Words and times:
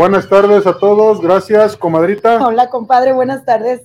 Buenas 0.00 0.26
tardes 0.30 0.66
a 0.66 0.78
todos, 0.78 1.20
gracias, 1.20 1.76
comadrita. 1.76 2.42
Hola, 2.46 2.70
compadre, 2.70 3.12
buenas 3.12 3.44
tardes. 3.44 3.82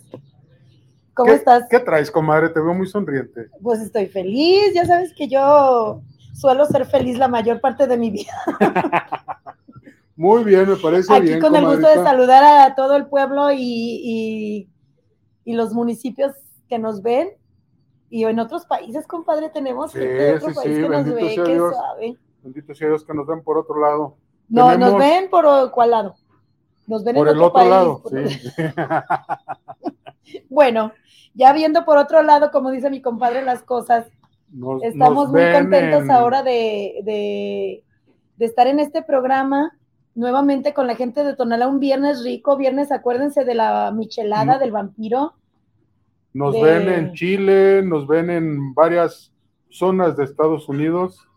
¿Cómo 1.14 1.28
¿Qué- 1.28 1.36
estás? 1.36 1.66
¿Qué 1.70 1.78
traes, 1.80 2.10
comadre? 2.10 2.48
Te 2.52 2.62
veo 2.62 2.74
muy 2.74 2.88
sonriente. 2.88 3.50
Pues 3.62 3.82
estoy 3.82 4.06
feliz, 4.08 4.74
ya 4.74 4.86
sabes 4.86 5.14
que 5.14 5.28
yo 5.28 6.00
suelo 6.34 6.66
ser 6.68 6.86
feliz 6.86 7.18
la 7.18 7.28
mayor 7.28 7.60
parte 7.60 7.86
de 7.86 7.98
mi 7.98 8.12
vida. 8.12 8.32
Muy 10.16 10.46
bien, 10.46 10.70
me 10.70 10.78
parece 10.78 11.14
Aquí 11.14 11.24
bien, 11.26 11.42
con 11.42 11.54
el 11.54 11.66
gusto 11.66 11.86
de 11.90 11.96
saludar 11.96 12.46
a 12.46 12.76
todo 12.76 12.96
el 12.96 13.08
pueblo 13.08 13.52
y, 13.52 13.58
y- 13.60 14.70
y 15.44 15.54
los 15.54 15.74
municipios 15.74 16.32
que 16.70 16.80
nos 16.80 17.02
ven. 17.02 17.32
Y 18.10 18.24
en 18.24 18.40
otros 18.40 18.66
países, 18.66 19.06
compadre, 19.06 19.50
tenemos 19.50 19.92
Sí, 19.92 20.00
gente 20.00 20.14
de 20.14 20.34
otro 20.36 20.48
sí, 20.52 20.56
país 20.56 20.76
sí, 20.78 20.82
que 20.82 20.88
nos 20.88 21.06
ve, 21.14 21.36
que 21.44 21.54
Dios. 21.56 21.76
sabe. 21.76 22.18
Bendito 22.42 22.74
sea 22.74 22.88
Dios 22.88 23.04
que 23.04 23.14
nos 23.14 23.28
ven 23.28 23.44
por 23.44 23.58
otro 23.58 23.82
lado. 23.82 24.16
No, 24.50 24.70
Tenemos- 24.72 24.92
nos 24.92 25.00
ven 25.00 25.30
por 25.30 25.72
cuál 25.72 25.92
lado. 25.92 26.16
Nos 26.88 27.04
ven 27.04 27.16
Por 27.16 27.28
en 27.28 27.36
el 27.36 27.42
otro, 27.42 27.54
país. 27.54 27.70
lado, 27.70 28.02
por- 28.04 28.28
sí. 28.30 28.40
Bueno, 30.50 30.92
ya 31.34 31.54
viendo 31.54 31.86
por 31.86 31.98
otro 31.98 32.22
lado, 32.24 32.52
como 32.52 32.72
dice 32.72 32.90
mi 32.90 33.02
compadre, 33.02 33.44
las 33.44 33.64
cosas, 33.64 34.08
Nos- 34.52 34.84
Estamos 34.84 35.26
nos 35.26 35.32
muy 35.34 35.52
contentos 35.52 36.04
en- 36.04 36.12
ahora 36.12 36.42
de, 36.44 37.02
de- 37.04 37.84
de 38.38 38.46
estar 38.46 38.68
en 38.68 38.80
este 38.80 39.02
programa 39.02 39.76
nuevamente 40.14 40.74
con 40.74 40.88
la 40.88 40.96
gente 40.96 41.24
de 41.26 41.36
Tonalá, 41.36 41.68
un 41.68 41.80
viernes 41.80 42.24
rico, 42.24 42.56
viernes, 42.56 42.92
acuérdense 42.92 43.44
de 43.44 43.56
la 43.56 43.92
michelada 43.92 44.56
Mm. 44.56 44.60
del 44.60 44.72
vampiro. 44.72 45.34
Nos 46.34 46.54
de- 46.54 46.62
ven 46.62 46.90
en 46.90 47.14
Chile, 47.14 47.82
nos 47.84 48.08
ven 48.08 48.30
en 48.30 48.74
varias 48.74 49.34
zonas 49.70 50.16
de 50.16 50.24
Estados 50.24 50.70
Unidos. 50.70 51.28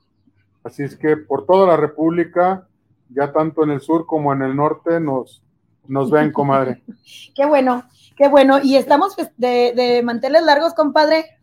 Así 0.63 0.85
es 0.85 0.95
que 0.97 1.17
por 1.17 1.45
toda 1.45 1.67
la 1.67 1.77
República, 1.77 2.68
ya 3.11 3.33
tanto 3.33 3.65
en 3.65 3.71
el 3.71 3.81
sur 3.81 4.07
como 4.07 4.33
en 4.33 4.43
el 4.43 4.57
norte, 4.57 5.01
nos, 5.01 5.43
nos 5.87 6.11
ven, 6.11 6.33
comadre. 6.33 6.83
Qué 7.35 7.47
bueno, 7.47 7.85
qué 8.17 8.29
bueno. 8.29 8.59
Y 8.63 8.77
estamos 8.77 9.17
de, 9.37 9.73
de 9.75 10.03
manteles 10.03 10.43
largos, 10.43 10.75
compadre, 10.75 11.39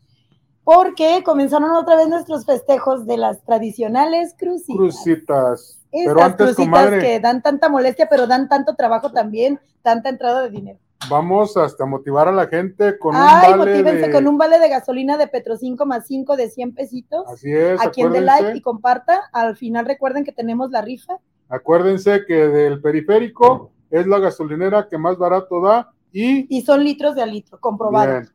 porque 0.65 1.21
comenzaron 1.23 1.71
otra 1.71 1.95
vez 1.95 2.09
nuestros 2.09 2.45
festejos 2.45 3.05
de 3.05 3.17
las 3.17 3.43
tradicionales 3.43 4.35
crucitas. 4.37 4.75
Crucitas. 4.75 5.81
Esas 5.91 6.13
Pero 6.13 6.25
antes, 6.25 6.47
crucitas 6.47 6.65
comadre, 6.65 6.99
que 6.99 7.19
dan 7.21 7.41
tanta 7.41 7.69
molestia, 7.69 8.07
pero 8.09 8.27
dan 8.27 8.49
tanto 8.49 8.75
trabajo 8.75 9.11
también, 9.11 9.61
tanta 9.81 10.09
entrada 10.09 10.41
de 10.41 10.49
dinero. 10.49 10.79
vamos 11.07 11.55
hasta 11.55 11.85
motivar 11.85 12.27
a 12.27 12.31
la 12.31 12.47
gente 12.47 12.97
con 12.97 13.15
Ay, 13.15 13.53
un 13.53 13.59
vale 13.59 13.83
de... 13.83 14.11
con 14.11 14.27
un 14.27 14.37
vale 14.37 14.59
de 14.59 14.67
gasolina 14.67 15.17
de 15.17 15.27
Petro 15.27 15.55
5 15.55 15.85
más 15.85 16.07
5 16.07 16.35
de 16.35 16.49
100 16.49 16.73
pesitos. 16.73 17.25
Así 17.31 17.51
es, 17.53 17.79
a 17.79 17.91
quien 17.91 18.11
dé 18.11 18.21
like 18.21 18.57
y 18.57 18.61
comparta. 18.61 19.21
Al 19.31 19.55
final 19.55 19.85
recuerden 19.85 20.25
que 20.25 20.33
tenemos 20.33 20.71
la 20.71 20.81
rifa. 20.81 21.19
Acuérdense 21.49 22.25
que 22.25 22.47
del 22.47 22.81
periférico 22.81 23.71
es 23.89 24.07
la 24.07 24.19
gasolinera 24.19 24.87
que 24.89 24.97
más 24.97 25.17
barato 25.17 25.61
da 25.61 25.91
y 26.17 26.47
Y 26.49 26.61
son 26.61 26.81
litros 26.81 27.13
de 27.13 27.21
a 27.21 27.25
litro, 27.25 27.59
comprobado. 27.59 28.21
Bien. 28.21 28.29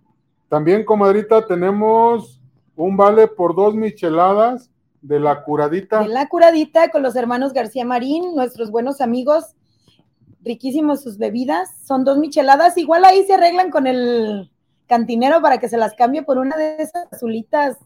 También, 0.50 0.84
comadrita, 0.84 1.46
tenemos 1.46 2.38
un 2.76 2.94
vale 2.94 3.26
por 3.26 3.54
dos 3.54 3.74
micheladas 3.74 4.70
de 5.00 5.18
la 5.18 5.42
curadita. 5.42 6.02
De 6.02 6.08
la 6.08 6.28
curadita 6.28 6.90
con 6.90 7.02
los 7.02 7.16
hermanos 7.16 7.54
García 7.54 7.86
Marín, 7.86 8.34
nuestros 8.34 8.70
buenos 8.70 9.00
amigos. 9.00 9.54
Riquísimos 10.42 11.02
sus 11.02 11.16
bebidas. 11.16 11.70
Son 11.86 12.04
dos 12.04 12.18
micheladas. 12.18 12.76
Igual 12.76 13.06
ahí 13.06 13.24
se 13.24 13.32
arreglan 13.32 13.70
con 13.70 13.86
el 13.86 14.50
cantinero 14.86 15.40
para 15.40 15.56
que 15.56 15.68
se 15.70 15.78
las 15.78 15.94
cambie 15.94 16.22
por 16.22 16.36
una 16.36 16.58
de 16.58 16.82
esas 16.82 17.10
azulitas. 17.10 17.78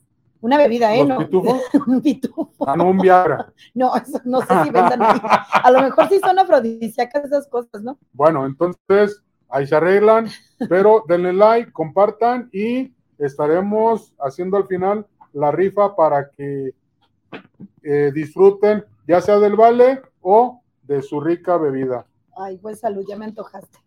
Una 0.44 0.58
bebida, 0.58 0.94
¿eh? 0.94 0.98
¿Los 0.98 1.08
No, 1.08 1.18
pitufos? 1.20 1.62
un 1.86 2.02
pitufo. 2.02 2.50
Ah, 2.66 2.76
no, 2.76 2.88
un 2.90 2.98
Viagra. 2.98 3.50
No, 3.74 3.96
eso 3.96 4.20
no 4.26 4.42
sé 4.42 4.62
si 4.62 4.68
vendan 4.70 5.02
ahí. 5.02 5.18
A 5.22 5.70
lo 5.70 5.80
mejor 5.80 6.06
sí 6.10 6.20
son 6.22 6.38
afrodisíacas 6.38 7.24
esas 7.24 7.46
cosas, 7.48 7.82
¿no? 7.82 7.96
Bueno, 8.12 8.44
entonces 8.44 9.22
ahí 9.48 9.66
se 9.66 9.74
arreglan, 9.74 10.28
pero 10.68 11.02
denle 11.08 11.32
like, 11.32 11.72
compartan 11.72 12.50
y 12.52 12.92
estaremos 13.16 14.14
haciendo 14.20 14.58
al 14.58 14.66
final 14.66 15.06
la 15.32 15.50
rifa 15.50 15.96
para 15.96 16.28
que 16.28 16.74
eh, 17.82 18.12
disfruten 18.14 18.84
ya 19.08 19.22
sea 19.22 19.38
del 19.38 19.56
vale 19.56 20.02
o 20.20 20.60
de 20.82 21.00
su 21.00 21.22
rica 21.22 21.56
bebida. 21.56 22.04
Ay, 22.36 22.58
pues 22.58 22.80
salud, 22.80 23.02
ya 23.08 23.16
me 23.16 23.24
antojaste. 23.24 23.78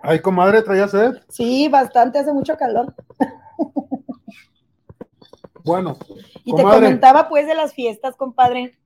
Ay, 0.00 0.18
comadre, 0.20 0.62
¿traía 0.62 0.88
sed? 0.88 1.16
Sí, 1.28 1.68
bastante, 1.68 2.20
hace 2.20 2.32
mucho 2.32 2.56
calor. 2.56 2.94
Bueno, 5.64 5.96
Y 6.44 6.54
te 6.54 6.62
comentaba 6.62 7.28
pues 7.28 7.46
de 7.46 7.54
las 7.54 7.72
fiestas, 7.74 8.16
compadre, 8.16 8.78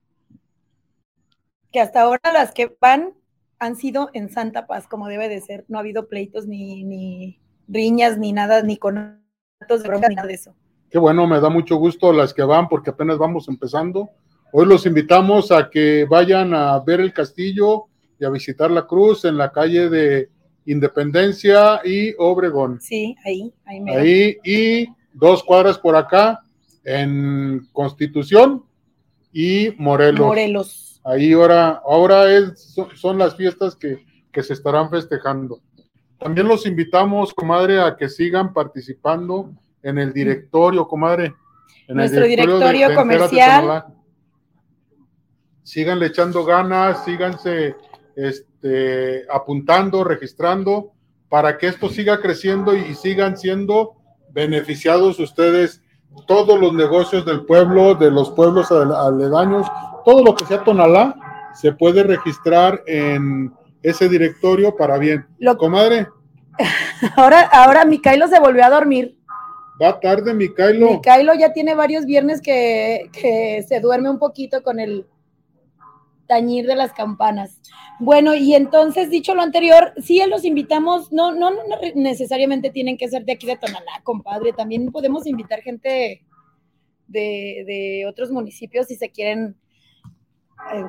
que 1.73 1.81
hasta 1.81 2.03
ahora 2.03 2.33
las 2.33 2.53
que 2.53 2.77
van 2.81 3.15
han 3.59 3.77
sido 3.77 4.11
en 4.13 4.29
Santa 4.29 4.67
Paz, 4.67 4.87
como 4.87 5.09
debe 5.09 5.29
de 5.29 5.41
ser. 5.41 5.65
No 5.69 5.79
ha 5.79 5.81
habido 5.81 6.09
pleitos, 6.09 6.47
ni, 6.47 6.85
ni 6.85 7.41
riñas, 7.69 8.19
ni 8.19 8.33
nada, 8.33 8.63
ni 8.63 8.77
con 8.77 9.23
de 9.69 9.89
bronca, 9.89 10.09
ni 10.09 10.15
nada 10.15 10.29
de 10.29 10.35
eso. 10.35 10.55
Qué 10.91 10.99
bueno, 10.99 11.27
me 11.27 11.41
da 11.41 11.49
mucho 11.49 11.77
gusto 11.77 12.13
las 12.13 12.35
que 12.35 12.43
van 12.43 12.69
porque 12.69 12.91
apenas 12.91 13.19
vamos 13.19 13.49
empezando. 13.49 14.11
Hoy 14.53 14.67
los 14.67 14.87
invitamos 14.87 15.51
a 15.51 15.71
que 15.71 16.05
vayan 16.05 16.55
a 16.55 16.79
ver 16.81 17.01
el 17.01 17.13
castillo 17.13 17.87
y 18.19 18.25
a 18.25 18.31
visitar 18.31 18.71
la 18.71 18.87
cruz 18.87 19.25
en 19.25 19.37
la 19.37 19.51
calle 19.51 19.89
de 19.89 20.31
Independencia 20.67 21.81
y 21.85 22.15
Obregón. 22.19 22.81
Sí, 22.81 23.17
ahí, 23.25 23.53
ahí 23.65 23.81
me 23.81 23.97
Ahí 23.97 24.37
y 24.45 24.87
dos 25.13 25.43
cuadras 25.43 25.79
por 25.79 25.97
acá 25.97 26.43
en 26.87 27.69
Constitución 27.73 28.65
y 29.33 29.75
Morelos. 29.77 30.25
Morelos. 30.27 31.01
Ahí 31.05 31.33
ahora, 31.33 31.83
ahora 31.85 32.33
es, 32.33 32.75
son, 32.95 33.19
las 33.19 33.37
fiestas 33.37 33.75
que, 33.75 34.07
que 34.33 34.43
se 34.43 34.53
estarán 34.53 34.89
festejando. 34.89 35.61
También 36.19 36.47
los 36.47 36.65
invitamos, 36.65 37.35
comadre, 37.35 37.81
a 37.81 37.97
que 37.97 38.09
sigan 38.09 38.53
participando 38.53 39.51
en 39.83 39.99
el 39.99 40.13
directorio, 40.13 40.87
comadre. 40.87 41.35
En 41.89 41.97
Nuestro 41.97 42.23
de- 42.23 42.29
directorio 42.29 42.89
de 42.89 42.95
comercial. 42.95 43.85
Síganle 45.63 46.07
echando 46.07 46.45
ganas, 46.45 47.05
síganse 47.05 47.75
este, 48.15 49.25
apuntando, 49.29 50.05
registrando, 50.05 50.93
para 51.29 51.59
que 51.59 51.67
esto 51.67 51.89
siga 51.89 52.21
creciendo 52.21 52.77
y 52.77 52.95
sigan 52.95 53.37
siendo 53.37 53.97
beneficiados 54.31 55.19
ustedes, 55.19 55.83
todos 56.27 56.59
los 56.59 56.73
negocios 56.73 57.25
del 57.25 57.45
pueblo, 57.45 57.95
de 57.95 58.11
los 58.11 58.31
pueblos 58.31 58.71
ale- 58.73 58.95
aledaños, 58.97 59.67
todo 60.05 60.23
lo 60.25 60.35
que 60.35 60.45
sea 60.47 60.65
Tonalá, 60.65 61.15
se 61.55 61.73
puede 61.73 62.03
registrar 62.03 62.83
en 62.87 63.53
ese 63.83 64.09
directorio 64.09 64.77
para 64.77 64.99
bien. 64.99 65.27
Lo- 65.39 65.57
Comadre, 65.57 66.09
Ahora, 67.17 67.43
ahora 67.53 67.85
Micailo 67.85 68.29
se 68.29 68.41
volvió 68.41 68.65
a 68.65 68.71
dormir. 68.71 69.17
va 69.81 70.01
tarde, 70.01 70.33
Micailo. 70.33 70.91
Micailo 70.93 71.35
ya 71.35 71.53
tiene 71.53 71.75
varios 71.75 72.07
viernes 72.07 72.41
que, 72.41 73.11
que 73.13 73.63
se 73.69 73.81
duerme 73.81 74.09
un 74.09 74.19
poquito 74.19 74.63
con 74.63 74.81
el 74.81 75.07
tañir 76.27 76.67
de 76.67 76.77
las 76.77 76.93
campanas. 76.93 77.61
Bueno, 77.99 78.35
y 78.35 78.55
entonces, 78.55 79.11
dicho 79.11 79.35
lo 79.35 79.43
anterior, 79.43 79.93
sí 80.03 80.21
los 80.29 80.45
invitamos, 80.45 81.11
no, 81.13 81.33
no, 81.33 81.51
no 81.51 81.61
necesariamente 81.95 82.71
tienen 82.71 82.97
que 82.99 83.09
ser 83.09 83.25
de 83.25 83.33
aquí 83.33 83.47
de 83.47 83.57
Tonalá, 83.57 84.01
compadre, 84.03 84.53
también 84.53 84.91
podemos 84.93 85.27
invitar 85.27 85.63
gente 85.63 86.23
de, 87.07 87.65
de 87.67 88.07
otros 88.09 88.31
municipios 88.31 88.87
si 88.89 88.97
se 88.97 89.11
quieren 89.11 89.57
eh, 90.75 90.85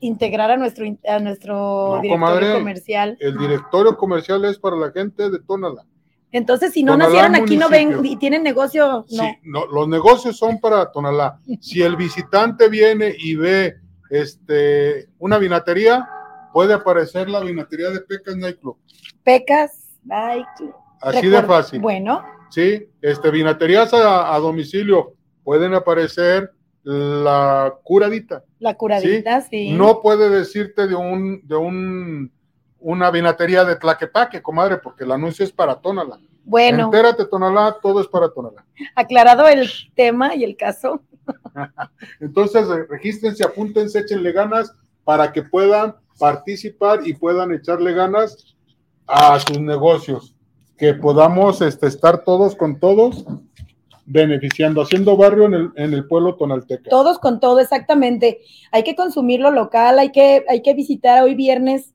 integrar 0.00 0.50
a 0.50 0.56
nuestro, 0.56 0.84
a 1.08 1.18
nuestro 1.18 1.54
No, 1.96 2.02
directorio 2.02 2.10
comadre. 2.36 2.52
comercial. 2.52 3.16
El 3.20 3.38
directorio 3.38 3.96
comercial 3.96 4.44
es 4.44 4.58
para 4.58 4.76
la 4.76 4.92
gente 4.92 5.30
de 5.30 5.38
Tonalá. 5.40 5.84
Entonces, 6.32 6.72
si 6.72 6.82
no 6.82 6.92
Tonalá, 6.92 7.08
nacieron 7.28 7.34
aquí, 7.36 7.56
no 7.56 7.68
ven 7.70 8.04
y 8.04 8.16
tienen 8.16 8.42
negocio, 8.42 9.06
no. 9.10 9.22
Sí, 9.24 9.38
no, 9.44 9.66
los 9.66 9.88
negocios 9.88 10.36
son 10.36 10.60
para 10.60 10.92
Tonalá. 10.92 11.40
Si 11.60 11.80
el 11.82 11.96
visitante 11.96 12.68
viene 12.68 13.14
y 13.18 13.36
ve 13.36 13.76
este, 14.10 15.08
una 15.18 15.38
vinatería, 15.38 16.08
puede 16.52 16.74
aparecer 16.74 17.28
la 17.28 17.40
vinatería 17.40 17.90
de 17.90 18.00
Pecas 18.00 18.36
Nightclub. 18.36 18.76
Pecas, 19.24 19.98
ay, 20.10 20.44
Así 21.00 21.28
de 21.28 21.42
fácil. 21.42 21.80
Bueno, 21.80 22.24
Sí, 22.50 22.88
este, 23.02 23.30
vinaterías 23.30 23.92
a, 23.92 24.34
a 24.34 24.38
domicilio 24.38 25.14
pueden 25.44 25.74
aparecer 25.74 26.52
la 26.84 27.74
curadita. 27.82 28.44
la 28.60 28.74
curadita, 28.74 29.40
sí. 29.40 29.72
No 29.72 30.00
puede 30.00 30.30
decirte 30.30 30.86
de 30.86 30.94
un, 30.94 31.40
de 31.46 31.56
un, 31.56 32.32
una 32.78 33.10
vinatería 33.10 33.64
de 33.64 33.74
Tlaquepaque, 33.76 34.40
comadre, 34.40 34.78
porque 34.78 35.02
el 35.04 35.10
anuncio 35.12 35.44
es 35.44 35.50
para 35.52 35.74
Tonalá. 35.80 36.18
Bueno, 36.44 36.84
Entérate, 36.84 37.26
Tonalá, 37.26 37.76
todo 37.82 38.00
es 38.00 38.06
para 38.06 38.28
Tonalá. 38.32 38.64
aclarado 38.94 39.48
el 39.48 39.68
tema 39.96 40.34
y 40.36 40.44
el 40.44 40.56
caso. 40.56 41.02
Entonces, 42.20 42.66
regístrense, 42.88 43.44
apúntense, 43.44 44.00
échenle 44.00 44.32
ganas 44.32 44.72
para 45.04 45.32
que 45.32 45.42
puedan 45.42 45.94
participar 46.18 47.06
y 47.06 47.14
puedan 47.14 47.52
echarle 47.52 47.92
ganas 47.92 48.56
a 49.06 49.38
sus 49.40 49.60
negocios. 49.60 50.34
Que 50.76 50.94
podamos 50.94 51.62
este, 51.62 51.86
estar 51.86 52.24
todos 52.24 52.54
con 52.54 52.78
todos 52.78 53.24
beneficiando, 54.04 54.82
haciendo 54.82 55.16
barrio 55.16 55.46
en 55.46 55.54
el, 55.54 55.70
en 55.76 55.94
el 55.94 56.06
pueblo 56.06 56.36
tonalteca. 56.36 56.90
Todos 56.90 57.18
con 57.18 57.40
todo, 57.40 57.58
exactamente. 57.58 58.40
Hay 58.70 58.84
que 58.84 58.94
consumir 58.94 59.40
lo 59.40 59.50
local, 59.50 59.98
hay 59.98 60.12
que, 60.12 60.44
hay 60.48 60.62
que 60.62 60.74
visitar 60.74 61.22
hoy 61.22 61.34
viernes 61.34 61.92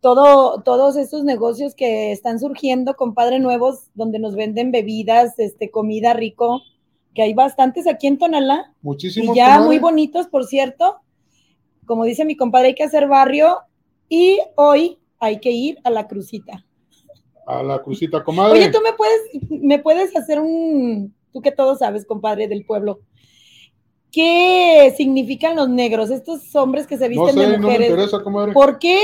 todo, 0.00 0.62
todos 0.62 0.96
estos 0.96 1.22
negocios 1.22 1.74
que 1.74 2.10
están 2.10 2.40
surgiendo, 2.40 2.94
compadre, 2.94 3.38
nuevos, 3.38 3.86
donde 3.94 4.18
nos 4.18 4.34
venden 4.34 4.72
bebidas, 4.72 5.38
este, 5.38 5.70
comida 5.70 6.12
rico, 6.12 6.60
que 7.14 7.22
hay 7.22 7.34
bastantes 7.34 7.86
aquí 7.86 8.06
en 8.06 8.18
Tonalá. 8.18 8.72
Muchísimos. 8.82 9.34
Y 9.34 9.38
ya 9.38 9.60
muy 9.60 9.78
bonitos, 9.78 10.26
por 10.28 10.44
cierto. 10.44 11.00
Como 11.84 12.04
dice 12.04 12.24
mi 12.24 12.36
compadre, 12.36 12.68
hay 12.68 12.74
que 12.74 12.84
hacer 12.84 13.08
barrio 13.08 13.58
y 14.08 14.38
hoy 14.56 14.98
hay 15.18 15.40
que 15.40 15.50
ir 15.50 15.78
a 15.84 15.90
la 15.90 16.06
crucita. 16.06 16.64
A 17.46 17.62
la 17.62 17.82
crucita, 17.82 18.22
comadre. 18.22 18.58
Oye, 18.58 18.70
tú 18.70 18.78
me 18.82 18.92
puedes, 18.92 19.20
me 19.50 19.78
puedes 19.78 20.16
hacer 20.16 20.40
un, 20.40 21.14
tú 21.32 21.40
que 21.42 21.50
todo 21.50 21.76
sabes, 21.76 22.06
compadre 22.06 22.48
del 22.48 22.64
pueblo. 22.64 23.00
¿Qué 24.10 24.92
significan 24.96 25.56
los 25.56 25.68
negros, 25.68 26.10
estos 26.10 26.54
hombres 26.54 26.86
que 26.86 26.98
se 26.98 27.08
visten 27.08 27.34
no 27.34 27.42
sé, 27.42 27.50
de 27.50 27.58
mujeres? 27.58 27.90
No 27.90 27.96
me 27.96 28.02
interesa, 28.02 28.22
comadre. 28.22 28.52
¿Por 28.52 28.78
qué? 28.78 29.00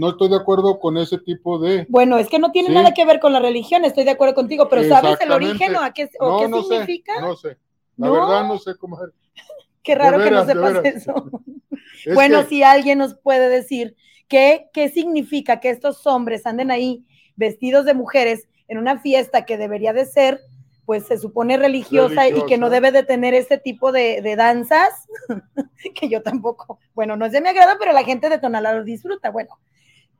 No 0.00 0.08
estoy 0.08 0.30
de 0.30 0.36
acuerdo 0.36 0.78
con 0.78 0.96
ese 0.96 1.18
tipo 1.18 1.58
de. 1.58 1.84
Bueno, 1.90 2.16
es 2.16 2.28
que 2.30 2.38
no 2.38 2.52
tiene 2.52 2.68
Sí. 2.70 2.74
nada 2.74 2.94
que 2.94 3.04
ver 3.04 3.20
con 3.20 3.34
la 3.34 3.38
religión, 3.40 3.84
estoy 3.84 4.04
de 4.04 4.12
acuerdo 4.12 4.34
contigo, 4.34 4.66
pero 4.70 4.82
¿sabes 4.84 5.20
el 5.20 5.30
origen 5.30 5.76
o, 5.76 5.82
a 5.82 5.92
qué, 5.92 6.08
o 6.18 6.26
no, 6.30 6.38
qué 6.38 6.48
no 6.48 6.62
significa? 6.62 7.12
sé, 7.16 7.20
no 7.20 7.36
sé. 7.36 7.48
La 7.98 8.06
¿No? 8.06 8.12
verdad 8.14 8.46
no 8.48 8.58
sé, 8.58 8.74
comadre. 8.76 9.12
Qué 9.82 9.94
raro 9.94 10.22
que 10.22 10.30
no 10.30 10.46
sepas 10.46 10.82
eso. 10.86 11.30
Es 12.06 12.14
bueno, 12.14 12.40
que- 12.44 12.48
si 12.48 12.62
alguien 12.62 12.96
nos 12.98 13.14
puede 13.14 13.50
decir 13.50 13.94
qué, 14.26 14.70
qué 14.72 14.88
significa 14.88 15.60
que 15.60 15.68
estos 15.68 16.06
hombres 16.06 16.46
anden 16.46 16.70
ahí 16.70 17.04
vestidos 17.36 17.84
de 17.84 17.92
mujeres 17.92 18.48
en 18.68 18.78
una 18.78 19.00
fiesta 19.00 19.44
que 19.44 19.58
debería 19.58 19.92
de 19.92 20.06
ser, 20.06 20.40
pues 20.86 21.06
se 21.08 21.18
supone 21.18 21.58
religiosa, 21.58 22.26
y 22.26 22.46
que 22.46 22.56
no 22.56 22.70
debe 22.70 22.90
de 22.90 23.02
tener 23.02 23.34
este 23.34 23.58
tipo 23.58 23.92
de, 23.92 24.22
de 24.22 24.34
danzas, 24.36 25.06
que 25.94 26.08
yo 26.08 26.22
tampoco, 26.22 26.78
bueno, 26.94 27.16
no 27.16 27.26
es 27.26 27.32
de 27.32 27.42
mi 27.42 27.48
agrado, 27.50 27.76
pero 27.78 27.92
la 27.92 28.04
gente 28.04 28.30
de 28.30 28.38
Tonalá 28.38 28.72
lo 28.72 28.82
disfruta. 28.84 29.30
Bueno, 29.30 29.58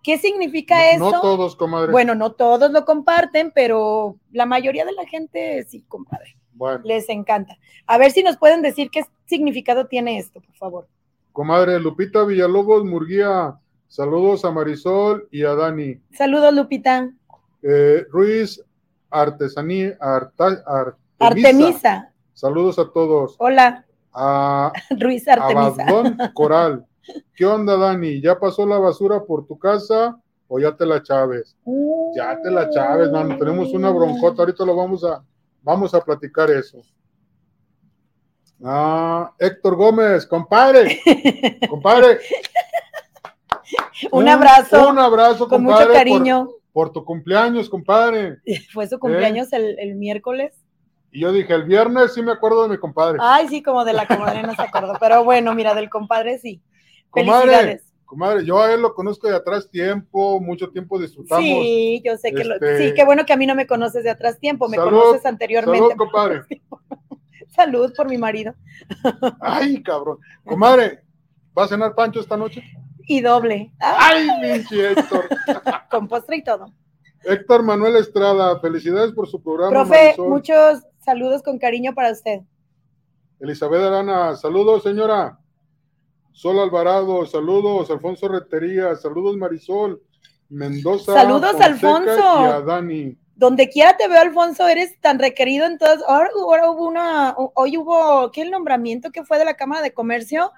¿qué 0.03 0.19
significa 0.19 0.77
no, 0.99 1.09
eso? 1.09 1.17
no 1.17 1.21
todos, 1.21 1.57
comadre. 1.57 1.93
Bueno, 1.93 2.15
no 2.15 2.33
todos 2.33 2.71
lo 2.71 2.85
comparten, 2.85 3.53
pero 3.55 4.17
la 4.33 4.47
mayoría 4.47 4.85
de 4.85 4.93
la 4.93 5.07
gente 5.07 5.65
sí, 5.65 5.83
compadre. 5.89 6.37
Bueno, 6.53 6.81
Les 6.85 7.09
encanta. 7.09 7.57
A 7.87 7.97
ver 7.99 8.11
si 8.11 8.23
nos 8.23 8.37
pueden 8.37 8.61
decir 8.63 8.91
qué 8.91 9.03
significado 9.27 9.87
tiene 9.87 10.19
esto, 10.19 10.41
por 10.41 10.55
favor. 10.57 10.89
comadre 11.33 11.79
Lupita 11.81 12.25
Villalobos 12.25 12.85
Murguía, 12.85 13.57
saludos 13.89 14.45
a 14.45 14.51
Marisol 14.51 15.27
y 15.31 15.45
a 15.45 15.55
Dani. 15.55 15.99
Saludos, 16.13 16.53
Lupita. 16.53 17.11
Eh, 17.63 18.05
Ruiz 18.11 18.63
Artesanía, 19.11 19.97
Arta- 20.01 20.63
Artemisa. 20.67 20.97
Artemisa. 21.19 22.13
Saludos 22.35 22.79
a 22.79 22.91
todos. 22.91 23.37
Hola, 23.39 23.85
A 24.13 24.73
Ruiz 24.99 25.27
Artemisa. 25.29 25.83
Abadón 25.83 26.19
Coral. 26.35 26.87
¿Qué 27.35 27.45
onda, 27.47 27.77
Dani? 27.77 28.21
¿Ya 28.21 28.39
pasó 28.39 28.67
la 28.67 28.79
basura 28.79 29.25
por 29.25 29.47
tu 29.47 29.59
casa 29.59 30.19
o 30.49 30.59
ya 30.59 30.77
te 30.77 30.85
la 30.87 31.03
chaves? 31.03 31.57
Ya 32.15 32.39
te 32.43 32.51
la 32.51 32.69
chaves, 32.71 33.11
mano. 33.11 33.37
Tenemos 33.39 33.73
una 33.73 33.91
broncota. 33.91 34.43
Ahorita 34.43 34.65
lo 34.65 34.77
vamos 34.77 35.05
a, 35.05 35.23
vamos 35.63 35.95
a 35.95 36.01
platicar 36.01 36.51
eso. 36.51 36.83
Ah, 38.63 39.33
Héctor 39.39 39.77
Gómez, 39.77 40.27
compadre. 40.27 41.01
Compadre. 41.69 42.19
Un 44.13 44.29
abrazo 44.29 44.89
Un 44.89 44.99
abrazo, 44.99 45.49
Con 45.49 45.65
compadre. 45.65 45.87
mucho 45.87 45.95
cariño. 45.95 46.45
Por, 46.45 46.61
por 46.73 46.93
tu 46.93 47.05
cumpleaños, 47.05 47.71
compadre. 47.71 48.39
Fue 48.73 48.87
su 48.87 48.99
cumpleaños 48.99 49.53
el, 49.53 49.79
el 49.79 49.95
miércoles. 49.95 50.55
Y 51.13 51.21
yo 51.21 51.33
dije, 51.33 51.53
el 51.55 51.65
viernes 51.65 52.15
sí 52.15 52.23
me 52.23 52.33
acuerdo 52.33 52.65
de 52.65 52.69
mi 52.69 52.79
compadre. 52.79 53.19
Ay, 53.21 53.49
sí, 53.49 53.63
como 53.63 53.85
de 53.85 53.93
la 53.95 54.07
comadre 54.07 54.43
no 54.43 54.55
se 54.55 54.63
acordó. 54.63 54.93
Pero 55.01 55.25
bueno, 55.25 55.55
mira, 55.55 55.75
del 55.75 55.89
compadre 55.91 56.39
sí. 56.39 56.63
Comadre, 57.11 57.41
Felicidades. 57.51 57.93
Comadre, 58.05 58.45
yo 58.45 58.61
a 58.61 58.73
él 58.73 58.81
lo 58.83 58.95
conozco 58.95 59.29
de 59.29 59.37
atrás 59.37 59.69
tiempo, 59.71 60.41
mucho 60.41 60.69
tiempo 60.71 60.99
disfrutamos. 60.99 61.45
Sí, 61.45 62.03
yo 62.05 62.17
sé 62.17 62.33
que 62.33 62.45
lo. 62.45 62.55
Este- 62.55 62.89
Sí, 62.89 62.95
qué 62.95 63.05
bueno 63.05 63.25
que 63.25 63.33
a 63.33 63.37
mí 63.37 63.47
no 63.47 63.55
me 63.55 63.67
conoces 63.67 64.03
de 64.05 64.11
atrás 64.11 64.39
tiempo, 64.41 64.69
me 64.69 64.77
Salud, 64.77 64.99
conoces 65.01 65.27
anteriormente. 65.27 65.79
salud, 65.79 65.97
compadre. 65.97 66.41
Salud 67.49 67.93
por 67.97 68.09
mi 68.09 68.17
marido. 68.17 68.55
Ay, 69.41 69.83
cabrón. 69.83 70.19
Comadre, 70.45 71.03
¿va 71.57 71.65
a 71.65 71.69
cenar 71.69 71.95
Pancho 71.95 72.21
esta 72.21 72.37
noche? 72.37 72.63
Y 73.07 73.21
doble. 73.21 73.73
Ay, 73.81 74.29
pinche 74.41 74.93
Héctor. 74.93 75.29
con 75.91 76.07
postre 76.07 76.37
y 76.37 76.45
todo. 76.45 76.73
Héctor 77.25 77.65
Manuel 77.65 77.97
Estrada, 77.97 78.59
felicidades 78.61 79.13
por 79.13 79.29
su 79.29 79.43
programa. 79.43 79.71
Profe, 79.71 80.05
Marisol. 80.05 80.29
muchos 80.29 80.83
saludos 81.01 81.43
con 81.43 81.59
cariño 81.59 81.93
para 81.93 82.13
usted. 82.13 82.41
Elizabeth 83.41 83.83
Arana, 83.83 84.37
saludos, 84.37 84.85
señora. 84.85 85.40
Sol 86.33 86.59
Alvarado, 86.59 87.27
saludos. 87.27 87.91
Alfonso 87.91 88.29
Retería, 88.29 88.95
saludos, 88.97 89.37
Marisol. 89.37 90.03
Mendoza. 90.49 91.15
Saludos, 91.15 91.53
Fonseca 91.53 91.67
Alfonso. 91.67 92.43
Y 92.43 92.45
a 92.47 92.61
Dani. 92.61 93.19
Donde 93.37 93.69
quiera 93.69 93.97
te 93.97 94.09
veo, 94.09 94.21
Alfonso, 94.21 94.67
eres 94.69 95.01
tan 95.01 95.19
requerido. 95.19 95.67
Entonces, 95.67 96.05
ahora, 96.07 96.29
ahora 96.35 96.71
hubo 96.71 96.87
una, 96.87 97.35
hoy 97.37 97.79
hubo, 97.79 98.31
¿qué 98.33 98.43
el 98.43 98.51
nombramiento 98.51 99.11
que 99.11 99.25
fue 99.25 99.39
de 99.39 99.45
la 99.45 99.55
Cámara 99.55 99.81
de 99.81 99.95
Comercio? 99.95 100.53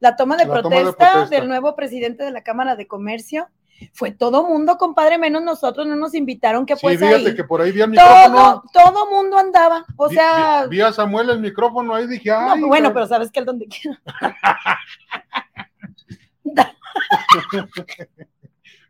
La 0.00 0.16
toma 0.16 0.36
de, 0.36 0.44
La 0.44 0.62
toma 0.62 0.76
de 0.76 0.82
protesta, 0.82 1.12
protesta. 1.12 1.36
del 1.36 1.48
nuevo 1.48 1.74
presidente 1.74 2.24
de 2.24 2.30
la 2.30 2.42
Cámara 2.42 2.76
de 2.76 2.86
Comercio. 2.86 3.48
Fue 3.92 4.10
todo 4.10 4.44
mundo, 4.46 4.76
compadre, 4.76 5.18
menos 5.18 5.42
nosotros, 5.42 5.86
no 5.86 5.94
nos 5.96 6.14
invitaron, 6.14 6.66
que 6.66 6.74
Sí, 6.76 6.80
pues 6.82 6.98
fíjate 6.98 7.28
ahí. 7.28 7.34
que 7.36 7.44
por 7.44 7.60
ahí 7.60 7.70
vi 7.72 7.80
el 7.82 7.92
Todo, 7.94 8.04
micrófono. 8.28 8.62
todo 8.72 9.10
mundo 9.10 9.38
andaba. 9.38 9.84
O 9.96 10.08
Vi- 10.08 10.14
sea, 10.16 10.64
vi, 10.64 10.76
vi 10.76 10.80
a 10.82 10.92
Samuel 10.92 11.30
el 11.30 11.40
micrófono 11.40 11.94
ahí 11.94 12.06
dije, 12.06 12.30
no, 12.30 12.36
ay, 12.52 12.60
bueno, 12.62 12.88
cabrón. 12.88 12.92
pero 12.94 13.06
sabes 13.06 13.30
que 13.30 13.40
el 13.40 13.46
donde 13.46 13.66
quiera. 13.68 14.00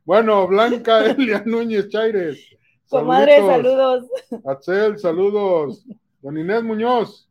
Bueno, 0.05 0.46
Blanca 0.46 1.05
Elia 1.05 1.43
Núñez 1.44 1.88
Chaires. 1.88 2.38
Comadre, 2.88 3.38
saludos. 3.47 4.07
Axel, 4.47 4.99
saludos. 4.99 5.85
Don 6.23 6.38
Inés 6.38 6.62
Muñoz. 6.62 7.28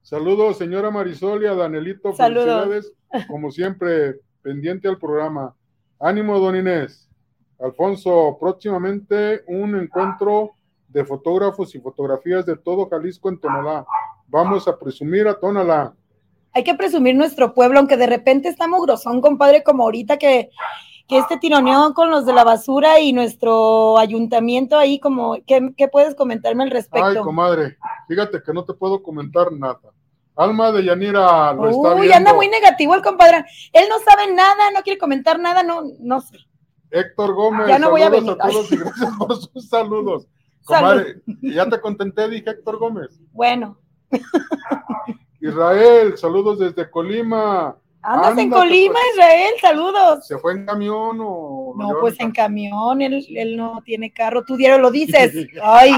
Saludos, 0.00 0.56
señora 0.58 0.90
Marisol 0.90 1.42
y 1.42 1.46
a 1.46 1.54
Danielito. 1.54 2.12
Saludos. 2.14 2.46
Felicidades, 2.46 3.26
como 3.28 3.50
siempre, 3.50 4.16
pendiente 4.40 4.88
al 4.88 4.98
programa. 4.98 5.54
Ánimo, 6.02 6.36
don 6.40 6.56
Inés. 6.56 7.08
Alfonso, 7.60 8.36
próximamente 8.40 9.44
un 9.46 9.76
encuentro 9.76 10.50
de 10.88 11.04
fotógrafos 11.04 11.72
y 11.76 11.78
fotografías 11.78 12.44
de 12.44 12.56
todo 12.56 12.88
Jalisco 12.88 13.28
en 13.28 13.38
Tonalá. 13.38 13.86
Vamos 14.26 14.66
a 14.66 14.76
presumir 14.76 15.28
a 15.28 15.38
Tonalá. 15.38 15.94
Hay 16.54 16.64
que 16.64 16.74
presumir 16.74 17.14
nuestro 17.14 17.54
pueblo, 17.54 17.78
aunque 17.78 17.96
de 17.96 18.08
repente 18.08 18.48
estamos 18.48 18.82
grosón, 18.82 19.20
compadre, 19.20 19.62
como 19.62 19.84
ahorita 19.84 20.18
que, 20.18 20.50
que 21.06 21.18
este 21.18 21.36
tironeo 21.36 21.94
con 21.94 22.10
los 22.10 22.26
de 22.26 22.32
la 22.32 22.42
basura 22.42 22.98
y 22.98 23.12
nuestro 23.12 23.96
ayuntamiento 23.96 24.76
ahí, 24.76 24.98
como, 24.98 25.36
¿qué, 25.46 25.72
qué 25.76 25.86
puedes 25.86 26.16
comentarme 26.16 26.64
al 26.64 26.70
Ay, 26.70 26.74
respecto? 26.74 27.22
comadre, 27.22 27.76
fíjate 28.08 28.42
que 28.44 28.52
no 28.52 28.64
te 28.64 28.74
puedo 28.74 29.04
comentar 29.04 29.52
nada. 29.52 29.78
Alma 30.36 30.72
de 30.72 30.84
Yanira 30.84 31.52
lo 31.52 31.68
está 31.68 31.94
Uy, 31.94 32.00
viendo. 32.02 32.16
anda 32.16 32.34
muy 32.34 32.48
negativo 32.48 32.94
el 32.94 33.02
compadre. 33.02 33.44
Él 33.72 33.84
no 33.90 33.98
sabe 33.98 34.32
nada, 34.32 34.70
no 34.74 34.82
quiere 34.82 34.98
comentar 34.98 35.38
nada, 35.38 35.62
no, 35.62 35.82
no 36.00 36.20
sé. 36.20 36.38
Héctor 36.90 37.34
Gómez, 37.34 37.68
Ya 37.68 37.78
no 37.78 37.90
voy 37.90 38.02
a 38.02 38.08
venir. 38.10 38.36
todos 38.36 38.70
y 38.72 38.76
gracias 38.76 39.10
por 39.18 39.36
sus 39.36 39.68
saludos. 39.68 40.26
Salud. 40.60 41.02
Comadre, 41.02 41.22
ya 41.42 41.68
te 41.68 41.80
contenté, 41.80 42.28
dije 42.28 42.50
Héctor 42.50 42.78
Gómez. 42.78 43.18
Bueno, 43.32 43.78
Israel, 45.40 46.16
saludos 46.16 46.58
desde 46.58 46.88
Colima. 46.90 47.76
andas 48.02 48.38
en 48.38 48.50
Colima, 48.50 48.92
pues. 48.94 49.04
Israel, 49.14 49.54
saludos. 49.60 50.26
¿Se 50.26 50.38
fue 50.38 50.52
en 50.52 50.66
camión 50.66 51.18
o.? 51.20 51.74
No, 51.76 51.94
pues 52.00 52.18
en 52.20 52.26
en 52.26 52.32
camión, 52.32 53.02
él, 53.02 53.24
él 53.30 53.56
no 53.56 53.80
tiene 53.84 54.12
carro, 54.12 54.44
tú 54.44 54.56
diario 54.56 54.78
lo 54.78 54.90
dices. 54.90 55.34
Ay, 55.62 55.92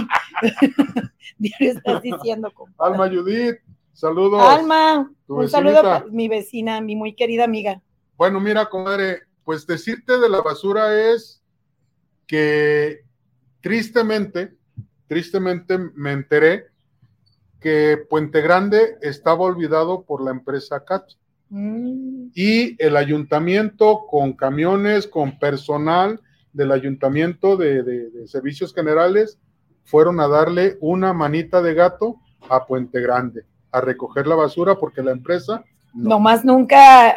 diario 1.38 1.72
estás 1.72 2.02
diciendo, 2.02 2.50
compadre. 2.54 2.92
Alma 2.94 3.08
Judith, 3.08 3.56
saludos. 3.94 4.42
Alma, 4.42 5.10
un 5.28 5.48
saludo 5.48 5.82
para 5.82 6.04
mi 6.10 6.28
vecina, 6.28 6.80
mi 6.80 6.94
muy 6.96 7.14
querida 7.14 7.44
amiga. 7.44 7.80
Bueno, 8.16 8.40
mira, 8.40 8.66
comadre, 8.68 9.22
pues 9.44 9.66
decirte 9.66 10.18
de 10.18 10.28
la 10.28 10.40
basura 10.42 11.12
es 11.12 11.42
que 12.26 13.00
tristemente, 13.60 14.54
tristemente 15.06 15.78
me 15.78 16.12
enteré 16.12 16.66
que 17.60 17.98
Puente 18.10 18.40
Grande 18.42 18.96
estaba 19.00 19.44
olvidado 19.44 20.02
por 20.02 20.22
la 20.22 20.30
empresa 20.30 20.84
CAT. 20.84 21.04
Mm, 21.50 22.28
y 22.34 22.82
el 22.82 22.96
ayuntamiento 22.96 24.06
con 24.08 24.32
camiones, 24.32 25.06
con 25.06 25.38
personal 25.38 26.20
del 26.52 26.72
ayuntamiento 26.72 27.56
de, 27.56 27.82
de- 27.82 28.10
de 28.10 28.28
servicios 28.28 28.74
generales, 28.74 29.38
fueron 29.84 30.20
a 30.20 30.28
darle 30.28 30.76
una 30.80 31.12
manita 31.12 31.60
de 31.62 31.74
gato 31.74 32.20
a 32.48 32.66
Puente 32.66 33.00
Grande, 33.00 33.44
a 33.74 33.80
recoger 33.80 34.26
la 34.28 34.36
basura 34.36 34.76
porque 34.76 35.02
la 35.02 35.10
empresa 35.10 35.64
no. 35.92 36.10
Nomás 36.10 36.44
nunca, 36.44 37.16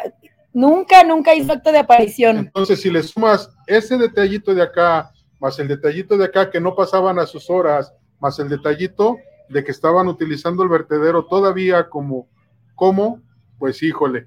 nunca, 0.52 1.04
nunca 1.04 1.34
hizo 1.34 1.52
acto 1.52 1.70
de 1.70 1.78
aparición. 1.78 2.38
Entonces, 2.38 2.80
si 2.80 2.90
le 2.90 3.02
sumas 3.02 3.50
ese 3.66 3.96
detallito 3.96 4.54
de 4.54 4.62
acá, 4.62 5.12
más 5.40 5.58
el 5.60 5.68
detallito 5.68 6.16
de 6.16 6.24
acá 6.24 6.50
que 6.50 6.60
no 6.60 6.74
pasaban 6.74 7.18
a 7.18 7.26
sus 7.26 7.48
horas, 7.48 7.92
más 8.20 8.38
el 8.40 8.48
detallito 8.48 9.18
de 9.48 9.62
que 9.62 9.70
estaban 9.70 10.08
utilizando 10.08 10.64
el 10.64 10.68
vertedero 10.68 11.24
todavía 11.24 11.88
como, 11.88 12.28
como, 12.74 13.20
pues 13.58 13.82
híjole, 13.82 14.26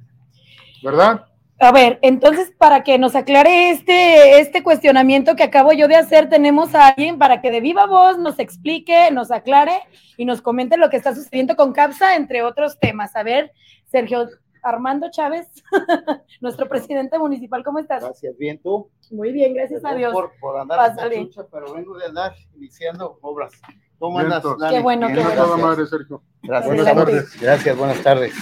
¿verdad? 0.82 1.26
A 1.62 1.72
ver, 1.72 2.00
entonces 2.02 2.52
para 2.58 2.84
que 2.84 2.98
nos 2.98 3.16
aclare 3.16 3.70
este, 3.70 4.40
este 4.40 4.64
cuestionamiento 4.64 5.36
que 5.36 5.44
acabo 5.44 5.72
yo 5.74 5.88
de 5.88 5.96
hacer, 5.96 6.28
tenemos 6.28 6.74
a 6.74 6.88
alguien 6.88 7.20
para 7.20 7.40
que 7.40 7.52
de 7.52 7.62
viva 7.62 7.86
voz 7.86 8.18
nos 8.18 8.40
explique, 8.40 9.12
nos 9.12 9.30
aclare 9.30 9.84
y 10.18 10.26
nos 10.26 10.42
comente 10.42 10.76
lo 10.78 10.90
que 10.90 10.98
está 10.98 11.14
sucediendo 11.14 11.56
con 11.56 11.72
CAPSA, 11.72 12.16
entre 12.16 12.42
otros 12.42 12.80
temas. 12.80 13.16
A 13.16 13.22
ver, 13.22 13.52
Sergio 13.86 14.28
Armando 14.64 15.12
Chávez, 15.12 15.48
nuestro 16.42 16.68
presidente 16.68 17.20
municipal, 17.20 17.64
¿cómo 17.64 17.78
estás? 17.78 18.04
Gracias, 18.04 18.36
bien, 18.40 18.60
¿tú? 18.60 18.90
Muy 19.12 19.32
bien, 19.32 19.54
gracias 19.54 19.86
a 19.86 19.94
Dios. 19.94 20.14
Por, 20.14 20.32
por 20.40 20.58
andar 20.58 21.14
en 21.14 21.28
chucha, 21.28 21.44
pero 21.52 21.72
vengo 21.76 21.96
de 21.96 22.08
andar 22.08 22.34
iniciando 22.56 23.20
obras. 23.22 23.54
¿Cómo 24.00 24.18
andas, 24.18 24.44
Qué 24.72 24.80
bueno, 24.80 25.10
qué 25.10 25.14
bueno. 25.14 25.86
Sergio. 25.86 26.24
Gracias, 26.42 26.76
buenas 26.76 26.96
tardes. 26.96 27.40
Gracias, 27.40 27.78
buenas 27.78 28.02
tardes. 28.02 28.34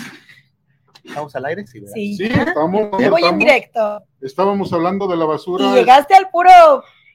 ¿Estamos 1.04 1.36
al 1.36 1.46
aire? 1.46 1.66
Sí, 1.68 1.82
Sí, 1.94 2.16
Sí, 2.18 2.24
estamos. 2.26 2.92
Voy 2.92 3.04
en 3.04 3.14
estamos- 3.14 3.40
directo. 3.40 4.04
Estábamos 4.22 4.74
hablando 4.74 5.08
de 5.08 5.18
la 5.18 5.26
basura. 5.26 5.66
Y 5.66 5.74
llegaste 5.74 6.14
al 6.16 6.30
puro, 6.30 6.50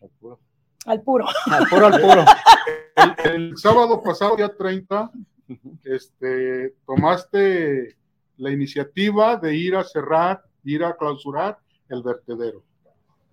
Al 0.03 0.11
puro, 0.21 0.39
al 0.87 1.03
puro. 1.03 1.27
al 1.47 1.67
puro. 1.69 1.87
Al 1.87 2.01
puro. 2.01 2.25
El, 3.25 3.33
el 3.51 3.59
sábado 3.59 4.03
pasado, 4.03 4.37
día 4.37 4.53
30, 4.57 5.11
este, 5.85 6.75
tomaste 6.87 7.97
la 8.37 8.51
iniciativa 8.51 9.37
de 9.37 9.55
ir 9.55 9.77
a 9.77 9.85
cerrar, 9.85 10.43
ir 10.65 10.85
a 10.85 10.97
clausurar 10.97 11.59
el 11.89 12.03
vertedero. 12.03 12.63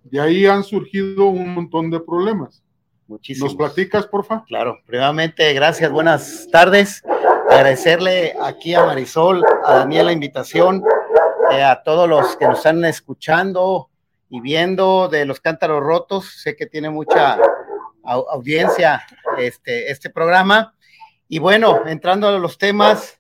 De 0.04 0.20
ahí 0.20 0.46
han 0.46 0.64
surgido 0.64 1.26
un 1.28 1.54
montón 1.54 1.90
de 1.92 2.00
problemas. 2.00 2.64
Muchísimo. 3.08 3.46
¿Nos 3.48 3.56
platicas, 3.56 4.08
porfa? 4.08 4.44
Claro, 4.46 4.80
primeramente, 4.86 5.54
gracias, 5.54 5.92
buenas 5.92 6.48
tardes. 6.52 7.04
Agradecerle 7.56 8.34
aquí 8.42 8.74
a 8.74 8.86
Marisol, 8.86 9.44
a 9.66 9.74
Daniel 9.80 10.06
la 10.06 10.12
invitación, 10.14 10.82
eh, 11.52 11.62
a 11.62 11.84
todos 11.84 12.08
los 12.08 12.38
que 12.38 12.48
nos 12.48 12.60
están 12.60 12.86
escuchando 12.86 13.90
y 14.30 14.40
viendo 14.40 15.10
de 15.10 15.26
los 15.26 15.42
cántaros 15.42 15.84
rotos. 15.84 16.42
Sé 16.42 16.56
que 16.56 16.66
tiene 16.66 16.90
mucha 16.90 17.36
au- 18.06 18.26
audiencia 18.32 19.02
este, 19.38 19.92
este 19.92 20.10
programa. 20.10 20.74
Y 21.28 21.40
bueno, 21.40 21.82
entrando 21.88 22.30
a 22.30 22.40
los 22.40 22.58
temas, 22.58 23.20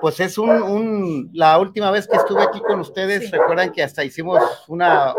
pues 0.00 0.20
es 0.20 0.38
un, 0.38 0.62
un- 0.62 1.30
la 1.34 1.58
última 1.58 1.90
vez 1.90 2.06
que 2.06 2.16
estuve 2.18 2.44
aquí 2.44 2.60
con 2.60 2.78
ustedes, 2.78 3.24
Sí. 3.24 3.32
recuerdan 3.32 3.72
que 3.72 3.82
hasta 3.82 4.04
hicimos 4.04 4.40
una, 4.68 5.12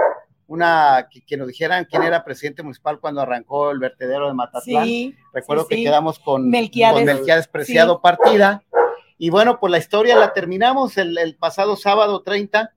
una, 0.47 1.07
que, 1.11 1.21
que 1.21 1.37
nos 1.37 1.47
dijeran 1.47 1.85
quién 1.85 2.03
era 2.03 2.23
presidente 2.23 2.63
municipal 2.63 2.99
cuando 2.99 3.21
arrancó 3.21 3.71
el 3.71 3.79
vertedero 3.79 4.27
de 4.27 4.33
Matatlán. 4.33 4.85
Sí, 4.85 5.15
Recuerdo 5.33 5.63
sí, 5.63 5.69
que 5.69 5.75
sí. 5.75 5.83
quedamos 5.83 6.19
con 6.19 6.49
Melquiades. 6.49 6.95
con 6.95 7.05
Melquiades 7.05 7.47
Preciado 7.47 8.01
Partida. 8.01 8.63
Y 9.17 9.29
bueno, 9.29 9.59
pues 9.59 9.71
la 9.71 9.77
historia 9.79 10.15
la 10.15 10.31
terminamos 10.33 10.97
el, 10.97 11.17
el 11.17 11.35
pasado 11.35 11.75
sábado 11.75 12.21
30, 12.21 12.71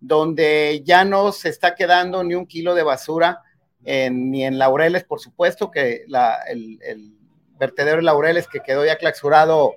donde 0.00 0.82
ya 0.84 1.04
no 1.04 1.32
se 1.32 1.48
está 1.48 1.74
quedando 1.74 2.22
ni 2.22 2.34
un 2.34 2.46
kilo 2.46 2.74
de 2.74 2.82
basura, 2.82 3.42
en- 3.84 4.30
ni 4.30 4.44
en 4.44 4.58
Laureles, 4.58 5.04
por 5.04 5.20
supuesto, 5.20 5.70
que 5.70 6.04
la- 6.06 6.38
el, 6.48 6.78
el 6.82 7.12
vertedero 7.58 7.96
de 7.96 8.02
Laureles 8.02 8.46
que 8.46 8.60
quedó 8.60 8.84
ya 8.84 8.96
clausurado 8.96 9.76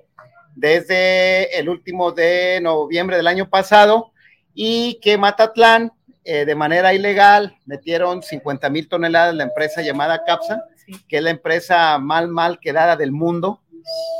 desde 0.54 1.58
el 1.58 1.68
último 1.68 2.12
de 2.12 2.60
noviembre 2.62 3.16
del 3.16 3.26
año 3.26 3.48
pasado, 3.48 4.12
y 4.52 4.98
que 5.00 5.16
Matatlán, 5.16 5.92
eh, 6.24 6.44
de 6.44 6.54
manera 6.54 6.92
ilegal, 6.94 7.56
metieron 7.66 8.22
50 8.22 8.68
mil 8.70 8.88
toneladas 8.88 9.34
la 9.34 9.44
empresa 9.44 9.82
llamada 9.82 10.24
CAPSA, 10.24 10.64
Sí. 10.86 10.92
que 11.08 11.18
es 11.18 11.22
la 11.22 11.30
empresa 11.30 11.98
mal, 11.98 12.28
mal 12.28 12.58
quedada 12.58 12.96
del 12.96 13.12
mundo, 13.12 13.60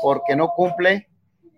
porque 0.01 0.35
no 0.35 0.49
cumple. 0.55 1.07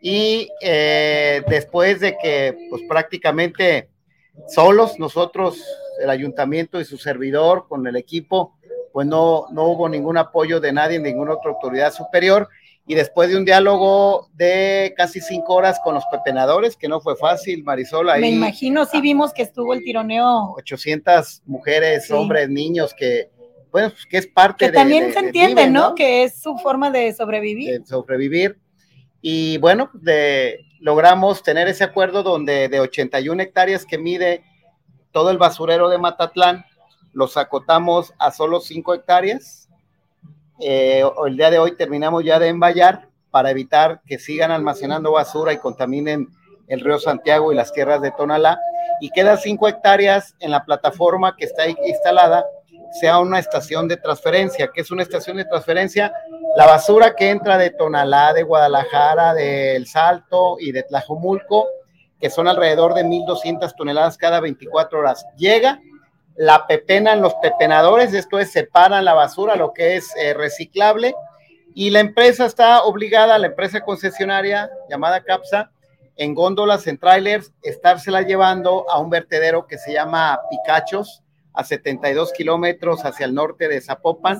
Y 0.01 0.49
eh, 0.61 1.43
después 1.47 1.99
de 1.99 2.17
que, 2.17 2.67
pues 2.69 2.81
prácticamente 2.89 3.89
solos, 4.47 4.99
nosotros, 4.99 5.63
el 6.01 6.09
ayuntamiento 6.09 6.81
y 6.81 6.85
su 6.85 6.97
servidor 6.97 7.67
con 7.67 7.85
el 7.87 7.95
equipo, 7.95 8.57
pues 8.91 9.07
no, 9.07 9.45
no 9.51 9.65
hubo 9.65 9.87
ningún 9.87 10.17
apoyo 10.17 10.59
de 10.59 10.73
nadie, 10.73 10.99
ninguna 10.99 11.33
otra 11.33 11.51
autoridad 11.51 11.93
superior. 11.93 12.49
Y 12.85 12.95
después 12.95 13.29
de 13.29 13.37
un 13.37 13.45
diálogo 13.45 14.27
de 14.33 14.93
casi 14.97 15.21
cinco 15.21 15.53
horas 15.55 15.79
con 15.83 15.93
los 15.95 16.03
pepenadores, 16.11 16.75
que 16.75 16.89
no 16.89 16.99
fue 16.99 17.15
fácil, 17.15 17.63
Marisol, 17.63 18.09
ahí 18.09 18.19
Me 18.19 18.29
imagino, 18.29 18.83
sí 18.85 18.99
vimos 18.99 19.31
que 19.33 19.43
estuvo 19.43 19.73
el 19.73 19.81
tironeo. 19.83 20.53
800 20.57 21.43
mujeres, 21.45 22.07
Sí. 22.07 22.13
hombres, 22.13 22.49
niños, 22.49 22.93
que, 22.93 23.31
bueno, 23.71 23.89
pues, 23.89 24.05
que 24.05 24.17
es 24.17 24.27
parte 24.27 24.65
Que 24.65 24.71
de... 24.71 24.77
también 24.77 25.05
de- 25.07 25.13
se 25.13 25.19
de- 25.21 25.25
entiende, 25.27 25.69
¿no? 25.69 25.95
Que 25.95 26.23
es 26.23 26.41
su 26.41 26.57
forma 26.57 26.91
de 26.91 27.13
sobrevivir. 27.13 27.79
de 27.79 27.85
sobrevivir. 27.85 28.59
Y 29.21 29.57
bueno, 29.59 29.89
de, 29.93 30.59
logramos 30.81 31.41
tener 31.41 31.69
ese 31.69 31.85
acuerdo 31.85 32.21
donde 32.21 32.67
de 32.67 32.81
81 32.81 33.41
hectáreas 33.41 33.85
que 33.85 33.97
mide 33.97 34.43
todo 35.13 35.31
el 35.31 35.37
basurero 35.37 35.87
de 35.87 35.97
Matatlán, 35.99 36.65
los 37.13 37.37
acotamos 37.37 38.13
a 38.19 38.31
solo 38.31 38.59
5 38.59 38.93
hectáreas. 38.93 39.69
Eh, 40.65 41.03
el 41.27 41.35
día 41.35 41.49
de 41.49 41.59
hoy 41.59 41.75
terminamos 41.75 42.23
ya 42.23 42.39
de 42.39 42.47
emballar 42.47 43.09
para 43.31 43.51
evitar 43.51 44.01
que 44.05 44.17
sigan 44.17 44.49
almacenando 44.49 45.11
basura 45.11 45.51
y 45.51 45.57
contaminen 45.57 46.29
el 46.67 46.79
río 46.79 46.99
Santiago 46.99 47.51
y 47.51 47.55
las 47.55 47.73
tierras 47.73 48.01
de 48.01 48.11
Tonalá. 48.11 48.57
Y 49.01 49.09
quedan 49.09 49.37
5 49.37 49.67
hectáreas 49.67 50.35
en 50.39 50.51
la 50.51 50.63
plataforma 50.63 51.35
que 51.35 51.45
está 51.45 51.67
instalada, 51.67 52.45
sea 53.01 53.19
una 53.19 53.39
estación 53.39 53.89
de 53.89 53.97
transferencia. 53.97 54.69
que 54.73 54.79
es 54.79 54.89
una 54.89 55.03
estación 55.03 55.35
de 55.35 55.43
transferencia? 55.43 56.13
La 56.55 56.65
basura 56.65 57.13
que 57.13 57.29
entra 57.29 57.57
de 57.57 57.71
Tonalá, 57.71 58.31
de 58.31 58.43
Guadalajara, 58.43 59.33
de 59.33 59.75
El 59.75 59.85
Salto 59.87 60.55
y 60.59 60.71
de 60.71 60.83
Tlajomulco, 60.83 61.67
que 62.21 62.29
son 62.29 62.47
alrededor 62.47 62.93
de 62.93 63.03
1.200 63.03 63.75
toneladas 63.75 64.17
cada 64.17 64.39
24 64.39 64.99
horas, 64.99 65.25
llega, 65.35 65.81
la 66.35 66.65
pepenan 66.67 67.21
los 67.21 67.33
pepenadores, 67.35 68.13
esto 68.13 68.39
es, 68.39 68.51
separan 68.51 69.05
la 69.05 69.13
basura, 69.13 69.55
lo 69.55 69.73
que 69.73 69.95
es 69.97 70.11
eh, 70.17 70.33
reciclable, 70.33 71.13
y 71.75 71.89
la 71.89 71.99
empresa 71.99 72.45
está 72.45 72.83
obligada, 72.83 73.37
la 73.37 73.47
empresa 73.47 73.81
concesionaria 73.81 74.69
llamada 74.89 75.23
CAPSA, 75.23 75.71
en 76.15 76.35
góndolas, 76.35 76.85
en 76.87 76.97
trailers, 76.99 77.51
estársela 77.63 78.21
llevando 78.21 78.85
a 78.89 78.99
un 78.99 79.09
vertedero 79.09 79.65
que 79.65 79.77
se 79.79 79.93
llama 79.93 80.39
Picachos, 80.49 81.21
a 81.55 81.63
72 81.63 82.31
kilómetros 82.33 83.03
hacia 83.05 83.25
el 83.25 83.33
norte 83.33 83.67
de 83.67 83.79
Zapopan, 83.81 84.39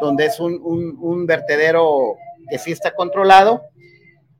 donde 0.00 0.26
es 0.26 0.38
un, 0.40 0.60
un- 0.62 0.96
un 1.00 1.26
vertedero 1.26 2.16
que 2.50 2.58
sí 2.58 2.70
está 2.72 2.92
controlado 2.94 3.62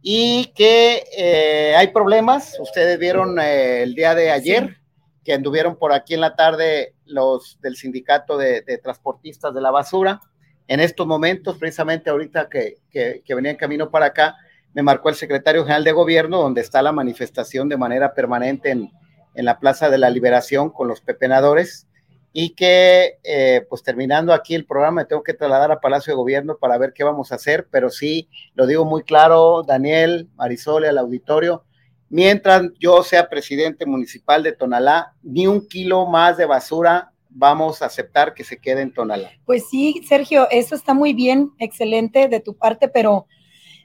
y 0.03 0.53
que 0.55 1.05
eh, 1.17 1.75
hay 1.77 1.89
problemas. 1.89 2.59
Ustedes 2.61 2.99
vieron 2.99 3.39
eh, 3.41 3.83
el 3.83 3.95
día 3.95 4.15
de 4.15 4.31
ayer 4.31 4.77
que 5.25 5.33
anduvieron 5.33 5.77
por 5.77 5.93
aquí 5.93 6.15
en 6.15 6.21
la 6.21 6.35
tarde 6.35 6.95
los 7.07 7.59
del 7.61 7.77
sindicato 7.77 8.37
de, 8.37 8.63
transportistas 8.83 9.55
de 9.55 9.61
la 9.61 9.71
basura. 9.71 10.21
En 10.69 10.81
estos 10.81 11.07
momentos, 11.07 11.59
precisamente 11.59 12.11
ahorita 12.11 12.49
que, 12.49 12.79
que, 12.91 13.35
venía 13.35 13.51
en 13.51 13.57
camino 13.57 13.91
para 13.91 14.07
acá, 14.07 14.37
me 14.75 14.83
marcó 14.83 15.09
el 15.09 15.15
secretario 15.15 15.63
general 15.63 15.85
de 15.85 15.93
gobierno, 15.93 16.41
donde 16.41 16.61
está 16.61 16.83
la 16.83 16.93
manifestación 16.93 17.69
de 17.69 17.77
manera 17.77 18.15
permanente 18.15 18.71
en, 18.71 18.91
en 19.35 19.45
la 19.45 19.59
Plaza 19.59 19.91
de 19.91 19.99
la 19.99 20.11
Liberación 20.11 20.71
con 20.71 20.89
los 20.89 21.01
pepenadores 21.01 21.87
y 22.33 22.51
que 22.55 23.19
eh, 23.25 23.67
pues 23.69 23.83
terminando 23.83 24.33
aquí 24.33 24.55
el 24.55 24.65
programa 24.65 25.03
me 25.03 25.05
tengo 25.05 25.23
que 25.23 25.35
trasladar 25.35 25.71
a 25.71 25.81
Palacio 25.81 26.13
de 26.13 26.17
Gobierno 26.17 26.57
para 26.57 26.79
ver 26.79 26.93
qué 26.95 27.05
vamos 27.05 27.31
a 27.31 27.35
hacer, 27.35 27.69
pero 27.71 27.91
sí, 27.91 28.29
lo 28.55 28.67
digo 28.67 28.85
muy 28.85 29.03
claro, 29.03 29.63
Daniel, 29.63 30.31
Marisol 30.37 30.87
al 30.87 30.99
auditorio, 30.99 31.65
mientras 32.13 32.65
yo 32.79 33.03
sea 33.03 33.31
presidente 33.31 33.87
municipal 33.87 34.43
de 34.43 34.53
Tonalá, 34.53 35.15
ni 35.23 35.47
un 35.47 35.67
kilo 35.67 36.07
más 36.07 36.37
de 36.37 36.45
basura 36.45 37.11
vamos 37.31 37.81
a 37.81 37.87
aceptar 37.87 38.35
que 38.35 38.45
se 38.45 38.59
quede 38.59 38.83
en 38.83 38.93
Tonalá. 38.93 39.31
Pues 39.47 39.67
sí, 39.71 40.03
Sergio, 40.07 40.47
eso 40.51 40.75
está 40.75 40.93
muy 40.93 41.15
bien, 41.15 41.53
excelente 41.59 42.29
de 42.29 42.41
tu 42.41 42.55
parte, 42.55 42.89
pero 42.89 43.27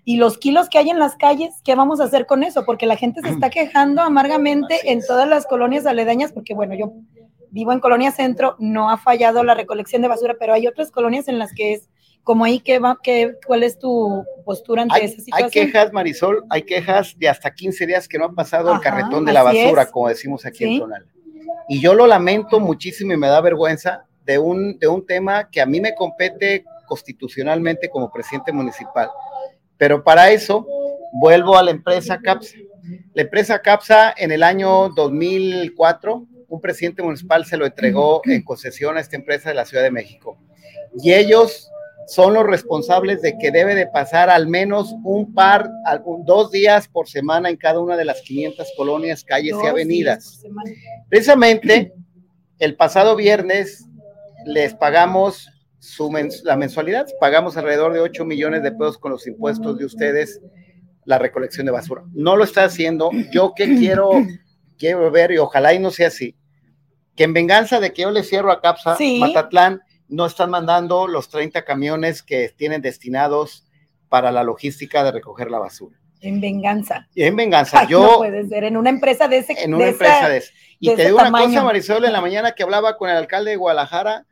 ¿y 0.04 0.18
los 0.18 0.38
kilos 0.38 0.68
que 0.68 0.78
hay 0.78 0.90
en 0.90 1.00
las 1.00 1.16
calles? 1.16 1.56
¿Qué 1.64 1.74
vamos 1.76 2.02
a 2.02 2.04
hacer 2.04 2.26
con 2.26 2.44
eso? 2.44 2.66
Porque 2.66 2.86
la 2.86 2.98
gente 2.98 3.22
se 3.22 3.30
está 3.30 3.50
quejando 3.50 4.02
amargamente 4.02 4.92
en 4.92 5.00
todas 5.08 5.30
las 5.30 5.48
colonias 5.48 5.86
aledañas, 5.86 6.34
porque 6.34 6.54
bueno, 6.54 6.76
yo 6.76 6.92
vivo 7.50 7.72
en 7.72 7.80
Colonia 7.80 8.12
Centro, 8.12 8.58
no 8.60 8.90
ha 8.90 8.98
fallado 8.98 9.42
la 9.46 9.56
recolección 9.56 10.02
de 10.02 10.10
basura, 10.10 10.36
pero 10.38 10.54
hay 10.54 10.68
otras 10.68 10.92
colonias 10.92 11.30
en 11.30 11.40
las 11.40 11.54
que 11.54 11.72
es 11.72 11.88
como 12.24 12.44
ahí, 12.44 12.60
¿qué 12.60 12.80
va, 12.80 12.98
qué, 13.02 13.36
¿cuál 13.46 13.64
es 13.64 13.80
tu 13.80 14.24
postura 14.46 14.82
ante 14.82 14.96
Hay, 14.96 15.06
esa 15.06 15.16
hay 15.18 15.24
situación? 15.24 15.52
quejas, 15.52 15.94
Marisol, 15.94 16.44
hay 16.50 16.64
quejas 16.64 17.16
de 17.18 17.30
hasta 17.30 17.54
15 17.54 17.86
días 17.88 18.08
que 18.08 18.18
no 18.18 18.26
ha 18.26 18.34
pasado 18.34 18.70
el 18.72 18.76
Ajá, 18.76 18.84
carretón 18.84 19.24
de 19.26 19.34
la 19.34 19.44
basura, 19.44 19.84
es. 19.84 19.92
como 19.92 20.10
decimos 20.10 20.46
aquí 20.46 20.58
Sí. 20.66 20.74
en 20.76 20.80
Tonalá. 20.82 21.06
Y 21.70 21.80
yo 21.82 21.94
lo 21.94 22.06
lamento 22.08 22.60
muchísimo 22.60 23.14
y 23.14 23.18
me 23.18 23.28
da 23.28 23.40
vergüenza 23.42 24.06
de 24.26 24.38
un, 24.40 24.78
de 24.80 24.88
un 24.88 25.06
tema 25.06 25.50
que 25.50 25.62
a 25.62 25.66
mí 25.66 25.80
me 25.80 25.96
compete 25.96 26.66
constitucionalmente 26.86 27.90
como 27.90 28.12
presidente 28.12 28.52
municipal. 28.52 29.10
Pero 29.78 30.04
para 30.04 30.32
eso 30.32 30.66
vuelvo 31.14 31.58
a 31.58 31.64
la 31.64 31.72
empresa 31.72 32.20
CAPSA. 32.22 32.56
La 33.14 33.22
empresa 33.24 33.62
CAPSA 33.62 34.14
en 34.18 34.32
el 34.32 34.44
año 34.44 34.90
2004, 34.90 36.26
un 36.50 36.62
presidente 36.62 37.04
municipal 37.04 37.46
se 37.46 37.58
lo 37.58 37.66
entregó 37.66 38.22
en 38.26 38.44
concesión 38.44 38.98
a 38.98 39.02
esta 39.02 39.16
empresa 39.16 39.50
de 39.50 39.56
la 39.56 39.66
Ciudad 39.66 39.84
de 39.84 39.92
México. 39.92 40.38
Y 41.02 41.14
ellos 41.14 41.70
son 42.08 42.34
los 42.34 42.46
responsables 42.46 43.22
de 43.22 43.38
que 43.38 43.52
debe 43.52 43.76
de 43.76 43.86
pasar 43.86 44.30
al 44.30 44.48
menos 44.48 44.96
un 45.04 45.34
par, 45.34 45.70
dos 46.26 46.52
días 46.52 46.88
por 46.88 47.10
semana 47.10 47.50
en 47.50 47.58
cada 47.58 47.80
una 47.80 47.98
de 47.98 48.06
las 48.06 48.22
500 48.22 48.68
colonias, 48.78 49.24
calles 49.24 49.56
y 49.62 49.68
avenidas. 49.68 50.42
Precisamente, 51.10 51.94
el 52.60 52.76
pasado 52.76 53.16
viernes 53.16 53.86
les 54.46 54.74
pagamos 54.74 55.50
su 55.80 56.12
la 56.44 56.58
mensualidad, 56.58 57.08
pagamos 57.20 57.58
alrededor 57.58 57.94
de 57.94 58.00
8 58.00 58.26
millones 58.26 58.64
de 58.64 58.72
pesos 58.72 58.98
con 58.98 59.12
los 59.12 59.28
impuestos 59.28 59.78
de 59.78 59.86
ustedes 59.86 60.42
la 61.04 61.18
recolección 61.18 61.66
de 61.66 61.72
basura. 61.72 62.04
No 62.14 62.36
lo 62.36 62.44
está 62.44 62.64
haciendo. 62.64 63.12
Yo 63.32 63.54
que 63.56 63.66
quiero, 63.80 64.12
quiero 64.78 65.12
ver, 65.12 65.32
y 65.32 65.38
ojalá 65.38 65.74
y 65.74 65.80
no 65.80 65.92
sea 65.92 66.08
así, 66.08 66.36
que 67.16 67.26
en 67.26 67.34
venganza 67.34 67.80
de 67.80 67.92
que 67.92 68.04
yo 68.04 68.12
le 68.12 68.24
cierro 68.24 68.52
a 68.52 68.62
Capsa, 68.62 68.98
Matatlán, 69.20 69.82
no 70.08 70.26
están 70.26 70.50
mandando 70.50 71.08
los 71.08 71.30
30 71.30 71.64
camiones 71.64 72.24
que 72.24 72.50
tienen 72.50 72.82
destinados 72.82 73.66
para 74.10 74.32
la 74.32 74.44
logística 74.44 75.04
de 75.04 75.12
recoger 75.12 75.52
la 75.52 75.60
basura. 75.60 76.00
En 76.22 76.42
venganza. 76.42 77.08
En 77.16 77.36
venganza. 77.36 77.86
yo. 77.88 78.02
No 78.02 78.18
puede 78.18 78.48
ser, 78.48 78.64
en 78.64 78.78
una 78.78 78.90
empresa 78.90 79.28
de 79.28 79.38
ese 79.40 79.54
En 79.64 79.74
una 79.74 79.88
empresa 79.88 80.30
de 80.30 80.38
ese. 80.38 80.54
Y 80.80 80.96
te 80.96 81.06
digo 81.06 81.18
una 81.18 81.32
cosa, 81.32 81.64
Marisol, 81.64 82.06
en 82.06 82.14
la 82.14 82.22
mañana 82.22 82.54
que 82.54 82.64
hablaba 82.64 82.98
con 82.98 83.10
el 83.10 83.18
alcalde 83.18 83.52
de 83.52 83.58
Guadalajara, 83.58 84.26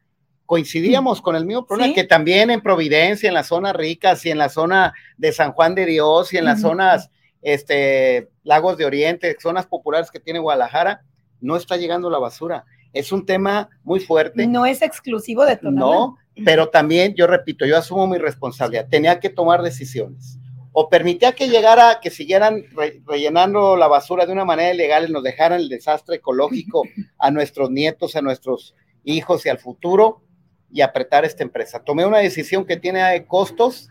coincidíamos 0.45 1.21
con 1.21 1.35
el 1.35 1.45
mismo 1.45 1.65
problema, 1.65 1.93
que 1.93 2.03
también 2.03 2.51
en 2.51 2.61
Providencia, 2.61 3.27
en 3.27 3.33
las 3.33 3.47
zonas 3.47 3.75
ricas 3.75 4.25
y 4.25 4.31
en 4.31 4.37
la 4.37 4.49
zona 4.49 4.93
de 5.17 5.31
San 5.31 5.53
Juan 5.53 5.73
de 5.75 5.85
Dios 5.85 6.33
y 6.33 6.37
en 6.37 6.45
las 6.45 6.61
zonas, 6.61 7.09
este, 7.41 8.29
Lagos 8.43 8.77
de 8.77 8.85
Oriente, 8.85 9.35
zonas 9.39 9.65
populares 9.65 10.11
que 10.11 10.19
tiene 10.19 10.39
Guadalajara, 10.39 11.03
no 11.41 11.55
está 11.55 11.77
llegando 11.77 12.09
la 12.09 12.19
basura. 12.19 12.65
Es 12.95 13.11
un 13.11 13.25
tema 13.25 13.69
muy 13.83 13.99
fuerte. 13.99 14.47
No 14.47 14.65
es 14.65 14.81
exclusivo 14.81 15.45
de 15.45 15.57
Tonalá. 15.57 15.85
No, 15.85 16.17
pero 16.43 16.69
también, 16.69 17.13
yo 17.13 17.27
repito, 17.27 17.65
yo 17.65 17.77
asumo 17.77 18.07
mi 18.07 18.17
responsabilidad. 18.17 18.87
Tenía 18.89 19.19
que 19.19 19.29
tomar 19.29 19.61
decisiones. 19.61 20.39
O 20.71 20.89
permitía 20.89 21.33
que 21.33 21.47
llegara, 21.47 21.99
que 22.01 22.09
siguieran 22.09 22.63
rellenando 23.05 23.75
la 23.77 23.87
basura 23.87 24.25
de 24.25 24.33
una 24.33 24.45
manera 24.45 24.73
ilegal 24.73 25.07
y 25.07 25.11
nos 25.11 25.23
dejaran 25.23 25.59
el 25.59 25.69
desastre 25.69 26.17
ecológico 26.17 26.83
a 27.19 27.31
nuestros 27.31 27.69
nietos, 27.69 28.15
a 28.15 28.21
nuestros 28.21 28.75
hijos 29.03 29.45
y 29.45 29.49
al 29.49 29.59
futuro, 29.59 30.21
y 30.71 30.81
apretar 30.81 31.23
esta 31.23 31.43
empresa. 31.43 31.83
Tomé 31.83 32.05
una 32.05 32.19
decisión 32.19 32.65
que 32.65 32.77
tiene 32.77 33.25
costos. 33.25 33.89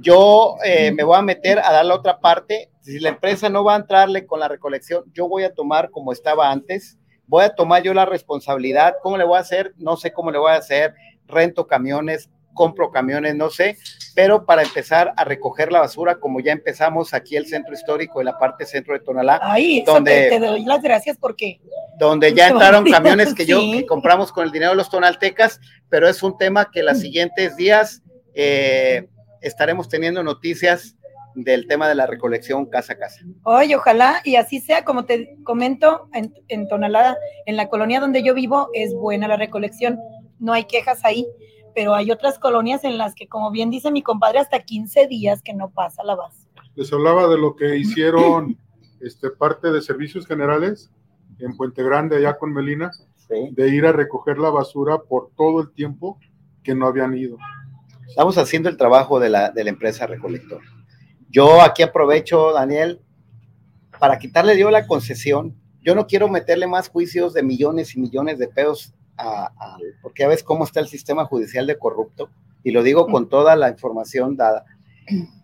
Yo 0.00 0.56
eh, 0.64 0.92
me 0.92 1.04
voy 1.04 1.16
a 1.16 1.22
meter 1.22 1.58
a 1.58 1.72
dar 1.72 1.84
la 1.84 1.94
otra 1.94 2.20
parte. 2.20 2.70
Si 2.80 2.98
la 2.98 3.10
empresa 3.10 3.48
no 3.48 3.64
va 3.64 3.74
a 3.74 3.78
entrarle 3.78 4.26
con 4.26 4.40
la 4.40 4.48
recolección, 4.48 5.04
yo 5.12 5.28
voy 5.28 5.44
a 5.44 5.54
tomar 5.54 5.90
como 5.90 6.12
estaba 6.12 6.50
antes. 6.50 6.98
Voy 7.26 7.44
a 7.44 7.54
tomar 7.54 7.82
yo 7.82 7.94
la 7.94 8.04
responsabilidad. 8.04 8.96
¿Cómo 9.02 9.16
le 9.16 9.24
voy 9.24 9.36
a 9.36 9.40
hacer? 9.40 9.74
No 9.78 9.96
sé 9.96 10.12
cómo 10.12 10.30
le 10.30 10.38
voy 10.38 10.52
a 10.52 10.56
hacer. 10.56 10.94
Rento 11.26 11.66
camiones, 11.66 12.28
compro 12.54 12.90
camiones, 12.90 13.34
no 13.34 13.50
sé, 13.50 13.78
pero 14.14 14.44
para 14.44 14.62
empezar 14.62 15.12
a 15.16 15.24
recoger 15.24 15.72
la 15.72 15.80
basura, 15.80 16.16
como 16.16 16.40
ya 16.40 16.52
empezamos 16.52 17.14
aquí 17.14 17.36
el 17.36 17.46
centro 17.46 17.74
histórico 17.74 18.20
y 18.20 18.24
la 18.24 18.38
parte 18.38 18.66
centro 18.66 18.94
de 18.94 19.00
Tonalá. 19.00 19.40
Ay, 19.42 19.82
donde, 19.82 20.28
te, 20.28 20.38
doy 20.38 20.64
las 20.64 20.82
gracias 20.82 21.16
porque. 21.18 21.60
Donde 21.98 22.34
ya 22.34 22.48
entraron 22.50 22.84
camiones 22.84 23.34
que 23.34 23.46
yo 23.46 23.60
compramos 23.86 24.32
con 24.32 24.44
el 24.44 24.52
dinero 24.52 24.72
de 24.72 24.76
los 24.76 24.90
tonaltecas, 24.90 25.60
pero 25.88 26.08
es 26.08 26.22
un 26.22 26.36
tema 26.36 26.70
que 26.70 26.82
los 26.82 26.98
siguientes 26.98 27.56
días 27.56 28.02
eh, 28.34 29.08
estaremos 29.40 29.88
teniendo 29.88 30.22
noticias 30.22 30.96
del 31.34 31.66
tema 31.66 31.88
de 31.88 31.94
la 31.94 32.06
recolección 32.06 32.66
casa 32.66 32.94
a 32.94 32.98
casa. 32.98 33.20
Oye, 33.44 33.76
ojalá 33.76 34.20
y 34.24 34.36
así 34.36 34.60
sea, 34.60 34.84
como 34.84 35.04
te 35.04 35.36
comento, 35.44 36.08
en, 36.12 36.34
en 36.48 36.68
Tonalá, 36.68 37.16
en 37.46 37.56
la 37.56 37.68
colonia 37.68 38.00
donde 38.00 38.22
yo 38.22 38.34
vivo, 38.34 38.68
es 38.74 38.94
buena 38.94 39.28
la 39.28 39.36
recolección, 39.36 39.98
no 40.38 40.52
hay 40.52 40.64
quejas 40.64 41.04
ahí 41.04 41.26
pero 41.74 41.94
hay 41.94 42.10
otras 42.10 42.38
colonias 42.38 42.84
en 42.84 42.98
las 42.98 43.14
que, 43.14 43.28
como 43.28 43.50
bien 43.50 43.70
dice 43.70 43.90
mi 43.90 44.02
compadre, 44.02 44.38
hasta 44.38 44.60
15 44.60 45.06
días 45.06 45.42
que 45.42 45.54
no 45.54 45.70
pasa 45.70 46.02
la 46.04 46.14
base. 46.14 46.46
Les 46.74 46.92
hablaba 46.92 47.28
de 47.28 47.38
lo 47.38 47.56
que 47.56 47.76
hicieron 47.76 48.58
este, 49.00 49.30
parte 49.30 49.72
de 49.72 49.80
servicios 49.80 50.26
generales 50.26 50.90
en 51.38 51.56
Puente 51.56 51.82
Grande, 51.82 52.16
allá 52.16 52.38
con 52.38 52.52
Melina, 52.52 52.90
de 53.28 53.68
ir 53.70 53.86
a 53.86 53.92
recoger 53.92 54.38
la 54.38 54.50
basura 54.50 54.98
por 54.98 55.30
todo 55.36 55.62
el 55.62 55.72
tiempo 55.72 56.18
que 56.62 56.74
no 56.74 56.86
habían 56.86 57.16
ido. 57.16 57.38
Estamos 58.06 58.36
haciendo 58.36 58.68
el 58.68 58.76
trabajo 58.76 59.18
de 59.18 59.30
la, 59.30 59.50
de 59.50 59.64
la 59.64 59.70
empresa 59.70 60.06
recolector. 60.06 60.60
Yo 61.32 61.60
aquí 61.62 61.82
aprovecho, 61.82 62.52
Daniel, 62.52 63.00
para 63.98 64.18
quitarle 64.18 64.56
yo 64.56 64.70
la 64.70 64.86
concesión. 64.86 65.56
Yo 65.80 65.96
no 65.96 66.06
quiero 66.06 66.28
meterle 66.28 66.68
más 66.68 66.88
juicios 66.88 67.34
de 67.34 67.42
millones 67.42 67.96
y 67.96 68.00
millones 68.00 68.38
de 68.38 68.46
pesos 68.46 68.94
porque 70.00 70.22
ya 70.22 70.28
ves 70.28 70.42
cómo 70.42 70.64
está 70.64 70.80
el 70.80 70.88
sistema 70.88 71.24
judicial 71.24 71.66
de 71.66 71.78
corrupto, 71.78 72.30
y 72.62 72.70
lo 72.70 72.82
digo 72.82 73.06
con 73.06 73.28
toda 73.28 73.56
la 73.56 73.68
información 73.68 74.36
dada. 74.36 74.64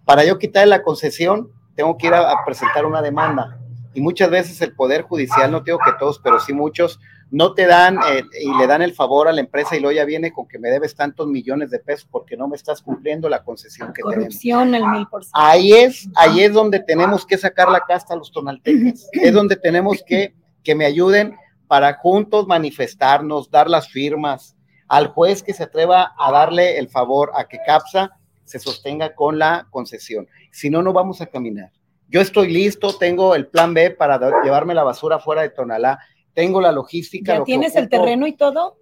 Para 0.04 0.24
yo 0.24 0.38
quitarle 0.38 0.70
la 0.70 0.82
concesión, 0.82 1.50
tengo 1.74 1.96
que 1.96 2.08
ir 2.08 2.14
a, 2.14 2.44
presentar 2.44 2.86
una 2.86 3.02
demanda. 3.02 3.57
Y 3.98 4.00
muchas 4.00 4.30
veces 4.30 4.60
el 4.62 4.74
Poder 4.74 5.02
Judicial, 5.02 5.50
no 5.50 5.60
digo 5.60 5.78
que 5.84 5.90
todos, 5.98 6.20
pero 6.20 6.38
sí 6.38 6.52
muchos, 6.52 7.00
no 7.30 7.54
te 7.54 7.66
dan 7.66 7.98
eh, 8.10 8.22
y 8.40 8.56
le 8.56 8.66
dan 8.68 8.80
el 8.80 8.94
favor 8.94 9.26
a 9.26 9.32
la 9.32 9.40
empresa 9.40 9.76
y 9.76 9.80
luego 9.80 9.96
ya 9.96 10.04
viene 10.04 10.32
con 10.32 10.46
que 10.46 10.58
me 10.58 10.70
debes 10.70 10.94
tantos 10.94 11.26
millones 11.26 11.70
de 11.70 11.80
pesos 11.80 12.08
porque 12.10 12.36
no 12.36 12.46
me 12.46 12.56
estás 12.56 12.80
cumpliendo 12.80 13.28
la 13.28 13.42
concesión 13.42 13.92
que 13.92 14.02
Corrupción 14.02 14.74
al 14.74 14.88
mil 14.88 15.06
por 15.08 15.24
ciento. 15.24 15.38
Ahí 15.38 15.72
es, 15.72 16.08
ahí 16.14 16.42
es 16.42 16.52
donde 16.52 16.80
tenemos 16.80 17.26
que 17.26 17.36
sacar 17.36 17.70
la 17.70 17.80
casta 17.80 18.14
a 18.14 18.16
los 18.16 18.30
tonaltecas. 18.30 19.08
Es 19.12 19.34
donde 19.34 19.56
tenemos 19.56 20.02
que 20.06 20.32
que 20.62 20.74
me 20.74 20.84
ayuden 20.84 21.34
para 21.66 21.94
juntos 21.94 22.46
manifestarnos, 22.46 23.50
dar 23.50 23.68
las 23.68 23.88
firmas 23.88 24.54
al 24.86 25.08
juez 25.08 25.42
que 25.42 25.54
se 25.54 25.64
atreva 25.64 26.14
a 26.18 26.30
darle 26.30 26.78
el 26.78 26.88
favor 26.88 27.32
a 27.34 27.48
que 27.48 27.58
CAPSA 27.66 28.16
se 28.44 28.58
sostenga 28.58 29.14
con 29.14 29.38
la 29.38 29.66
concesión. 29.70 30.28
Si 30.50 30.70
no, 30.70 30.82
no 30.82 30.92
vamos 30.92 31.20
a 31.20 31.26
caminar. 31.26 31.72
Yo 32.08 32.22
estoy 32.22 32.50
listo, 32.50 32.96
tengo 32.96 33.34
el 33.34 33.46
plan 33.46 33.74
B 33.74 33.90
para 33.90 34.18
llevarme 34.42 34.74
la 34.74 34.82
basura 34.82 35.18
fuera 35.18 35.42
de 35.42 35.50
Tonalá, 35.50 35.98
tengo 36.32 36.60
la 36.60 36.72
logística. 36.72 37.38
¿Ya 37.38 37.44
tienes 37.44 37.76
el 37.76 37.88
terreno 37.88 38.26
y 38.26 38.34
todo? 38.34 38.78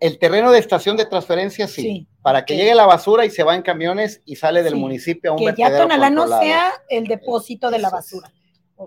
El 0.00 0.18
terreno 0.18 0.50
de 0.50 0.58
estación 0.58 0.96
de 0.96 1.04
transferencia, 1.04 1.66
sí, 1.66 2.06
para 2.22 2.44
que 2.44 2.56
llegue 2.56 2.74
la 2.74 2.86
basura 2.86 3.26
y 3.26 3.30
se 3.30 3.42
va 3.42 3.54
en 3.54 3.62
camiones 3.62 4.22
y 4.24 4.36
sale 4.36 4.62
del 4.62 4.76
municipio 4.76 5.32
a 5.32 5.34
un 5.34 5.40
Que 5.40 5.54
ya 5.56 5.76
Tonalá 5.76 6.08
no 6.08 6.26
sea 6.40 6.72
el 6.88 7.06
depósito 7.06 7.70
de 7.70 7.80
la 7.80 7.90
basura. 7.90 8.32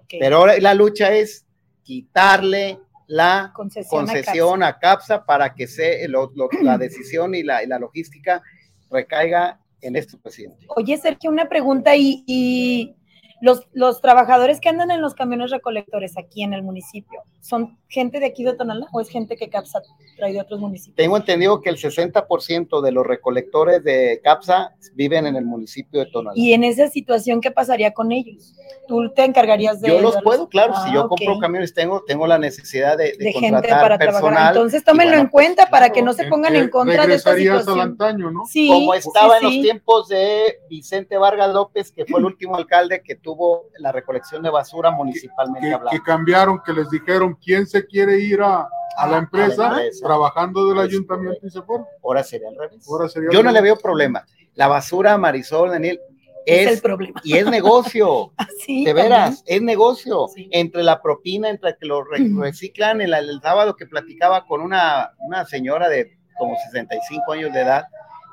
Pero 0.07 0.37
ahora 0.37 0.57
la 0.59 0.73
lucha 0.73 1.13
es 1.13 1.45
quitarle 1.83 2.79
la 3.07 3.51
concesión, 3.53 4.63
a, 4.63 4.79
CAPSA. 4.79 5.25
para 5.25 5.53
que 5.53 5.67
se, 5.67 6.07
la 6.07 6.77
decisión 6.79 7.35
y 7.35 7.43
la, 7.43 7.61
y 7.61 7.67
la, 7.67 7.77
logística 7.77 8.41
recaiga 8.89 9.59
en 9.81 9.97
este 9.97 10.17
presidente. 10.17 10.65
Oye, 10.69 10.97
Sergio, 10.97 11.29
una 11.29 11.49
pregunta 11.49 11.93
y 11.93 12.95
los, 13.41 13.67
los 13.73 14.01
trabajadores 14.01 14.61
que 14.61 14.69
andan 14.69 14.91
en 14.91 15.01
los 15.01 15.15
camiones 15.15 15.51
recolectores 15.51 16.17
aquí 16.17 16.43
en 16.43 16.53
el 16.53 16.63
municipio, 16.63 17.23
¿son 17.41 17.77
gente 17.91 18.19
de 18.19 18.25
aquí 18.25 18.43
de 18.43 18.53
Tonalá 18.53 18.87
o 18.91 19.01
es 19.01 19.09
gente 19.09 19.35
que 19.35 19.49
CAPSA 19.49 19.81
trae 20.15 20.33
de 20.33 20.41
otros 20.41 20.59
municipios? 20.59 20.95
Tengo 20.95 21.17
entendido 21.17 21.61
que 21.61 21.69
el 21.69 21.77
60% 21.77 22.81
de 22.81 22.91
los 22.91 23.05
recolectores 23.05 23.83
de 23.83 24.21
CAPSA 24.23 24.75
viven 24.93 25.27
en 25.27 25.35
el 25.35 25.45
municipio 25.45 25.99
de 25.99 26.05
Tonalá. 26.07 26.33
¿Y 26.35 26.53
en 26.53 26.63
esa 26.63 26.87
situación 26.87 27.41
qué 27.41 27.51
pasaría 27.51 27.93
con 27.93 28.11
ellos? 28.11 28.55
¿Tú 28.87 29.11
te 29.13 29.25
encargarías 29.25 29.81
de...? 29.81 29.89
Yo 29.89 29.99
los 29.99 30.21
puedo, 30.23 30.47
claro. 30.47 30.73
si 30.85 30.93
yo 30.93 31.01
ah, 31.01 31.07
compro 31.09 31.37
camiones, 31.39 31.73
tengo, 31.73 32.03
tengo 32.07 32.25
la 32.27 32.37
necesidad 32.37 32.97
de, 32.97 33.15
de, 33.17 33.33
gente 33.33 33.67
para 33.67 33.97
personal. 33.97 34.21
Trabajar. 34.21 34.55
Entonces 34.55 34.83
tómenlo 34.83 35.15
en 35.15 35.29
pues, 35.29 35.31
cuenta 35.31 35.69
para 35.69 35.89
que 35.89 36.01
no 36.01 36.13
se 36.13 36.25
pongan 36.27 36.55
en 36.55 36.69
contra 36.69 37.05
de 37.05 37.15
esta 37.15 37.35
situación. 37.35 37.79
Al 37.79 37.89
antaño, 37.89 38.31
¿no? 38.31 38.45
Sí, 38.45 38.69
Como 38.69 38.93
estaba 38.93 39.37
en 39.37 39.43
los 39.43 39.53
tiempos 39.53 40.07
de 40.07 40.59
Vicente 40.69 41.17
Vargas 41.17 41.53
López, 41.53 41.91
que 41.91 42.05
fue 42.05 42.19
el 42.19 42.25
último 42.25 42.55
alcalde 42.55 43.01
que 43.03 43.15
tuvo 43.15 43.69
la 43.79 43.91
recolección 43.91 44.43
de 44.43 44.49
basura 44.49 44.91
municipalmente 44.91 45.69
que, 45.69 45.97
que, 45.97 46.03
cambiaron, 46.03 46.61
que 46.65 46.73
les 46.73 46.89
dijeron 46.89 47.37
quién 47.43 47.67
se 47.67 47.80
quiere 47.85 48.19
ir 48.19 48.41
a, 48.41 48.67
a, 48.97 49.07
la, 49.07 49.17
empresa, 49.17 49.79
trabajando 50.01 50.67
del 50.67 50.79
ayuntamiento 50.79 51.45
y 51.45 51.49
se 51.49 51.61
fue. 51.61 51.79
Ahora 52.03 52.23
sería 52.23 52.49
al 52.49 52.55
revés. 52.55 52.85
Yo 53.31 53.43
no 53.43 53.51
le 53.51 53.61
veo 53.61 53.75
problema. 53.75 54.25
La 54.55 54.67
basura, 54.67 55.17
Marisol, 55.17 55.69
Daniel, 55.69 55.99
es, 56.45 56.67
el 56.67 56.81
problema. 56.81 57.21
Y 57.23 57.37
es 57.37 57.45
negocio. 57.45 58.33
de 58.67 58.93
veras, 58.93 59.43
es 59.45 59.61
negocio. 59.61 60.27
Entre 60.51 60.83
la 60.83 61.01
propina, 61.01 61.49
entre 61.49 61.77
que 61.77 61.85
lo 61.85 62.03
reciclan, 62.03 63.01
el, 63.01 63.13
el, 63.13 63.41
sábado 63.41 63.75
que 63.75 63.85
platicaba 63.85 64.45
con 64.45 64.61
una, 64.61 65.11
una 65.19 65.45
señora 65.45 65.87
de 65.89 66.17
como 66.37 66.55
65 66.71 67.31
años 67.33 67.53
de 67.53 67.61
edad, 67.61 67.83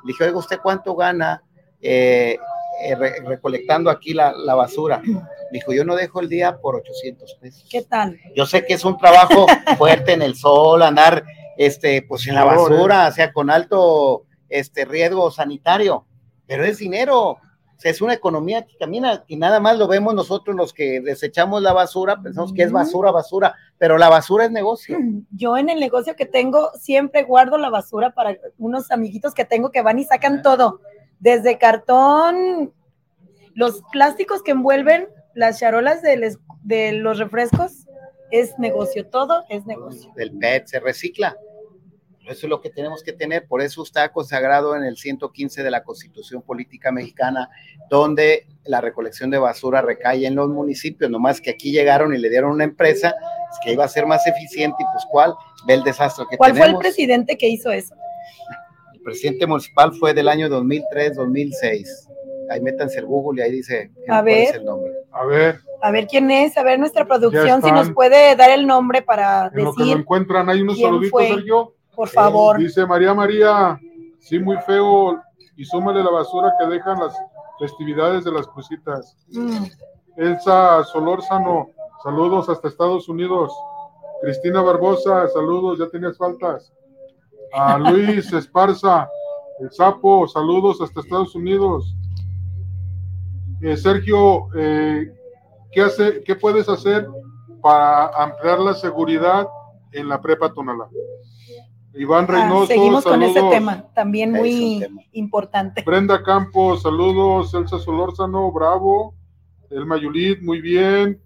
le 0.04 0.12
dije, 0.12 0.24
oiga, 0.24 0.38
¿usted 0.38 0.58
cuánto 0.62 0.94
gana? 0.94 1.42
Eh, 1.80 2.38
eh, 2.80 2.94
recolectando 3.24 3.90
aquí 3.90 4.14
la, 4.14 4.32
la, 4.32 4.54
basura. 4.54 5.02
Dijo, 5.50 5.72
yo 5.72 5.84
no 5.84 5.96
dejo 5.96 6.20
el 6.20 6.28
día 6.28 6.58
por 6.58 6.76
800 6.76 7.38
pesos. 7.40 7.66
¿Qué 7.70 7.82
tal? 7.82 8.18
Yo 8.34 8.46
sé 8.46 8.64
que 8.64 8.74
es 8.74 8.84
un 8.84 8.98
trabajo 8.98 9.46
fuerte 9.78 10.12
en 10.12 10.22
el 10.22 10.34
sol, 10.34 10.82
andar 10.82 11.24
este, 11.58 12.02
pues 12.02 12.26
en 12.28 12.36
la 12.36 12.44
basura, 12.44 13.08
o 13.08 13.12
sea, 13.12 13.32
con 13.32 13.50
alto 13.50 14.24
este, 14.48 14.84
riesgo 14.84 15.30
sanitario, 15.30 16.06
pero 16.46 16.64
es 16.64 16.78
dinero. 16.78 17.38
es 17.82 18.00
una 18.00 18.14
economía 18.14 18.64
que 18.64 18.76
camina 18.76 19.24
y 19.26 19.36
nada 19.36 19.58
más 19.58 19.76
lo 19.76 19.88
vemos 19.88 20.14
nosotros 20.14 20.54
los 20.54 20.72
que 20.72 21.00
desechamos 21.00 21.60
la 21.60 21.72
basura, 21.72 22.22
pensamos 22.22 22.52
que 22.52 22.62
es 22.62 22.70
basura, 22.70 23.10
basura, 23.10 23.56
pero 23.76 23.98
la 23.98 24.08
basura 24.08 24.44
es 24.44 24.52
negocio. 24.52 24.96
Yo 25.30 25.56
en 25.56 25.68
el 25.68 25.80
negocio 25.80 26.14
que 26.14 26.26
tengo 26.26 26.70
siempre 26.78 27.24
guardo 27.24 27.58
la 27.58 27.70
basura 27.70 28.14
para 28.14 28.36
unos 28.56 28.90
amiguitos 28.92 29.34
que 29.34 29.44
tengo 29.44 29.72
que 29.72 29.82
van 29.82 29.98
y 29.98 30.04
sacan 30.04 30.42
todo, 30.42 30.80
desde 31.20 31.58
cartón, 31.58 32.72
los 33.54 33.82
plásticos 33.92 34.42
que 34.42 34.52
envuelven 34.52 35.08
las 35.34 35.58
charolas 35.60 36.02
de, 36.02 36.16
les- 36.16 36.38
de 36.62 36.92
los 36.92 37.18
refrescos, 37.18 37.86
es 38.30 38.58
negocio, 38.58 39.06
todo 39.06 39.44
es 39.48 39.64
negocio. 39.66 40.12
del 40.14 40.32
PET 40.38 40.66
se 40.66 40.80
recicla. 40.80 41.36
Eso 42.28 42.44
es 42.46 42.50
lo 42.50 42.60
que 42.60 42.68
tenemos 42.68 43.02
que 43.02 43.14
tener, 43.14 43.46
por 43.48 43.62
eso 43.62 43.82
está 43.82 44.12
consagrado 44.12 44.76
en 44.76 44.84
el 44.84 44.98
115 44.98 45.62
de 45.62 45.70
la 45.70 45.82
Constitución 45.82 46.42
Política 46.42 46.92
Mexicana, 46.92 47.48
donde 47.88 48.46
la 48.64 48.82
recolección 48.82 49.30
de 49.30 49.38
basura 49.38 49.80
recae 49.80 50.26
en 50.26 50.34
los 50.34 50.50
municipios, 50.50 51.10
nomás 51.10 51.40
que 51.40 51.48
aquí 51.48 51.72
llegaron 51.72 52.12
y 52.14 52.18
le 52.18 52.28
dieron 52.28 52.50
una 52.50 52.64
empresa 52.64 53.14
que 53.64 53.72
iba 53.72 53.84
a 53.84 53.88
ser 53.88 54.04
más 54.04 54.26
eficiente 54.26 54.76
y 54.78 54.84
pues 54.92 55.06
cuál, 55.10 55.32
ve 55.66 55.72
el 55.72 55.82
desastre 55.84 56.26
que 56.28 56.36
¿Cuál 56.36 56.54
fue 56.54 56.66
el 56.66 56.76
presidente 56.76 57.38
que 57.38 57.48
hizo 57.48 57.72
eso? 57.72 57.94
Presidente 59.08 59.46
municipal 59.46 59.92
fue 59.94 60.14
del 60.14 60.28
año 60.28 60.48
2003-2006. 60.48 61.86
Ahí 62.50 62.60
métanse 62.60 62.98
el 63.00 63.06
Google 63.06 63.40
y 63.40 63.44
ahí 63.44 63.52
dice 63.52 63.90
A 64.02 64.06
cuál 64.06 64.24
ver. 64.24 64.38
es 64.48 64.54
el 64.54 64.64
nombre. 64.64 64.92
A 65.12 65.24
ver, 65.24 65.60
A 65.82 65.90
ver 65.90 66.06
quién 66.06 66.30
es, 66.30 66.56
a 66.56 66.62
ver 66.62 66.78
nuestra 66.78 67.06
producción, 67.06 67.62
si 67.62 67.70
nos 67.72 67.90
puede 67.92 68.36
dar 68.36 68.50
el 68.50 68.66
nombre 68.66 69.02
para 69.02 69.50
en 69.54 69.64
lo 69.64 69.72
que 69.74 69.80
lo 69.80 69.86
decir, 69.86 69.96
encuentran, 69.98 70.48
hay 70.48 70.60
unos 70.62 70.78
saluditos, 70.78 71.10
fue. 71.10 71.28
Sergio. 71.28 71.74
por 71.94 72.08
favor. 72.08 72.58
Dice 72.58 72.86
María 72.86 73.12
María, 73.14 73.78
sí, 74.18 74.38
muy 74.38 74.56
feo, 74.66 75.20
y 75.56 75.64
súmale 75.64 76.02
la 76.02 76.10
basura 76.10 76.52
que 76.58 76.66
dejan 76.66 77.00
las 77.00 77.14
festividades 77.58 78.24
de 78.24 78.32
las 78.32 78.46
crucitas. 78.46 79.16
Mm, 79.28 79.64
Elsa 80.16 80.84
Solórzano, 80.84 81.70
saludos 82.02 82.48
hasta 82.48 82.68
Estados 82.68 83.08
Unidos. 83.08 83.52
Cristina 84.22 84.62
Barbosa, 84.62 85.28
saludos, 85.28 85.78
ya 85.78 85.88
tenías 85.88 86.16
faltas. 86.16 86.72
A 87.52 87.78
Luis 87.78 88.32
Esparza, 88.32 89.08
el 89.60 89.70
sapo, 89.72 90.28
saludos 90.28 90.80
hasta 90.80 91.00
Estados 91.00 91.34
Unidos. 91.34 91.94
Eh, 93.60 93.76
Sergio, 93.76 94.48
eh, 94.54 95.12
¿qué, 95.72 95.82
hace, 95.82 96.22
¿qué 96.24 96.36
puedes 96.36 96.68
hacer 96.68 97.08
para 97.62 98.08
ampliar 98.22 98.60
la 98.60 98.74
seguridad 98.74 99.48
en 99.92 100.08
la 100.08 100.20
prepa 100.20 100.52
Tonalá? 100.52 100.88
Iván 101.94 102.26
ah, 102.28 102.32
Reynoso, 102.32 102.66
seguimos 102.66 103.02
con 103.02 103.22
ese 103.22 103.34
saludos. 103.34 103.54
tema, 103.54 103.84
también 103.94 104.30
muy 104.30 104.78
tema. 104.80 105.02
importante. 105.12 105.82
Brenda 105.82 106.22
Campos, 106.22 106.82
saludos. 106.82 107.52
Elsa 107.54 107.78
Solórzano, 107.78 108.52
bravo. 108.52 109.14
Elma 109.70 109.96
Yulit, 109.96 110.40
muy 110.42 110.60
bien. 110.60 111.20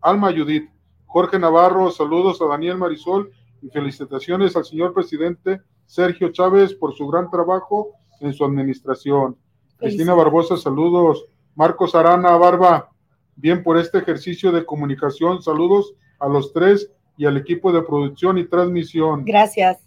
Alma 0.00 0.32
Judith. 0.32 0.70
Jorge 1.06 1.38
Navarro, 1.38 1.90
saludos 1.90 2.40
a 2.40 2.46
Daniel 2.46 2.78
Marisol 2.78 3.32
y 3.64 3.70
felicitaciones 3.70 4.56
al 4.56 4.64
señor 4.64 4.92
presidente 4.92 5.62
Sergio 5.86 6.30
Chávez 6.30 6.74
por 6.74 6.94
su 6.94 7.06
gran 7.08 7.30
trabajo 7.30 7.92
en 8.20 8.34
su 8.34 8.44
administración. 8.44 9.36
Cristina 9.78 10.12
Barbosa, 10.14 10.56
saludos. 10.56 11.24
Marcos 11.54 11.94
Arana, 11.94 12.36
Barba, 12.36 12.90
bien 13.36 13.62
por 13.62 13.78
este 13.78 13.98
ejercicio 13.98 14.52
de 14.52 14.66
comunicación. 14.66 15.40
Saludos 15.42 15.94
a 16.18 16.28
los 16.28 16.52
tres 16.52 16.90
y 17.16 17.26
al 17.26 17.36
equipo 17.36 17.72
de 17.72 17.82
producción 17.82 18.38
y 18.38 18.44
transmisión. 18.44 19.24
Gracias. 19.24 19.78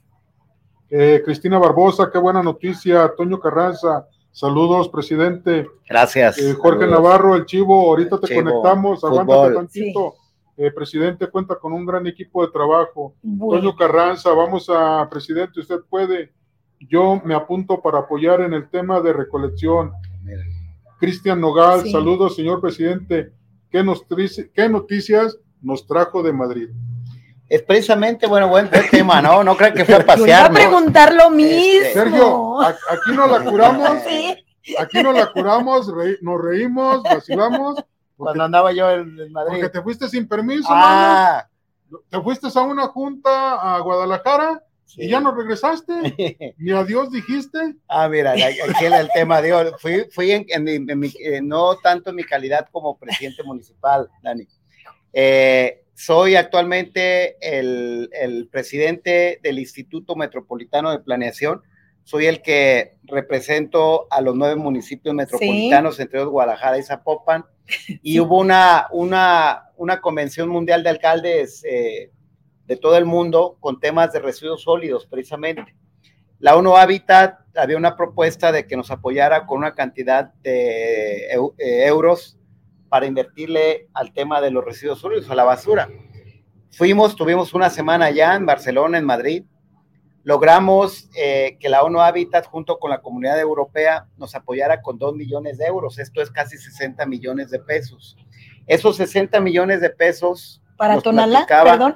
Eh, 0.90 1.22
Cristina 1.24 1.60
Barbosa, 1.60 2.10
qué 2.12 2.18
buena 2.18 2.42
noticia. 2.42 3.14
Toño 3.16 3.40
Carranza, 3.40 4.08
saludos, 4.32 4.90
presidente. 4.90 5.68
Gracias. 5.88 6.40
Eh, 6.40 6.54
Jorge 6.54 6.80
Saludos. 6.80 7.04
Navarro, 7.04 7.36
el 7.36 7.46
Chivo, 7.46 7.90
ahorita 7.90 8.20
te 8.20 8.28
Chivo, 8.28 8.44
conectamos. 8.44 9.04
Aguántate 9.04 9.54
tantito. 9.54 10.16
Eh, 10.60 10.72
presidente, 10.72 11.28
cuenta 11.28 11.56
con 11.56 11.72
un 11.72 11.86
gran 11.86 12.08
equipo 12.08 12.44
de 12.46 12.52
trabajo. 12.52 13.14
Bueno, 13.22 13.62
Toño 13.62 13.76
Carranza, 13.76 14.32
vamos 14.32 14.68
a, 14.70 15.08
presidente, 15.10 15.60
usted 15.60 15.82
puede. 15.88 16.34
Yo 16.80 17.22
me 17.24 17.36
apunto 17.36 17.80
para 17.82 18.00
apoyar 18.00 18.42
en 18.42 18.54
el 18.54 18.68
tema 18.70 19.00
de 19.02 19.14
recolección. 19.14 19.92
Cristian 21.00 21.40
Nogal, 21.40 21.82
Sí. 21.84 21.92
saludos, 21.92 22.36
señor 22.36 22.60
presidente. 22.60 23.32
¿Qué, 23.70 23.84
nos 23.84 24.08
trice- 24.08 24.50
¿Qué 24.54 24.68
noticias 24.68 25.38
nos 25.62 25.86
trajo 25.86 26.24
de 26.24 26.34
Madrid? 26.34 26.70
Es 27.50 27.62
precisamente, 27.62 28.26
bueno, 28.28 28.48
buen 28.50 28.70
tema, 28.92 29.22
¿no? 29.22 29.44
No 29.44 29.56
crean 29.56 29.74
que 29.74 29.86
fue 29.86 29.96
a 29.96 30.00
yo 30.00 30.04
iba 30.06 30.14
a 30.14 30.18
pasear, 30.18 30.50
¿no? 30.52 30.56
preguntar 30.56 31.14
lo 31.14 31.30
mismo. 31.30 31.54
Este, 31.54 31.94
Sergio, 31.94 32.62
a- 32.62 32.70
aquí 32.70 33.12
no 33.16 33.28
la 33.28 33.44
curamos. 33.44 33.90
Sí. 34.08 34.76
Aquí 34.78 35.02
no 35.02 35.14
la 35.14 35.32
curamos, 35.32 35.88
reí- 35.94 36.18
nos 36.22 36.42
reímos, 36.44 37.02
vacilamos, 37.04 37.82
Cuando 38.18 38.44
andaba 38.44 38.72
yo 38.74 38.90
en, 38.92 39.20
en 39.20 39.32
Madrid. 39.32 39.58
porque 39.62 39.70
te 39.70 39.82
fuiste 39.82 40.10
sin 40.10 40.28
permiso, 40.28 40.68
Ah, 40.70 41.48
mano. 41.90 42.02
Te 42.10 42.22
fuiste 42.22 42.48
a 42.54 42.62
una 42.64 42.88
junta 42.88 43.76
a 43.76 43.80
Guadalajara 43.80 44.62
y 44.98 45.04
sí. 45.04 45.10
ya 45.10 45.20
no 45.22 45.34
regresaste. 45.34 45.94
Ni 46.58 46.72
adiós 46.72 47.12
dijiste. 47.12 47.76
Ah, 47.88 48.10
mira, 48.10 48.32
aquí 48.34 48.86
el, 48.86 48.94
el 48.94 49.10
tema, 49.14 49.42
digo, 49.42 49.60
fui, 49.80 50.06
fui 50.12 50.32
en, 50.32 50.46
en 50.50 50.64
mi- 50.64 50.92
en 50.92 51.00
mi- 51.00 51.14
eh, 51.20 51.42
no 51.42 51.76
tanto 51.78 52.10
en 52.10 52.18
mi 52.18 52.24
calidad 52.24 52.68
como 52.72 52.98
presidente 52.98 53.44
municipal, 53.44 54.10
Dani. 54.22 54.46
Eh, 55.14 55.84
soy 55.94 56.36
actualmente 56.36 57.38
el, 57.42 58.10
el 58.12 58.48
presidente 58.50 59.40
del 59.42 59.60
Instituto 59.60 60.16
Metropolitano 60.16 60.92
de 60.92 61.00
Planeación. 61.00 61.62
Soy 62.08 62.26
el 62.26 62.42
que 62.42 62.94
represento 63.04 64.08
a 64.10 64.22
los 64.22 64.34
nueve 64.34 64.56
municipios 64.56 65.14
metropolitanos, 65.14 66.00
entre 66.00 66.20
ellos 66.20 66.32
Guadalajara 66.32 66.78
y 66.78 66.84
Zapopan. 66.84 67.44
Y 68.02 68.22
hubo 68.22 68.40
una, 68.40 68.88
una, 68.92 69.74
una 69.76 70.00
convención 70.00 70.48
mundial 70.48 70.84
de 70.84 70.90
alcaldes 70.90 71.66
eh, 71.66 72.14
de 72.66 72.78
todo 72.78 72.96
el 72.96 73.04
mundo 73.04 73.58
con 73.60 73.82
temas 73.82 74.14
de 74.14 74.20
residuos 74.20 74.62
sólidos, 74.62 75.06
precisamente. 75.06 75.76
La 76.40 76.56
ONU 76.56 76.78
Habitat 76.78 77.40
había 77.58 77.76
una 77.76 77.98
propuesta 77.98 78.54
de 78.54 78.66
que 78.68 78.78
nos 78.78 78.90
apoyara 78.90 79.46
con 79.46 79.58
una 79.58 79.76
cantidad 79.76 80.34
de 80.36 81.28
eh, 81.28 81.88
euros 81.88 82.40
para 82.88 83.06
invertirle 83.06 83.90
al 83.94 84.14
tema 84.14 84.40
de 84.40 84.52
los 84.52 84.64
residuos 84.64 85.00
sólidos, 85.00 85.30
a 85.30 85.36
la 85.36 85.44
basura. 85.44 85.90
Fuimos, 86.72 87.18
tuvimos 87.18 87.54
una 87.54 87.70
semana 87.70 88.06
allá 88.06 88.34
en 88.34 88.46
Barcelona, 88.46 88.98
en 88.98 89.04
Madrid. 89.04 89.44
Logramos 90.28 91.08
eh, 91.16 91.56
que 91.58 91.70
la 91.70 91.84
ONU 91.84 92.02
Habitat 92.02 92.46
junto 92.48 92.80
con 92.80 92.90
la 92.92 93.00
comunidad 93.00 93.40
europea 93.40 94.08
nos 94.18 94.36
apoyara 94.36 94.82
con 94.82 94.98
2 95.00 95.16
millones 95.16 95.58
de 95.58 95.68
euros. 95.68 96.00
Esto 96.00 96.22
es 96.22 96.30
casi 96.30 96.58
60 96.58 97.06
millones 97.06 97.50
de 97.50 97.60
pesos. 97.60 98.18
Esos 98.66 98.98
60 98.98 99.40
millones 99.40 99.80
de 99.80 99.90
pesos 99.90 100.62
Para 100.76 101.00
Tonalá, 101.00 101.46
perdón. 101.48 101.96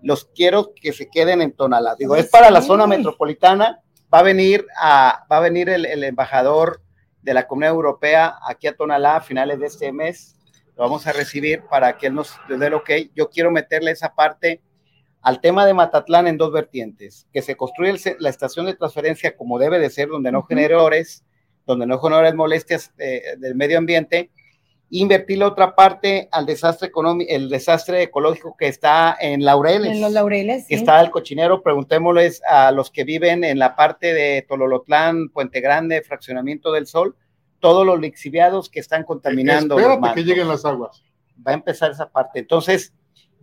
los 0.00 0.24
quiero 0.24 0.72
que 0.74 0.94
se 0.94 1.10
queden 1.10 1.42
en 1.42 1.52
Tonalá. 1.52 1.96
Digo, 1.98 2.16
es 2.16 2.30
para 2.30 2.50
la 2.50 2.62
Sí. 2.62 2.68
zona 2.68 2.86
metropolitana. 2.86 3.82
Va 4.12 4.20
a 4.20 4.22
venir, 4.22 4.66
a, 4.80 5.26
va 5.30 5.36
a 5.36 5.40
venir 5.40 5.68
el, 5.68 5.84
el 5.84 6.02
embajador 6.02 6.80
de 7.20 7.34
la 7.34 7.46
Comunidad 7.46 7.74
Europea 7.74 8.38
aquí 8.48 8.68
a 8.68 8.74
Tonalá 8.74 9.16
a 9.16 9.20
finales 9.20 9.60
de 9.60 9.66
este 9.66 9.92
mes. 9.92 10.34
Lo 10.76 10.84
vamos 10.84 11.06
a 11.06 11.12
recibir 11.12 11.62
para 11.68 11.98
que 11.98 12.06
él 12.06 12.14
nos 12.14 12.40
dé 12.48 12.68
el 12.68 12.72
ok. 12.72 12.90
Yo 13.14 13.28
quiero 13.28 13.50
meterle 13.50 13.90
esa 13.90 14.14
parte 14.14 14.62
al 15.26 15.40
tema 15.40 15.66
de 15.66 15.74
Matatlán 15.74 16.28
en 16.28 16.38
dos 16.38 16.52
vertientes. 16.52 17.26
Que 17.32 17.42
se 17.42 17.56
el 17.80 17.98
ce- 17.98 18.16
la 18.20 18.30
estación 18.30 18.64
de 18.66 18.74
transferencia 18.74 19.36
como 19.36 19.58
debe 19.58 19.80
de 19.80 19.90
ser, 19.90 20.08
donde 20.08 20.30
no 20.30 20.44
genere 20.44 20.76
ores, 20.76 21.24
donde 21.66 21.84
no 21.84 21.98
genere 21.98 22.32
molestias 22.32 22.92
eh, 22.98 23.22
del 23.38 23.56
medio 23.56 23.76
ambiente. 23.78 24.30
Invertir 24.88 25.38
la 25.38 25.48
otra 25.48 25.74
parte 25.74 26.28
al 26.30 26.46
desastre 26.46 26.86
económico, 26.86 27.28
el 27.34 27.48
desastre 27.48 28.04
ecológico 28.04 28.54
que 28.56 28.68
está 28.68 29.16
en 29.20 29.44
Laureles 29.44 29.90
En 29.96 30.00
los 30.00 30.12
laureles. 30.12 30.62
que 30.68 30.76
sí. 30.76 30.80
está 30.80 31.00
el 31.00 31.10
cochinero, 31.10 31.60
preguntémosles 31.60 32.40
a 32.48 32.70
los 32.70 32.92
que 32.92 33.02
viven 33.02 33.42
en 33.42 33.58
la 33.58 33.74
parte 33.74 34.14
de 34.14 34.46
Tololotlán, 34.48 35.30
Puente 35.30 35.60
Grande, 35.60 36.02
Fraccionamiento 36.02 36.70
del 36.70 36.86
Sol, 36.86 37.16
todos 37.58 37.84
los 37.84 37.98
lixiviados 37.98 38.70
que 38.70 38.78
están 38.78 39.02
contaminando. 39.02 39.74
los 39.74 39.82
Espérate 39.82 39.96
que 40.00 40.06
mantos. 40.06 40.24
lleguen 40.24 40.46
las 40.46 40.64
aguas. 40.64 41.02
Va 41.44 41.50
a 41.50 41.54
empezar 41.54 41.90
esa 41.90 42.08
parte. 42.08 42.38
Entonces, 42.38 42.92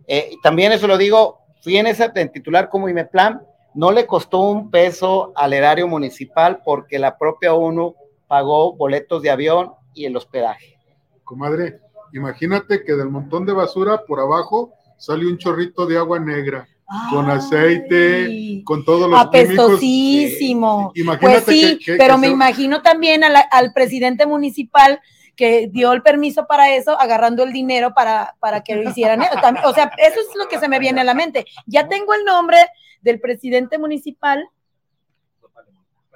eh, 0.06 0.30
también 0.42 0.72
eso 0.72 0.86
lo 0.86 0.96
digo, 0.96 1.43
fui 1.64 1.78
en 1.78 1.86
esa 1.86 2.12
en 2.14 2.30
titular 2.30 2.68
como 2.68 2.90
IMEPLAN, 2.90 3.40
no 3.74 3.90
le 3.90 4.06
costó 4.06 4.40
un 4.40 4.70
peso 4.70 5.32
al 5.34 5.54
erario 5.54 5.88
municipal 5.88 6.60
porque 6.62 6.98
la 6.98 7.16
propia 7.16 7.54
ONU 7.54 7.94
pagó 8.28 8.74
boletos 8.76 9.22
de 9.22 9.30
avión 9.30 9.72
y 9.94 10.04
el 10.04 10.14
hospedaje. 10.14 10.76
Comadre, 11.24 11.80
imagínate 12.12 12.84
que 12.84 12.92
del 12.92 13.08
montón 13.08 13.46
de 13.46 13.54
basura 13.54 14.02
por 14.06 14.20
abajo 14.20 14.74
sale 14.98 15.26
un 15.26 15.38
chorrito 15.38 15.86
de 15.86 15.96
agua 15.96 16.20
negra, 16.20 16.68
con 17.10 17.30
Ay, 17.30 17.38
aceite, 17.38 18.62
con 18.64 18.84
todos 18.84 19.08
los 19.08 19.18
químicos. 19.30 19.56
Apestosísimo. 19.56 20.92
Imagínate 20.94 21.40
Pues 21.42 21.44
sí, 21.46 21.78
que- 21.78 21.84
que- 21.84 21.96
pero 21.96 22.14
que 22.16 22.20
me 22.20 22.26
imagino 22.28 22.82
también 22.82 23.24
a 23.24 23.30
la- 23.30 23.40
al 23.50 23.72
presidente 23.72 24.26
municipal 24.26 25.00
que 25.36 25.68
dio 25.70 25.92
el 25.92 26.02
permiso 26.02 26.46
para 26.46 26.74
eso, 26.74 26.98
agarrando 27.00 27.42
el 27.42 27.52
dinero 27.52 27.92
para, 27.94 28.36
para 28.40 28.62
que 28.62 28.76
lo 28.76 28.88
hicieran. 28.88 29.20
También- 29.42 29.66
O 29.66 29.74
sea, 29.74 29.90
eso 29.98 30.20
es 30.20 30.28
lo 30.36 30.46
que 30.48 30.58
se 30.58 30.68
me 30.68 30.78
viene 30.78 31.00
a 31.00 31.04
la 31.04 31.14
mente. 31.14 31.44
Ya 31.66 31.88
tengo 31.88 32.14
el 32.14 32.24
nombre 32.24 32.58
del 33.00 33.20
presidente 33.20 33.78
municipal 33.78 34.48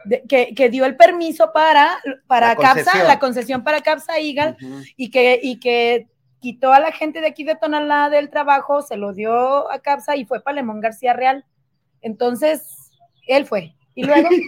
de- 0.04 0.22
que, 0.28 0.54
que 0.54 0.68
dio 0.70 0.84
el 0.84 0.96
permiso 0.96 1.50
para, 1.52 1.98
para 2.26 2.48
La 2.50 2.56
CAPSA, 2.56 2.74
concesión. 2.84 3.06
la 3.08 3.18
concesión 3.18 3.64
para 3.64 3.80
CAPSA 3.80 4.18
Eagle, 4.18 4.56
y 4.96 5.10
que, 5.10 5.38
y 5.42 5.58
que 5.60 6.06
quitó 6.40 6.72
a 6.72 6.78
la 6.80 6.92
gente 6.92 7.20
de 7.20 7.26
aquí 7.26 7.42
de 7.44 7.56
Tonalá 7.56 8.08
del 8.10 8.30
trabajo, 8.30 8.80
se 8.82 8.96
lo 8.96 9.12
dio 9.12 9.70
a 9.70 9.80
Capsa 9.80 10.14
y 10.14 10.24
fue 10.24 10.40
Palemón 10.40 10.80
García 10.80 11.12
Real. 11.12 11.44
Entonces, 12.00 12.92
él 13.26 13.44
fue. 13.44 13.74
Y 13.96 14.04
luego. 14.04 14.28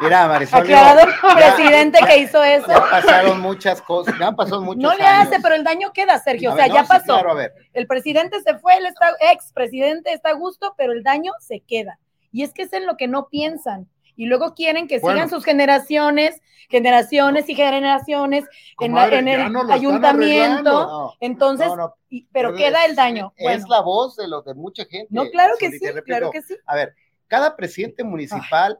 Mira, 0.00 0.26
Marisol. 0.28 0.60
Aclarado 0.62 1.00
el 1.00 1.34
presidente 1.36 1.98
que 2.06 2.18
hizo 2.18 2.42
eso. 2.42 2.66
Ya 2.68 2.80
pasaron 2.90 3.40
muchas 3.40 3.80
cosas, 3.82 4.14
ya 4.18 4.28
han 4.28 4.36
pasado 4.36 4.62
muchos 4.62 4.82
No 4.82 4.94
le 4.94 5.04
años. 5.04 5.28
hace, 5.28 5.40
pero 5.42 5.54
el 5.54 5.64
daño 5.64 5.92
queda, 5.92 6.18
Sergio. 6.18 6.50
A 6.50 6.54
o 6.54 6.56
sea, 6.56 6.64
ver, 6.66 6.72
no, 6.72 6.76
ya 6.76 6.82
sí, 6.84 6.88
pasó. 6.88 7.04
claro, 7.04 7.30
a 7.30 7.34
ver. 7.34 7.52
El 7.72 7.86
presidente 7.86 8.40
se 8.42 8.58
fue, 8.58 8.76
el 8.76 8.86
ex 9.32 9.52
presidente 9.52 10.12
está 10.12 10.30
a 10.30 10.34
gusto, 10.34 10.74
pero 10.76 10.92
el 10.92 11.02
daño 11.02 11.32
se 11.40 11.60
queda. 11.60 11.98
Y 12.32 12.42
es 12.42 12.52
que 12.52 12.62
es 12.62 12.72
en 12.72 12.86
lo 12.86 12.96
que 12.96 13.06
no 13.08 13.28
piensan. 13.28 13.88
Y 14.16 14.26
luego 14.26 14.54
quieren 14.54 14.86
que 14.86 15.00
Bueno. 15.00 15.16
sigan 15.16 15.30
sus 15.30 15.44
generaciones, 15.44 16.40
generaciones 16.68 17.48
y 17.48 17.54
generaciones 17.54 18.44
en, 18.80 18.94
la- 18.94 19.06
el 19.06 19.52
no 19.52 19.72
ayuntamiento. 19.72 20.70
No, 20.86 21.14
Entonces, 21.20 21.68
y- 22.08 22.26
pero 22.32 22.50
es- 22.50 22.56
queda 22.56 22.84
el 22.84 22.94
daño. 22.96 23.32
Es 23.36 23.42
Bueno, 23.44 23.66
la 23.68 23.80
voz 23.80 24.16
de 24.16 24.28
los 24.28 24.44
de 24.44 24.54
mucha 24.54 24.84
gente. 24.84 25.08
no, 25.10 25.24
claro 25.30 25.54
que 25.58 25.70
sí, 25.70 25.78
repito, 25.84 26.04
claro 26.04 26.30
que 26.30 26.42
sí. 26.42 26.54
A 26.66 26.74
ver, 26.76 26.94
cada 27.26 27.56
presidente 27.56 28.04
municipal 28.04 28.78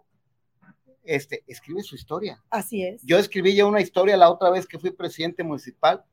este, 1.05 1.45
escribe 1.47 1.83
su 1.83 1.95
historia. 1.95 2.43
Así 2.51 2.85
es. 2.85 3.03
Yo 3.05 3.19
escribí 3.19 3.55
ya 3.55 3.67
una 3.67 3.81
historia 3.81 4.17
la 4.17 4.31
otra 4.31 4.51
vez 4.51 4.67
que 4.67 4.79
fui 4.79 4.91
presidente 4.91 5.43
municipal. 5.43 6.05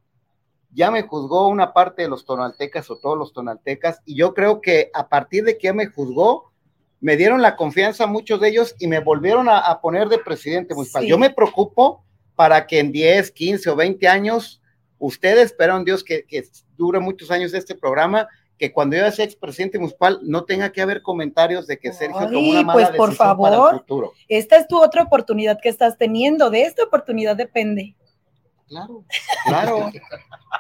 Ya 0.74 0.92
me 0.92 1.02
juzgó 1.02 1.48
una 1.48 1.74
parte 1.74 2.04
de 2.04 2.10
los 2.10 2.26
tonaltecas 2.26 2.90
o 2.90 2.98
todos 2.98 3.18
los 3.18 3.34
tonaltecas 3.34 4.02
y 4.06 4.16
yo 4.16 4.34
creo 4.34 4.62
que 4.62 4.90
a 4.94 5.10
partir 5.10 5.44
de 5.44 5.58
que 5.58 5.66
ya 5.66 5.74
me 5.74 5.88
juzgó, 5.88 6.52
me 7.02 7.18
dieron 7.18 7.42
la 7.42 7.56
confianza 7.56 8.08
muchos 8.08 8.40
de 8.40 8.50
ellos 8.50 8.76
y 8.80 8.88
me 8.88 9.00
volvieron 9.00 9.50
a, 9.50 9.60
a 9.60 9.82
poner 9.82 10.08
de 10.08 10.20
presidente 10.20 10.74
municipal. 10.74 11.04
Sí. 11.04 11.10
Yo 11.10 11.18
me 11.18 11.32
preocupo 11.32 12.06
para 12.36 12.66
que 12.68 12.80
en 12.80 12.92
10, 12.92 13.32
15 13.32 13.70
o 13.70 13.76
20 13.76 14.08
años, 14.08 14.62
ustedes, 14.98 15.46
esperan 15.46 15.84
Dios 15.84 16.04
que, 16.04 16.26
que 16.26 16.44
dure 16.78 17.00
muchos 17.00 17.32
años 17.32 17.54
este 17.54 17.76
programa, 17.76 18.28
que 18.62 18.72
cuando 18.72 18.96
yo 18.96 19.10
sea 19.12 19.26
expresidente 19.26 19.80
municipal 19.80 20.20
no 20.22 20.44
tenga 20.46 20.72
que 20.72 20.84
haber 20.84 21.02
comentarios 21.02 21.66
de 21.66 21.80
que 21.80 21.92
Sergio 21.92 22.30
tomó 22.30 22.48
una 22.48 22.60
Ay, 22.60 22.64
mala 22.66 22.74
pues, 22.74 22.88
por 22.96 23.10
decisión 23.10 23.36
para 23.38 23.56
favor. 23.56 23.74
el 23.74 23.80
futuro. 23.80 24.14
Esta 24.28 24.58
es 24.58 24.68
tu 24.68 24.80
otra 24.80 25.02
oportunidad 25.02 25.58
que 25.60 25.68
estás 25.68 25.98
teniendo. 25.98 26.52
De 26.52 26.62
esta 26.62 26.84
oportunidad 26.84 27.36
depende. 27.36 27.96
Claro, 28.68 29.04
claro. 29.48 29.90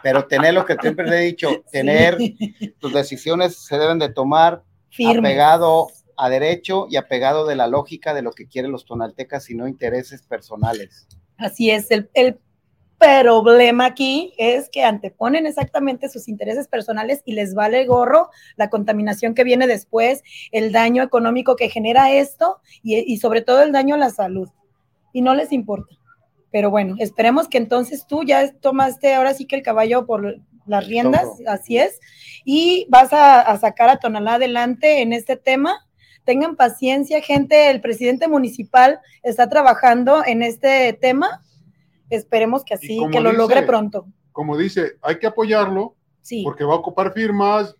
Pero 0.02 0.26
tener 0.26 0.56
lo 0.56 0.66
que 0.66 0.76
siempre 0.82 1.08
le 1.08 1.18
he 1.20 1.26
dicho, 1.26 1.64
tener 1.72 2.18
Sí. 2.18 2.76
tus 2.80 2.92
decisiones 2.92 3.56
se 3.56 3.78
deben 3.78 4.00
de 4.00 4.10
tomar 4.10 4.64
apegado 5.16 5.90
a 6.18 6.28
derecho 6.30 6.88
y 6.90 6.96
apegado 6.96 7.46
de 7.46 7.56
la 7.56 7.68
lógica 7.68 8.16
de 8.16 8.24
lo 8.24 8.32
que 8.32 8.48
quieren 8.48 8.72
los 8.72 8.84
tonaltecas 8.86 9.48
y 9.52 9.54
no 9.56 9.68
intereses 9.68 10.24
personales. 10.24 11.08
Así 11.38 11.70
es, 11.70 11.92
el, 11.92 12.10
el 12.16 12.40
problema 13.02 13.86
aquí 13.86 14.34
es 14.38 14.70
que 14.70 14.84
anteponen 14.84 15.48
exactamente 15.48 16.08
sus 16.08 16.28
intereses 16.28 16.68
personales 16.68 17.22
y 17.26 17.34
les 17.34 17.54
vale 17.54 17.86
gorro 17.86 18.30
la 18.56 18.70
contaminación 18.70 19.34
que 19.34 19.44
viene 19.44 19.68
después, 19.68 20.24
el 20.52 20.72
daño 20.72 21.04
económico 21.04 21.56
que 21.56 21.70
genera 21.70 22.12
esto 22.12 22.62
y, 22.84 22.98
y 23.12 23.18
sobre 23.18 23.42
todo 23.42 23.64
el 23.64 23.72
daño 23.72 23.96
a 23.96 23.98
la 23.98 24.12
salud. 24.12 24.50
Y 25.12 25.22
no 25.22 25.36
les 25.36 25.52
importa. 25.52 25.96
Pero 26.52 26.70
bueno, 26.70 26.96
esperemos 27.00 27.48
que 27.48 27.58
entonces 27.58 28.06
tú 28.08 28.24
ya 28.24 28.52
tomaste 28.54 29.14
ahora 29.14 29.34
sí 29.34 29.46
que 29.46 29.56
el 29.56 29.64
caballo 29.64 30.06
por 30.06 30.40
las 30.66 30.88
riendas, 30.88 31.28
así 31.48 31.78
es, 31.78 32.00
y 32.46 32.86
vas 32.90 33.14
a, 33.14 33.42
a 33.42 33.58
sacar 33.58 33.90
a 33.90 33.98
Tonalá 33.98 34.36
adelante 34.36 35.02
en 35.02 35.14
este 35.14 35.36
tema. 35.36 35.88
Tengan 36.24 36.56
paciencia, 36.56 37.22
gente. 37.22 37.70
El 37.70 37.82
presidente 37.82 38.28
municipal 38.28 39.00
está 39.24 39.50
trabajando 39.50 40.24
en 40.26 40.44
este 40.44 40.94
tema. 40.94 41.42
Esperemos 42.16 42.64
que 42.64 42.74
así, 42.76 43.00
que 43.12 43.20
lo 43.20 43.30
dice- 43.30 43.38
logre 43.42 43.64
pronto. 43.64 44.06
Como 44.32 44.58
dice, 44.58 44.94
hay 45.02 45.18
que 45.20 45.28
apoyarlo 45.28 45.96
Sí, 46.22 46.44
porque 46.44 46.64
va 46.64 46.74
a 46.74 46.78
ocupar 46.78 47.14
firmas, 47.14 47.76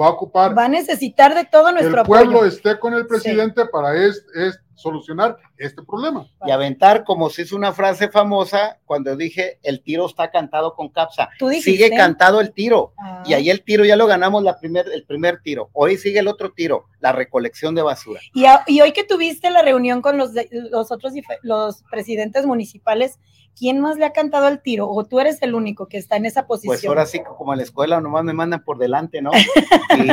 va 0.00 0.06
a 0.06 0.10
ocupar 0.10 0.56
va 0.56 0.66
a 0.66 0.68
necesitar 0.68 1.34
de 1.34 1.44
todo 1.46 1.72
nuestro 1.72 2.00
el 2.02 2.06
pueblo 2.06 2.36
apoyo. 2.38 2.44
esté 2.46 2.78
con 2.78 2.94
el 2.94 3.06
presidente 3.06 3.66
para 3.66 3.96
es, 3.96 4.24
es 4.34 4.60
solucionar 4.76 5.36
este 5.56 5.82
problema. 5.82 6.28
Y 6.46 6.50
aventar, 6.52 7.02
como 7.04 7.28
se 7.30 7.42
hizo 7.42 7.56
una 7.56 7.72
frase 7.72 8.08
famosa 8.08 8.78
cuando 8.84 9.16
dije, 9.16 9.58
el 9.62 9.82
tiro 9.82 10.06
está 10.06 10.30
cantado 10.30 10.74
con 10.74 10.88
capsa. 10.90 11.28
Sigue 11.60 11.90
cantado 11.96 12.40
el 12.40 12.52
tiro. 12.52 12.92
Ah, 12.98 13.22
Y 13.26 13.32
ahí 13.34 13.50
el 13.50 13.62
tiro 13.64 13.84
ya 13.84 13.96
lo 13.96 14.06
ganamos 14.06 14.42
la 14.42 14.58
primer, 14.60 14.86
el 14.92 15.04
primer 15.04 15.40
tiro. 15.42 15.70
Hoy 15.72 15.96
sigue 15.96 16.20
el 16.20 16.28
otro 16.28 16.52
tiro, 16.52 16.86
la 17.00 17.12
recolección 17.12 17.74
de 17.74 17.82
basura. 17.82 18.20
y, 18.34 18.44
a- 18.44 18.62
y 18.66 18.80
hoy 18.80 18.92
que 18.92 19.02
tuviste 19.04 19.50
la 19.50 19.62
reunión 19.62 20.02
con 20.02 20.16
los, 20.18 20.32
de- 20.34 20.48
los 20.50 20.92
otros 20.92 21.12
los 21.42 21.82
presidentes 21.90 22.44
municipales, 22.46 23.18
¿quién 23.58 23.80
más 23.80 23.96
le 23.96 24.04
ha 24.04 24.12
cantado 24.12 24.48
el 24.48 24.60
tiro? 24.60 24.88
¿O 24.90 25.04
tú 25.04 25.18
eres 25.18 25.40
el 25.42 25.54
único 25.54 25.88
que 25.88 25.96
está 25.96 26.16
en 26.16 26.26
esa 26.26 26.46
posición? 26.46 26.74
Pues 26.74 26.84
ahora 26.84 27.06
sí, 27.06 27.20
como 27.38 27.52
en 27.54 27.58
la 27.58 27.62
escuela 27.64 28.00
nomás 28.02 28.22
me 28.24 28.34
mandan 28.34 28.62
por 28.62 28.76
delante, 28.78 29.22
¿no? 29.22 29.30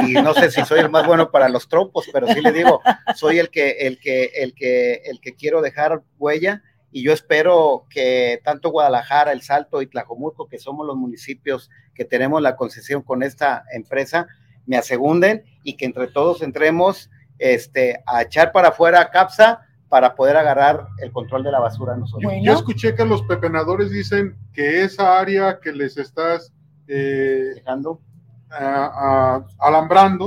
Y 0.08 0.14
no 0.14 0.34
sé 0.34 0.50
si 0.52 0.64
soy 0.64 0.80
el 0.80 0.90
más 0.90 1.06
bueno 1.06 1.30
para 1.32 1.50
los 1.50 1.68
trompos, 1.68 2.06
pero 2.14 2.28
sí 2.28 2.40
le 2.42 2.52
digo, 2.54 2.80
soy 3.16 3.40
el 3.40 3.50
que, 3.50 3.72
el 3.88 4.00
que, 4.00 4.26
el 4.36 4.53
que, 4.54 5.02
el 5.06 5.20
que 5.22 5.36
quiero 5.36 5.62
dejar 5.62 6.02
huella 6.18 6.62
y 6.92 7.04
yo 7.04 7.12
espero 7.12 7.86
que 7.90 8.40
tanto 8.44 8.70
Guadalajara, 8.70 9.32
El 9.32 9.42
Salto 9.42 9.82
y 9.82 9.88
Tlajomulco, 9.88 10.48
que 10.48 10.60
somos 10.60 10.86
los 10.86 10.96
municipios 10.96 11.70
que 11.96 12.06
tenemos 12.06 12.42
la 12.42 12.56
concesión 12.56 13.02
con 13.02 13.24
esta 13.24 13.64
empresa, 13.74 14.28
me 14.68 14.78
asegunden 14.78 15.44
y 15.64 15.76
que 15.76 15.86
entre 15.86 16.08
todos 16.08 16.42
entremos 16.44 17.10
este, 17.40 18.02
a 18.06 18.22
echar 18.22 18.52
para 18.52 18.70
afuera 18.70 19.02
a 19.02 19.10
CAPSA 19.12 19.62
para 19.90 20.16
poder 20.16 20.38
agarrar 20.38 20.88
el 21.00 21.12
control 21.12 21.44
de 21.44 21.52
la 21.52 21.60
basura 21.60 21.96
nosotros. 21.98 22.22
Yo, 22.24 22.30
Bueno. 22.30 22.44
yo 22.46 22.54
escuché 22.54 22.96
que 22.96 23.06
los 23.06 23.22
pepenadores 23.24 23.90
dicen 23.92 24.36
que 24.54 24.84
esa 24.84 25.20
área 25.20 25.60
que 25.60 25.72
les 25.72 25.98
estás 25.98 26.54
eh, 26.88 27.54
Dejando. 27.56 28.02
a- 28.50 29.38
a- 29.40 29.68
alambrando 29.68 30.26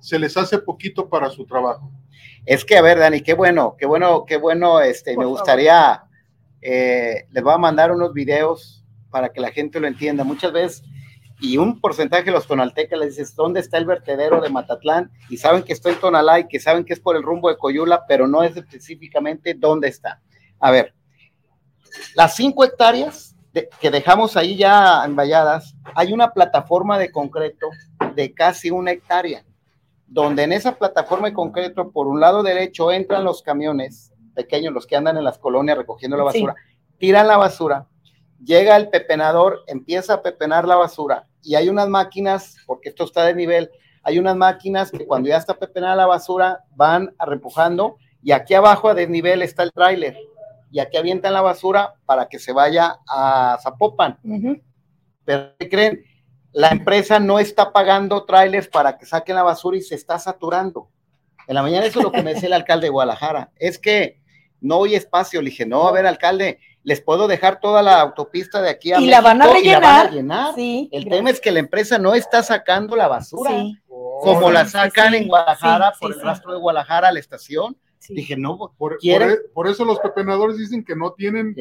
se 0.00 0.18
les 0.18 0.36
hace 0.36 0.58
poquito 0.58 1.08
para 1.08 1.28
su 1.30 1.44
trabajo. 1.46 1.90
Es 2.48 2.64
que, 2.64 2.78
a 2.78 2.82
ver, 2.82 2.98
Dani, 2.98 3.20
qué 3.20 3.34
bueno, 3.34 3.76
qué 3.78 3.84
bueno, 3.84 4.24
qué 4.24 4.38
bueno, 4.38 4.80
este, 4.80 5.14
Por 5.14 5.24
me 5.24 5.28
gustaría, 5.28 6.02
eh, 6.62 7.26
les 7.30 7.44
voy 7.44 7.52
a 7.52 7.58
mandar 7.58 7.92
unos 7.92 8.14
videos 8.14 8.82
para 9.10 9.28
que 9.28 9.40
la 9.42 9.50
gente 9.50 9.78
lo 9.80 9.86
entienda. 9.86 10.24
Muchas 10.24 10.50
veces, 10.52 10.82
y 11.40 11.58
un 11.58 11.78
porcentaje 11.78 12.24
de 12.24 12.30
los 12.30 12.46
tonaltecas 12.46 12.98
les 12.98 13.16
dices, 13.16 13.36
¿dónde 13.36 13.60
está 13.60 13.76
el 13.76 13.84
vertedero 13.84 14.40
de 14.40 14.48
Matatlán? 14.48 15.10
Y 15.28 15.36
saben 15.36 15.62
que 15.62 15.74
estoy 15.74 15.92
en 15.92 16.00
Tonalá 16.00 16.40
y 16.40 16.48
que 16.48 16.58
saben 16.58 16.86
que 16.86 16.94
es 16.94 17.00
por 17.00 17.16
el 17.16 17.22
rumbo 17.22 17.50
de 17.50 17.58
Coyula, 17.58 18.06
pero 18.08 18.26
no 18.26 18.42
es 18.42 18.56
específicamente 18.56 19.52
dónde 19.52 19.88
está. 19.88 20.22
A 20.58 20.70
ver, 20.70 20.94
las 22.14 22.34
cinco 22.34 22.64
hectáreas 22.64 23.36
de- 23.52 23.68
que 23.78 23.90
dejamos 23.90 24.38
ahí 24.38 24.56
ya 24.56 25.04
envalladas, 25.04 25.74
hay 25.94 26.14
una 26.14 26.32
plataforma 26.32 26.96
de 26.96 27.12
concreto 27.12 27.68
de 28.14 28.32
casi 28.32 28.70
una 28.70 28.92
hectárea 28.92 29.44
donde 30.08 30.42
en 30.42 30.52
esa 30.52 30.76
plataforma 30.76 31.28
de 31.28 31.34
concreto, 31.34 31.90
por 31.90 32.06
un 32.06 32.18
lado 32.20 32.42
derecho, 32.42 32.90
entran 32.90 33.24
los 33.24 33.42
camiones 33.42 34.12
pequeños, 34.34 34.72
los 34.72 34.86
que 34.86 34.96
andan 34.96 35.16
en 35.18 35.24
las 35.24 35.38
colonias 35.38 35.76
recogiendo 35.76 36.16
la 36.16 36.30
Sí. 36.32 36.42
basura, 36.42 36.54
tiran 36.98 37.26
la 37.26 37.36
basura, 37.36 37.86
llega 38.42 38.76
el 38.76 38.88
pepenador, 38.88 39.64
empieza 39.66 40.14
a 40.14 40.22
pepenar 40.22 40.66
la 40.66 40.76
basura 40.76 41.26
y 41.42 41.54
hay 41.56 41.68
unas 41.68 41.88
máquinas, 41.88 42.56
porque 42.66 42.88
esto 42.88 43.04
está 43.04 43.24
de 43.24 43.34
nivel, 43.34 43.70
hay 44.02 44.18
unas 44.18 44.36
máquinas 44.36 44.90
que 44.90 45.06
cuando 45.06 45.28
ya 45.28 45.36
está 45.36 45.54
pepenada 45.58 45.94
la 45.96 46.06
basura 46.06 46.64
van 46.74 47.14
repujando 47.18 47.96
y 48.22 48.32
aquí 48.32 48.54
abajo 48.54 48.88
a 48.88 48.94
desnivel 48.94 49.42
está 49.42 49.62
el 49.64 49.72
tráiler 49.72 50.16
y 50.70 50.78
aquí 50.80 50.96
avientan 50.96 51.32
la 51.34 51.40
basura 51.42 51.94
para 52.06 52.28
que 52.28 52.38
se 52.38 52.52
vaya 52.52 52.96
a 53.08 53.58
Zapopan. 53.62 54.18
Pero 55.24 55.50
¿qué 55.58 55.68
creen? 55.68 56.04
La 56.52 56.68
empresa 56.68 57.20
no 57.20 57.38
está 57.38 57.72
pagando 57.72 58.24
trailers 58.24 58.68
para 58.68 58.96
que 58.98 59.06
saquen 59.06 59.36
la 59.36 59.42
basura 59.42 59.76
y 59.76 59.82
se 59.82 59.94
está 59.94 60.18
saturando. 60.18 60.88
En 61.46 61.54
la 61.54 61.62
mañana 61.62 61.86
eso 61.86 62.00
es 62.00 62.04
lo 62.04 62.12
que 62.12 62.22
me 62.22 62.34
decía 62.34 62.46
el 62.48 62.52
alcalde 62.54 62.86
de 62.86 62.90
Guadalajara. 62.90 63.50
Es 63.56 63.78
que 63.78 64.20
no 64.60 64.84
hay 64.84 64.94
espacio. 64.94 65.40
Le 65.40 65.50
dije, 65.50 65.66
no, 65.66 65.86
a 65.88 65.92
ver, 65.92 66.06
alcalde, 66.06 66.58
les 66.82 67.00
puedo 67.00 67.28
dejar 67.28 67.60
toda 67.60 67.82
la 67.82 68.00
autopista 68.00 68.60
de 68.60 68.70
aquí 68.70 68.92
a 68.92 69.00
Y 69.00 69.06
la 69.06 69.20
van 69.20 69.40
a 69.42 69.46
México 69.46 69.66
y 69.66 69.70
la 69.70 69.78
van 69.80 69.94
a 69.94 70.02
rellenar. 70.04 70.12
llenar. 70.14 70.54
Sí. 70.54 70.88
El 70.92 71.04
gracias. 71.04 71.18
tema 71.18 71.30
es 71.30 71.40
que 71.40 71.50
la 71.52 71.58
empresa 71.60 71.98
no 71.98 72.14
está 72.14 72.42
sacando 72.42 72.96
la 72.96 73.08
basura. 73.08 73.50
Sí, 73.50 73.76
Como 73.86 74.48
Sí, 74.48 74.52
la 74.52 74.66
sacan 74.66 75.12
sí, 75.12 75.18
en 75.18 75.28
Guadalajara 75.28 75.92
sí, 75.92 75.98
por 76.00 76.12
sí, 76.12 76.14
el 76.16 76.20
sí. 76.20 76.26
rastro 76.26 76.52
de 76.52 76.58
Guadalajara 76.58 77.08
a 77.08 77.12
la 77.12 77.20
estación. 77.20 77.76
sí. 77.98 78.14
Dije, 78.14 78.36
no, 78.36 78.56
Por, 78.58 78.74
por, 78.76 78.98
¿Quieren? 78.98 79.30
e- 79.30 79.36
por 79.54 79.68
eso 79.68 79.84
los 79.84 80.00
pepenadores 80.00 80.56
dicen 80.58 80.84
que 80.84 80.96
no 80.96 81.12
tienen. 81.12 81.54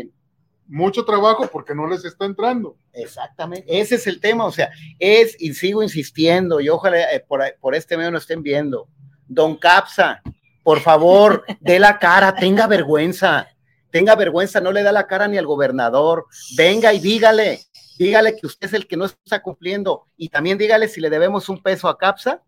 Mucho 0.67 1.05
trabajo 1.05 1.47
porque 1.51 1.73
no 1.73 1.87
les 1.87 2.03
está 2.05 2.25
entrando. 2.25 2.75
Exactamente, 2.93 3.65
ese 3.79 3.95
es 3.95 4.07
el 4.07 4.19
tema, 4.19 4.45
o 4.45 4.51
sea, 4.51 4.69
es, 4.99 5.35
y 5.39 5.53
sigo 5.53 5.81
insistiendo, 5.83 6.59
y 6.59 6.69
ojalá 6.69 7.13
eh, 7.13 7.23
por, 7.27 7.41
por 7.59 7.75
este 7.75 7.95
medio 7.97 8.11
no 8.11 8.17
estén 8.17 8.43
viendo, 8.43 8.87
don 9.27 9.55
Capsa, 9.57 10.21
por 10.63 10.79
favor, 10.81 11.43
dé 11.61 11.79
la 11.79 11.97
cara, 11.99 12.35
tenga 12.35 12.67
vergüenza, 12.67 13.47
tenga 13.91 14.15
vergüenza, 14.15 14.59
no 14.59 14.71
le 14.71 14.83
da 14.83 14.91
la 14.91 15.07
cara 15.07 15.27
ni 15.27 15.37
al 15.37 15.45
gobernador, 15.45 16.25
venga 16.57 16.93
y 16.93 16.99
dígale, 16.99 17.61
dígale 17.97 18.35
que 18.35 18.47
usted 18.47 18.67
es 18.67 18.73
el 18.73 18.87
que 18.87 18.97
no 18.97 19.05
está 19.05 19.41
cumpliendo, 19.41 20.07
y 20.17 20.29
también 20.29 20.57
dígale 20.57 20.87
si 20.87 20.99
le 21.01 21.09
debemos 21.09 21.49
un 21.49 21.61
peso 21.63 21.87
a 21.87 21.97
Capsa 21.97 22.41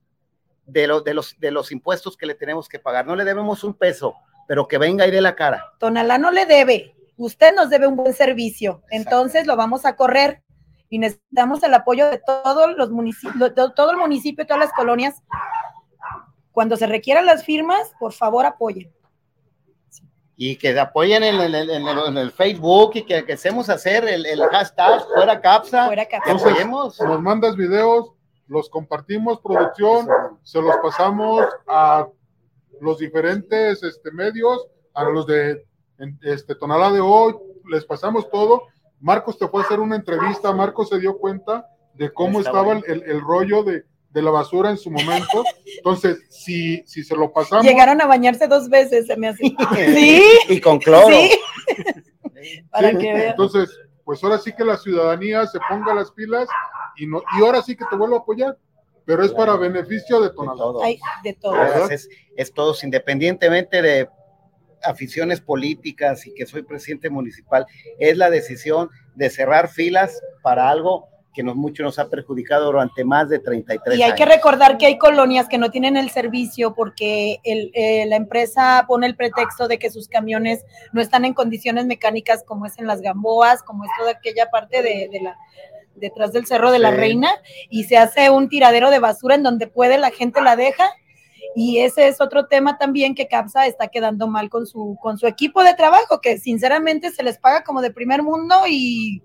de, 0.65 0.87
lo- 0.87 1.01
de, 1.01 1.13
los, 1.13 1.39
de 1.39 1.51
los 1.51 1.71
impuestos 1.71 2.17
que 2.17 2.25
le 2.25 2.35
tenemos 2.35 2.67
que 2.67 2.79
pagar, 2.79 3.07
no 3.07 3.15
le 3.15 3.23
debemos 3.23 3.63
un 3.63 3.73
peso, 3.73 4.15
pero 4.47 4.67
que 4.67 4.77
venga 4.77 5.07
y 5.07 5.11
dé 5.11 5.21
la 5.21 5.35
cara. 5.35 5.73
Tonalá 5.79 6.17
no 6.17 6.31
le 6.31 6.45
debe. 6.45 6.95
Usted 7.19 7.53
nos 7.53 7.69
debe 7.69 7.85
un 7.85 7.97
buen 7.97 8.13
servicio. 8.13 8.81
Entonces 8.89 9.45
lo 9.45 9.57
vamos 9.57 9.85
a 9.85 9.97
correr. 9.97 10.41
y 10.91 10.99
necesitamos 10.99 11.61
el 11.63 11.73
apoyo 11.73 12.09
de 12.09 12.17
todos 12.17 12.75
los 12.77 12.89
municipios, 12.91 13.53
todo 13.75 13.91
el 13.91 13.97
municipio, 13.97 14.47
todas 14.47 14.61
las 14.61 14.73
colonias. 14.73 15.21
Cuando 16.51 16.77
se 16.77 16.87
requieran 16.87 17.25
las 17.25 17.43
firmas, 17.43 17.91
por 17.99 18.13
favor 18.13 18.45
apoyen. 18.45 18.91
Y 20.37 20.55
que 20.55 20.79
apoyen 20.79 21.21
en 21.23 21.35
el, 21.41 21.69
en 21.69 22.17
el, 22.17 22.31
Facebook 22.31 22.91
y 22.95 23.01
que, 23.03 23.25
que 23.25 23.33
hacemos 23.33 23.69
hacer 23.69 24.07
el, 24.07 24.41
hashtag 24.49 25.01
fuera 25.13 25.41
capsa. 25.41 25.87
Fuera 25.87 26.05
capsa. 26.05 26.31
apoyemos. 26.31 26.99
Nos 27.01 27.21
mandas 27.21 27.57
videos, 27.57 28.13
los 28.47 28.69
compartimos, 28.69 29.41
producción, 29.41 30.07
se 30.41 30.61
los 30.61 30.75
pasamos 30.77 31.45
a 31.67 32.07
los 32.79 32.97
diferentes 32.97 33.83
este, 33.83 34.09
medios, 34.11 34.65
a 34.93 35.03
los 35.03 35.27
de 35.27 35.68
este, 36.21 36.55
Tonalá 36.55 36.91
de 36.91 36.99
hoy, 36.99 37.35
les 37.69 37.85
pasamos 37.85 38.29
todo. 38.29 38.63
Marcos 38.99 39.37
te 39.37 39.47
fue 39.47 39.61
a 39.61 39.65
hacer 39.65 39.79
una 39.79 39.95
entrevista, 39.95 40.51
Marcos 40.53 40.89
se 40.89 40.99
dio 40.99 41.17
cuenta 41.17 41.67
de 41.93 42.11
cómo 42.11 42.39
estaba 42.39 42.73
el, 42.73 43.03
el, 43.03 43.21
rollo 43.21 43.63
de, 43.63 43.83
de, 44.09 44.21
la 44.21 44.31
basura 44.31 44.69
en 44.69 44.77
su 44.77 44.91
momento. 44.91 45.43
Entonces, 45.77 46.25
si, 46.29 46.83
si 46.85 47.03
se 47.03 47.15
lo 47.15 47.31
pasamos. 47.31 47.65
Llegaron 47.65 48.01
a 48.01 48.07
bañarse 48.07 48.47
dos 48.47 48.69
veces, 48.69 49.07
se 49.07 49.15
me 49.17 49.29
hace. 49.29 49.55
sí. 49.75 50.23
Y 50.49 50.59
con 50.61 50.79
cloro. 50.79 51.15
Sí. 51.15 51.31
Para 52.71 52.91
que 52.91 53.13
vean. 53.13 53.29
Entonces, 53.31 53.69
pues 54.03 54.23
ahora 54.23 54.37
sí 54.37 54.53
que 54.53 54.65
la 54.65 54.77
ciudadanía 54.77 55.45
se 55.45 55.59
ponga 55.69 55.93
las 55.93 56.11
pilas 56.11 56.47
y, 56.97 57.05
no, 57.05 57.21
y 57.37 57.43
ahora 57.43 57.61
sí 57.61 57.75
que 57.75 57.85
te 57.89 57.95
vuelvo 57.95 58.15
a 58.15 58.19
apoyar 58.19 58.57
pero 59.09 59.23
es 59.23 59.33
para 59.33 59.57
beneficio 59.57 60.21
de 60.21 60.29
todos. 60.29 60.83
De 61.23 61.33
todos. 61.33 61.89
Es, 61.89 62.07
es, 62.35 62.53
todos, 62.53 62.83
independientemente 62.83 63.81
de 63.81 64.07
aficiones 64.83 65.41
políticas 65.41 66.25
y 66.25 66.33
que 66.33 66.45
soy 66.45 66.63
presidente 66.63 67.09
municipal, 67.09 67.65
es 67.99 68.17
la 68.17 68.29
decisión 68.29 68.89
de 69.15 69.29
cerrar 69.29 69.69
filas 69.69 70.21
para 70.41 70.69
algo 70.69 71.07
que 71.33 71.43
nos 71.43 71.55
mucho 71.55 71.83
nos 71.83 71.99
ha 71.99 72.09
perjudicado 72.09 72.65
durante 72.65 73.03
más 73.05 73.29
de 73.29 73.39
33 73.39 73.93
años. 73.93 73.99
Y 73.99 74.03
hay 74.03 74.13
que 74.17 74.25
recordar 74.25 74.77
que 74.77 74.87
hay 74.87 74.97
colonias 74.97 75.47
que 75.47 75.57
no 75.57 75.69
tienen 75.69 75.95
el 75.95 76.09
servicio 76.09 76.73
porque 76.73 77.39
el, 77.43 77.71
eh, 77.75 78.05
la 78.07 78.15
empresa 78.15 78.85
pone 78.87 79.07
el 79.07 79.15
pretexto 79.15 79.67
de 79.67 79.77
que 79.77 79.89
sus 79.89 80.07
camiones 80.07 80.65
no 80.91 81.01
están 81.01 81.25
en 81.25 81.33
condiciones 81.33 81.85
mecánicas 81.85 82.43
como 82.43 82.65
es 82.65 82.77
en 82.79 82.87
las 82.87 83.01
Gamboas, 83.01 83.63
como 83.63 83.85
es 83.85 83.91
toda 83.97 84.11
aquella 84.11 84.49
parte 84.49 84.81
de, 84.81 85.09
la 85.21 85.37
detrás 85.95 86.31
del 86.31 86.45
Cerro 86.45 86.71
de 86.71 86.79
la 86.79 86.91
Reina 86.91 87.29
y 87.69 87.83
se 87.83 87.97
hace 87.97 88.29
un 88.29 88.49
tiradero 88.49 88.89
de 88.89 88.99
basura 88.99 89.35
en 89.35 89.43
donde 89.43 89.67
puede 89.67 89.97
la 89.97 90.11
gente 90.11 90.41
la 90.41 90.55
deja 90.55 90.89
y 91.55 91.79
ese 91.79 92.07
es 92.07 92.21
otro 92.21 92.47
tema 92.47 92.77
también 92.77 93.15
que 93.15 93.27
CAPSA 93.27 93.65
está 93.65 93.87
quedando 93.87 94.27
mal 94.27 94.49
con 94.49 94.67
su, 94.67 94.97
con 95.01 95.17
su 95.17 95.27
equipo 95.27 95.63
de 95.63 95.73
trabajo, 95.73 96.21
que 96.21 96.37
sinceramente 96.37 97.11
se 97.11 97.23
les 97.23 97.37
paga 97.37 97.63
como 97.63 97.81
de 97.81 97.91
primer 97.91 98.23
mundo 98.23 98.55
y 98.67 99.23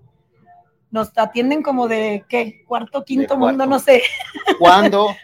nos 0.91 1.11
atienden 1.15 1.61
como 1.61 1.87
de, 1.87 2.25
¿qué? 2.29 2.63
Cuarto, 2.65 3.03
quinto 3.03 3.37
mundo, 3.37 3.65
no 3.65 3.79
sé. 3.79 4.01
¿Cuándo? 4.59 5.15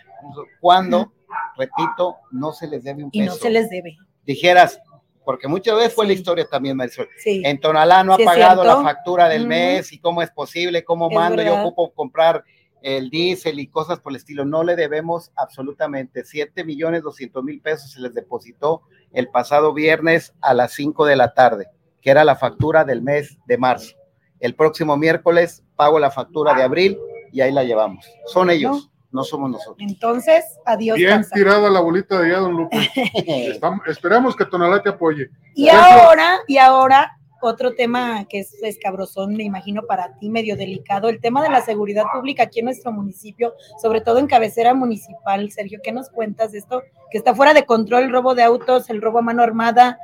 ¿Cuándo? 0.59 1.11
Repito, 1.57 2.17
no 2.31 2.51
se 2.51 2.67
les 2.67 2.83
debe 2.83 3.03
un 3.03 3.11
peso. 3.11 3.23
Y 3.23 3.25
no 3.25 3.33
se 3.33 3.49
les 3.49 3.69
debe. 3.69 3.97
Dijeras, 4.25 4.79
porque 5.23 5.47
muchas 5.47 5.75
veces 5.75 5.93
fue 5.93 6.07
la 6.07 6.13
historia 6.13 6.45
también, 6.45 6.75
Marisol. 6.75 7.09
En 7.25 7.59
Tonalá 7.59 8.03
no 8.03 8.13
ha 8.13 8.17
pagado 8.17 8.63
la 8.63 8.81
factura 8.81 9.29
del 9.29 9.47
mes 9.47 9.91
y 9.93 9.99
cómo 9.99 10.21
es 10.21 10.31
posible, 10.31 10.83
cómo 10.83 11.09
mando, 11.09 11.41
yo 11.41 11.61
ocupo 11.61 11.91
comprar 11.93 12.43
el 12.81 13.09
diésel 13.09 13.59
y 13.59 13.67
cosas 13.67 13.99
por 13.99 14.11
el 14.11 14.17
estilo. 14.17 14.45
No 14.45 14.63
le 14.63 14.75
debemos 14.75 15.31
absolutamente 15.35 16.25
7 16.25 16.63
millones 16.63 17.03
200 17.03 17.43
mil 17.43 17.61
pesos. 17.61 17.91
Se 17.91 17.99
les 17.99 18.13
depositó 18.13 18.83
el 19.11 19.29
pasado 19.29 19.73
viernes 19.73 20.33
a 20.41 20.53
las 20.53 20.73
5 20.73 21.05
de 21.05 21.15
la 21.15 21.33
tarde, 21.33 21.67
que 22.01 22.11
era 22.11 22.23
la 22.23 22.35
factura 22.35 22.83
del 22.83 23.01
mes 23.01 23.37
de 23.45 23.57
marzo. 23.57 23.95
El 24.39 24.55
próximo 24.55 24.97
miércoles 24.97 25.63
pago 25.75 25.99
la 25.99 26.11
factura 26.11 26.53
de 26.53 26.63
abril 26.63 26.97
y 27.31 27.41
ahí 27.41 27.51
la 27.51 27.63
llevamos. 27.63 28.05
Son 28.25 28.49
ellos. 28.49 28.89
No, 29.11 29.25
somos 29.25 29.51
nosotros. 29.51 29.77
Entonces, 29.79 30.45
adiós. 30.65 30.97
Bien 30.97 31.25
tirada 31.33 31.69
la 31.69 31.81
bolita 31.81 32.17
de 32.17 32.27
allá, 32.27 32.39
don 32.39 32.53
Lupe. 32.53 32.77
esperamos 33.87 34.37
que 34.37 34.45
Tonalá 34.45 34.81
te 34.81 34.87
apoye. 34.87 35.29
Y 35.53 35.67
ahora, 35.67 36.39
y 36.47 36.57
ahora 36.57 37.19
otro 37.41 37.73
tema 37.73 38.25
que 38.25 38.39
es 38.39 38.53
escabrosón, 38.63 39.35
me 39.35 39.43
imagino 39.43 39.83
para 39.83 40.17
ti, 40.17 40.29
medio 40.29 40.55
delicado, 40.55 41.09
el 41.09 41.19
tema 41.19 41.41
de 41.43 41.49
la 41.49 41.61
seguridad 41.61 42.05
pública 42.13 42.43
aquí 42.43 42.59
en 42.59 42.65
nuestro 42.65 42.91
municipio, 42.91 43.53
sobre 43.81 44.01
todo 44.01 44.19
en 44.19 44.27
cabecera 44.27 44.73
municipal. 44.73 45.51
Sergio, 45.51 45.79
¿qué 45.83 45.91
nos 45.91 46.09
cuentas 46.09 46.51
de 46.51 46.59
esto? 46.59 46.83
Que 47.09 47.17
está 47.17 47.35
fuera 47.35 47.53
de 47.53 47.65
control 47.65 48.03
el 48.03 48.11
robo 48.11 48.35
de 48.35 48.43
autos, 48.43 48.89
el 48.89 49.01
robo 49.01 49.19
a 49.19 49.23
mano 49.23 49.43
armada. 49.43 49.97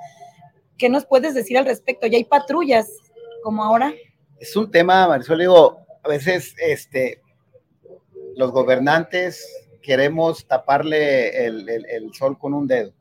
¿Qué 0.77 0.89
nos 0.89 1.05
puedes 1.05 1.33
decir 1.33 1.57
al 1.57 1.65
respecto? 1.65 2.07
¿Ya 2.07 2.17
hay 2.17 2.25
patrullas 2.25 2.89
como 3.43 3.63
ahora? 3.63 3.93
Es 4.39 4.55
un 4.55 4.69
tema, 4.69 5.07
Marisol, 5.07 5.39
digo, 5.39 5.79
a 6.03 6.09
veces 6.09 6.55
este, 6.59 7.21
los 8.35 8.51
gobernantes 8.51 9.47
queremos 9.81 10.45
taparle 10.45 11.45
el 11.45 12.11
sol 12.13 12.37
con 12.37 12.53
un 12.53 12.67
dedo 12.67 12.96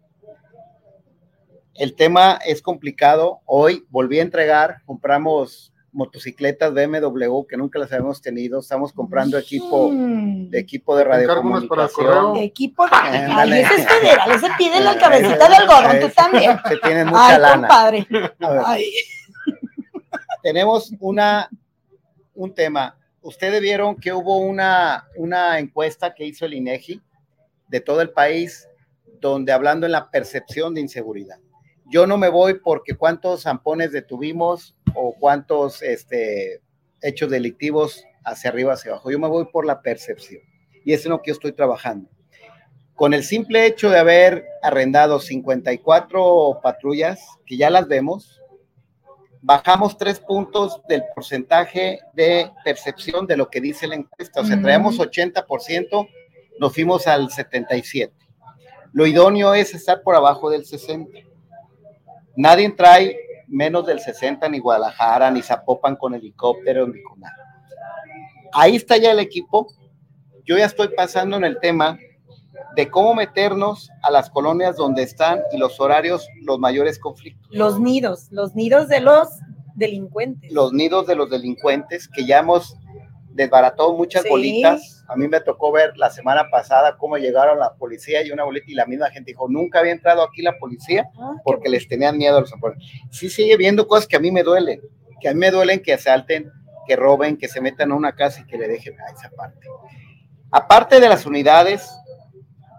el 1.78 1.94
tema 1.94 2.38
es 2.44 2.62
complicado. 2.62 3.40
Hoy 3.44 3.86
volví 3.90 4.18
a 4.18 4.22
entregar, 4.22 4.82
compramos 4.84 5.72
motocicletas 5.92 6.74
BMW 6.74 7.46
que 7.48 7.56
nunca 7.56 7.78
las 7.78 7.90
habíamos 7.92 8.20
tenido. 8.20 8.60
Estamos 8.60 8.92
comprando 8.92 9.38
equipo 9.38 9.90
mm. 9.90 10.50
de 10.50 10.58
equipo 10.58 10.96
de 10.96 11.04
radiocomunicación. 11.04 12.36
Equipo 12.36 12.84
de 12.84 12.90
Ay, 12.92 13.52
ese 13.52 13.74
es 13.76 13.88
federal, 13.88 14.30
ese 14.30 14.48
pide 14.58 14.80
la 14.80 14.98
cabecita 14.98 15.48
del 15.48 15.54
algodón, 15.54 16.00
tú 16.00 16.08
también. 16.14 16.58
Se 16.68 16.76
tiene 16.78 17.04
mucha 17.04 17.34
Ay, 17.34 17.40
lana. 17.40 17.68
Compadre. 17.68 18.06
Tenemos 20.42 20.92
una 21.00 21.48
un 22.34 22.54
tema. 22.54 22.98
Ustedes 23.22 23.60
vieron 23.62 23.96
que 23.96 24.12
hubo 24.12 24.38
una, 24.38 25.08
una 25.16 25.58
encuesta 25.58 26.14
que 26.14 26.26
hizo 26.26 26.44
el 26.44 26.54
INEGI 26.54 27.00
de 27.68 27.80
todo 27.80 28.02
el 28.02 28.10
país, 28.10 28.68
donde 29.20 29.52
hablando 29.52 29.86
en 29.86 29.92
la 29.92 30.10
percepción 30.10 30.74
de 30.74 30.82
inseguridad 30.82 31.38
yo 31.88 32.06
no 32.06 32.18
me 32.18 32.28
voy 32.28 32.54
porque 32.54 32.96
cuántos 32.96 33.42
zampones 33.42 33.92
detuvimos 33.92 34.76
o 34.94 35.14
cuántos 35.18 35.82
este, 35.82 36.60
hechos 37.00 37.30
delictivos 37.30 38.04
hacia 38.24 38.50
arriba, 38.50 38.72
hacia 38.72 38.92
abajo. 38.92 39.10
Yo 39.10 39.18
me 39.18 39.28
voy 39.28 39.46
por 39.46 39.64
la 39.64 39.80
percepción. 39.80 40.42
Y 40.84 40.92
eso 40.92 41.02
es 41.02 41.10
lo 41.10 41.22
que 41.22 41.30
yo 41.30 41.34
estoy 41.34 41.52
trabajando. 41.52 42.10
Con 42.94 43.12
el 43.14 43.22
simple 43.22 43.66
hecho 43.66 43.90
de 43.90 43.98
haber 43.98 44.46
arrendado 44.62 45.20
54 45.20 46.60
patrullas, 46.62 47.20
que 47.44 47.56
ya 47.56 47.70
las 47.70 47.86
vemos, 47.88 48.40
bajamos 49.42 49.98
tres 49.98 50.18
puntos 50.18 50.80
del 50.88 51.04
porcentaje 51.14 52.00
de 52.14 52.50
percepción 52.64 53.26
de 53.26 53.36
lo 53.36 53.48
que 53.48 53.60
dice 53.60 53.86
la 53.86 53.96
encuesta. 53.96 54.40
O 54.40 54.44
sea, 54.44 54.60
traemos 54.60 54.98
80%, 54.98 56.08
nos 56.58 56.72
fuimos 56.72 57.06
al 57.06 57.28
77%. 57.28 58.10
Lo 58.92 59.06
idóneo 59.06 59.52
es 59.52 59.74
estar 59.74 60.02
por 60.02 60.16
abajo 60.16 60.50
del 60.50 60.64
60%. 60.64 61.25
Nadie 62.36 62.70
trae 62.70 63.16
menos 63.48 63.86
del 63.86 64.00
60 64.00 64.48
ni 64.48 64.58
Guadalajara, 64.58 65.30
ni 65.30 65.42
Zapopan 65.42 65.96
con 65.96 66.14
helicóptero, 66.14 66.86
ni 66.86 67.02
con 67.02 67.20
nada. 67.20 67.36
Ahí 68.52 68.76
está 68.76 68.96
ya 68.96 69.12
el 69.12 69.18
equipo. 69.18 69.66
Yo 70.44 70.56
ya 70.56 70.66
estoy 70.66 70.88
pasando 70.96 71.36
en 71.36 71.44
el 71.44 71.58
tema 71.60 71.98
de 72.74 72.90
cómo 72.90 73.14
meternos 73.14 73.90
a 74.02 74.10
las 74.10 74.30
colonias 74.30 74.76
donde 74.76 75.02
están 75.02 75.40
y 75.52 75.58
los 75.58 75.80
horarios, 75.80 76.28
los 76.42 76.58
mayores 76.58 76.98
conflictos. 76.98 77.48
Los 77.50 77.80
nidos, 77.80 78.28
los 78.30 78.54
nidos 78.54 78.88
de 78.88 79.00
los 79.00 79.28
delincuentes. 79.74 80.52
Los 80.52 80.72
nidos 80.72 81.06
de 81.06 81.16
los 81.16 81.30
delincuentes 81.30 82.08
que 82.08 82.26
ya 82.26 82.38
hemos 82.38 82.76
desbarató 83.36 83.92
muchas 83.92 84.24
bolitas. 84.28 85.04
A 85.08 85.14
mí 85.14 85.28
me 85.28 85.40
tocó 85.40 85.70
ver 85.70 85.96
la 85.96 86.10
semana 86.10 86.50
pasada 86.50 86.96
cómo 86.96 87.16
llegaron 87.18 87.58
la 87.58 87.74
policía 87.74 88.26
y 88.26 88.30
una 88.30 88.44
bolita 88.44 88.66
y 88.68 88.74
la 88.74 88.86
misma 88.86 89.10
gente 89.10 89.30
dijo, 89.32 89.48
nunca 89.48 89.78
había 89.78 89.92
entrado 89.92 90.22
aquí 90.22 90.42
la 90.42 90.58
policía 90.58 91.08
ah, 91.18 91.34
porque 91.44 91.68
les 91.68 91.86
tenían 91.86 92.18
miedo 92.18 92.38
a 92.38 92.40
los 92.40 92.50
zampones. 92.50 92.82
Sí 93.10 93.28
sigue 93.30 93.56
viendo 93.56 93.86
cosas 93.86 94.08
que 94.08 94.16
a 94.16 94.20
mí 94.20 94.32
me 94.32 94.42
duelen, 94.42 94.80
que 95.20 95.28
a 95.28 95.34
mí 95.34 95.38
me 95.38 95.50
duelen 95.50 95.80
que 95.80 95.92
asalten, 95.92 96.50
que 96.88 96.96
roben, 96.96 97.36
que 97.36 97.48
se 97.48 97.60
metan 97.60 97.92
a 97.92 97.94
una 97.94 98.14
casa 98.14 98.40
y 98.40 98.46
que 98.46 98.58
le 98.58 98.66
dejen 98.66 98.98
a 99.00 99.12
esa 99.12 99.30
parte. 99.30 99.68
Aparte 100.50 100.98
de 100.98 101.08
las 101.08 101.26
unidades, 101.26 101.88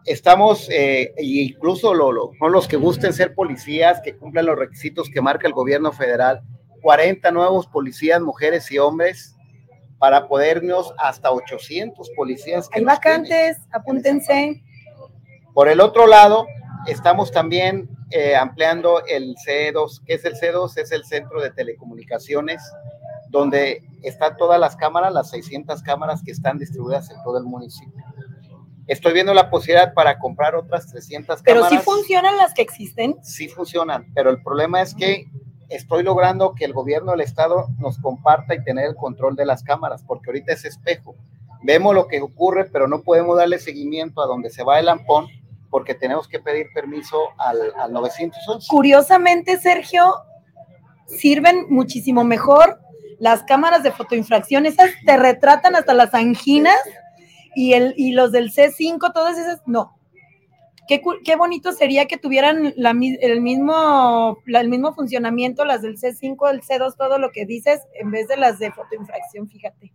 estamos, 0.05 0.67
eh, 0.71 1.13
incluso 1.19 1.93
lo, 1.93 2.11
lo, 2.11 2.31
los 2.49 2.67
que 2.67 2.77
gusten 2.77 3.13
ser 3.13 3.35
policías, 3.35 4.01
que 4.01 4.17
cumplan 4.17 4.47
los 4.47 4.57
requisitos 4.57 5.09
que 5.09 5.21
marca 5.21 5.47
el 5.47 5.53
gobierno 5.53 5.91
federal, 5.91 6.41
40 6.81 7.31
nuevos 7.31 7.67
policías, 7.67 8.21
mujeres 8.21 8.71
y 8.71 8.79
hombres, 8.79 9.36
para 9.99 10.27
podernos 10.27 10.93
hasta 10.97 11.31
800 11.31 12.09
policías. 12.15 12.69
Hay 12.73 12.83
vacantes, 12.83 13.57
apúntense. 13.71 14.63
Por 15.53 15.69
el 15.69 15.81
otro 15.81 16.05
lado, 16.05 16.45
estamos 16.87 17.31
también 17.31 17.89
eh, 18.11 18.35
ampliando 18.35 19.03
el 19.05 19.35
C2. 19.35 20.03
¿Qué 20.05 20.13
es 20.13 20.25
el 20.25 20.35
C2? 20.35 20.77
Es 20.77 20.91
el 20.91 21.03
Centro 21.03 21.41
de 21.41 21.51
Telecomunicaciones, 21.51 22.61
donde 23.29 23.83
están 24.03 24.37
todas 24.37 24.59
las 24.59 24.75
cámaras, 24.75 25.13
las 25.13 25.29
600 25.31 25.81
cámaras 25.81 26.21
que 26.23 26.31
están 26.31 26.57
distribuidas 26.57 27.09
en 27.09 27.21
todo 27.23 27.37
el 27.37 27.45
municipio. 27.45 28.03
Estoy 28.87 29.13
viendo 29.13 29.33
la 29.33 29.49
posibilidad 29.49 29.93
para 29.93 30.17
comprar 30.17 30.55
otras 30.55 30.87
300 30.87 31.41
cámaras. 31.41 31.69
Pero 31.69 31.81
sí 31.81 31.83
funcionan 31.83 32.37
las 32.37 32.53
que 32.53 32.61
existen. 32.61 33.17
Sí 33.21 33.49
funcionan, 33.49 34.05
pero 34.13 34.29
el 34.29 34.41
problema 34.41 34.81
es 34.81 34.95
que 34.95 35.25
estoy 35.69 36.03
logrando 36.03 36.53
que 36.55 36.65
el 36.65 36.73
gobierno 36.73 37.11
del 37.11 37.21
estado 37.21 37.67
nos 37.79 37.97
comparta 37.99 38.55
y 38.55 38.63
tener 38.63 38.85
el 38.85 38.95
control 38.95 39.35
de 39.35 39.45
las 39.45 39.63
cámaras, 39.63 40.03
porque 40.03 40.29
ahorita 40.29 40.53
es 40.53 40.65
espejo. 40.65 41.15
Vemos 41.63 41.93
lo 41.93 42.07
que 42.07 42.21
ocurre, 42.21 42.65
pero 42.65 42.87
no 42.87 43.01
podemos 43.01 43.37
darle 43.37 43.59
seguimiento 43.59 44.21
a 44.21 44.27
donde 44.27 44.49
se 44.49 44.63
va 44.63 44.79
el 44.79 44.89
ampón 44.89 45.27
porque 45.69 45.93
tenemos 45.93 46.27
que 46.27 46.39
pedir 46.39 46.67
permiso 46.73 47.17
al, 47.37 47.73
al 47.77 47.91
911. 47.91 48.67
Curiosamente, 48.69 49.57
Sergio, 49.57 50.13
sirven 51.07 51.65
muchísimo 51.69 52.23
mejor 52.23 52.79
las 53.19 53.43
cámaras 53.43 53.83
de 53.83 53.91
fotoinfracción, 53.91 54.65
esas 54.65 54.91
te 55.05 55.17
retratan 55.17 55.75
hasta 55.75 55.93
las 55.93 56.13
anginas 56.13 56.77
y, 57.55 57.73
el, 57.73 57.93
y 57.97 58.11
los 58.11 58.31
del 58.31 58.51
C5, 58.51 59.11
todas 59.13 59.37
esas, 59.37 59.61
no. 59.65 59.96
Qué, 60.87 61.01
qué 61.23 61.35
bonito 61.35 61.71
sería 61.73 62.05
que 62.05 62.17
tuvieran 62.17 62.73
la, 62.77 62.91
el, 62.91 63.41
mismo, 63.41 64.37
la, 64.45 64.61
el 64.61 64.69
mismo 64.69 64.93
funcionamiento, 64.93 65.65
las 65.65 65.81
del 65.81 65.97
C5, 65.97 66.49
el 66.51 66.61
C2, 66.61 66.95
todo 66.97 67.19
lo 67.19 67.31
que 67.31 67.45
dices, 67.45 67.81
en 67.93 68.11
vez 68.11 68.27
de 68.27 68.37
las 68.37 68.59
de 68.59 68.71
fotoinfracción, 68.71 69.49
fíjate. 69.49 69.93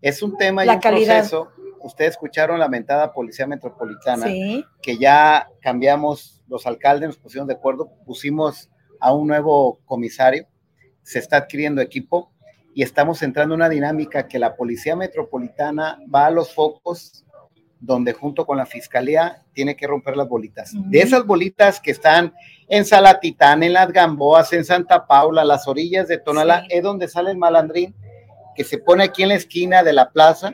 Es 0.00 0.22
un 0.22 0.36
tema 0.36 0.64
y 0.64 0.66
la 0.66 0.74
un 0.74 0.80
calidad. 0.80 1.16
proceso. 1.18 1.48
Ustedes 1.80 2.12
escucharon 2.12 2.58
la 2.58 2.68
mentada 2.68 3.12
Policía 3.12 3.46
Metropolitana, 3.46 4.26
sí. 4.26 4.64
que 4.82 4.98
ya 4.98 5.48
cambiamos, 5.60 6.42
los 6.48 6.66
alcaldes 6.66 7.08
nos 7.08 7.18
pusieron 7.18 7.46
de 7.46 7.54
acuerdo, 7.54 7.90
pusimos 8.04 8.68
a 9.00 9.12
un 9.12 9.28
nuevo 9.28 9.80
comisario, 9.84 10.46
se 11.02 11.18
está 11.18 11.38
adquiriendo 11.38 11.80
equipo 11.80 12.30
y 12.74 12.82
estamos 12.82 13.22
entrando 13.22 13.54
en 13.54 13.60
una 13.60 13.68
dinámica 13.68 14.28
que 14.28 14.38
la 14.38 14.56
Policía 14.56 14.96
Metropolitana 14.96 15.98
va 16.12 16.26
a 16.26 16.30
los 16.30 16.52
focos 16.52 17.24
donde 17.80 18.12
junto 18.12 18.44
con 18.44 18.56
la 18.56 18.66
Fiscalía 18.66 19.42
tiene 19.52 19.76
que 19.76 19.86
romper 19.86 20.16
las 20.16 20.28
bolitas. 20.28 20.74
Uh 20.74 20.78
-huh. 20.78 20.88
De 20.90 21.00
esas 21.00 21.24
bolitas 21.24 21.80
que 21.80 21.90
están 21.90 22.34
en 22.68 22.84
Salatitán, 22.84 23.62
en 23.62 23.72
las 23.72 23.92
Gamboas, 23.92 24.52
en 24.52 24.64
Santa 24.64 25.06
Paula, 25.06 25.44
las 25.44 25.68
orillas 25.68 26.08
de 26.08 26.18
Tonalá, 26.18 26.62
sí. 26.62 26.66
es 26.70 26.82
donde 26.82 27.08
sale 27.08 27.30
el 27.30 27.38
malandrín 27.38 27.94
que 28.54 28.64
se 28.64 28.78
pone 28.78 29.04
aquí 29.04 29.22
en 29.22 29.28
la 29.28 29.36
esquina 29.36 29.82
de 29.82 29.92
la 29.92 30.10
plaza 30.10 30.52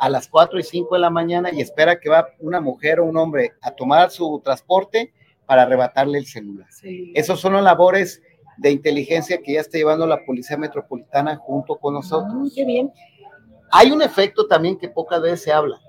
a 0.00 0.08
las 0.08 0.26
4 0.26 0.58
y 0.58 0.62
5 0.62 0.94
de 0.94 1.00
la 1.00 1.10
mañana 1.10 1.50
y 1.52 1.60
espera 1.60 2.00
que 2.00 2.08
va 2.08 2.26
una 2.40 2.60
mujer 2.60 2.98
o 2.98 3.04
un 3.04 3.16
hombre 3.16 3.52
a 3.60 3.70
tomar 3.70 4.10
su 4.10 4.40
transporte 4.42 5.12
para 5.46 5.62
arrebatarle 5.62 6.18
el 6.18 6.26
celular. 6.26 6.66
Sí. 6.70 7.12
Esos 7.14 7.40
son 7.40 7.52
las 7.52 7.62
labores 7.62 8.22
de 8.56 8.70
inteligencia 8.70 9.40
que 9.42 9.52
ya 9.52 9.60
está 9.60 9.78
llevando 9.78 10.06
la 10.06 10.24
Policía 10.24 10.56
Metropolitana 10.56 11.36
junto 11.36 11.76
con 11.76 11.94
nosotros. 11.94 12.32
Ah, 12.34 12.52
qué 12.54 12.64
bien. 12.64 12.90
Hay 13.70 13.90
un 13.90 14.02
efecto 14.02 14.46
también 14.46 14.78
que 14.78 14.88
pocas 14.88 15.20
veces 15.20 15.42
se 15.42 15.52
habla. 15.52 15.80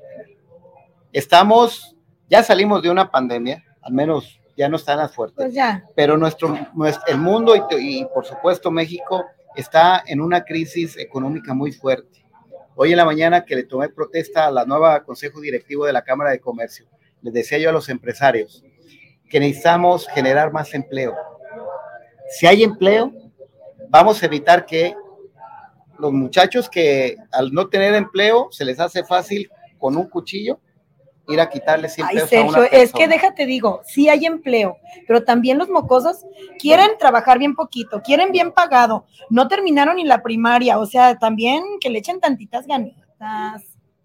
Estamos, 1.14 1.96
ya 2.28 2.42
salimos 2.42 2.82
de 2.82 2.90
una 2.90 3.10
pandemia, 3.12 3.64
al 3.82 3.94
menos 3.94 4.40
ya 4.58 4.68
no 4.68 4.78
están 4.78 4.98
las 4.98 5.14
fuertes, 5.14 5.46
pues 5.46 5.54
ya. 5.54 5.84
pero 5.96 6.18
nuestro, 6.18 6.58
nuestro, 6.74 7.06
el 7.08 7.20
mundo 7.20 7.56
y, 7.56 7.62
y 7.80 8.06
por 8.06 8.26
supuesto 8.26 8.72
México 8.72 9.24
está 9.56 10.04
en 10.06 10.20
una 10.22 10.44
crisis 10.44 10.98
económica 10.98 11.54
muy 11.54 11.72
fuerte. 11.72 12.26
Hoy 12.76 12.92
en 12.92 12.98
la 12.98 13.06
mañana 13.06 13.46
que 13.46 13.56
le 13.56 13.64
tomé 13.64 13.90
protesta 13.90 14.48
a 14.48 14.52
la 14.52 14.66
nueva 14.66 15.04
Consejo 15.04 15.40
Directivo 15.40 15.86
de 15.86 15.94
la 15.94 16.02
Cámara 16.02 16.32
de 16.32 16.40
Comercio, 16.40 16.88
les 17.22 17.34
decía 17.34 17.60
yo 17.60 17.70
a 17.70 17.74
los 17.74 17.90
empresarios 17.90 18.64
que 19.30 19.40
necesitamos 19.40 20.08
generar 20.08 20.52
más 20.52 20.74
empleo. 20.74 21.16
Si 22.30 22.48
hay 22.48 22.64
empleo, 22.64 23.14
vamos 23.90 24.22
a 24.22 24.26
evitar 24.26 24.66
que 24.66 24.96
los 26.00 26.12
muchachos 26.12 26.70
que 26.70 27.16
al 27.32 27.52
no 27.52 27.70
tener 27.70 27.94
empleo 27.94 28.48
se 28.52 28.66
les 28.66 28.80
hace 28.80 29.04
fácil 29.04 29.50
con 29.78 29.96
un 29.96 30.10
cuchillo 30.10 30.60
ir 31.28 31.40
a 31.40 31.50
quitarle 31.50 31.90
100 31.90 32.08
Ay, 32.10 32.20
Sergio, 32.28 32.64
es 32.72 32.92
que 32.92 33.08
déjate 33.08 33.46
digo, 33.46 33.82
sí 33.86 34.10
hay 34.10 34.26
empleo, 34.26 34.78
pero 35.08 35.24
también 35.24 35.58
los 35.58 35.70
mocosos 35.70 36.26
quieren 36.60 36.98
trabajar 37.00 37.40
bien 37.40 37.56
poquito, 37.56 38.02
quieren 38.02 38.32
bien 38.32 38.52
pagado, 38.52 39.06
no 39.30 39.48
terminaron 39.48 39.96
ni 39.96 40.04
la 40.04 40.22
primaria, 40.22 40.80
o 40.80 40.86
sea, 40.86 41.18
también 41.18 41.64
que 41.80 41.90
le 41.90 42.00
echen 42.00 42.20
tantitas 42.20 42.68
ganitas. 42.68 43.04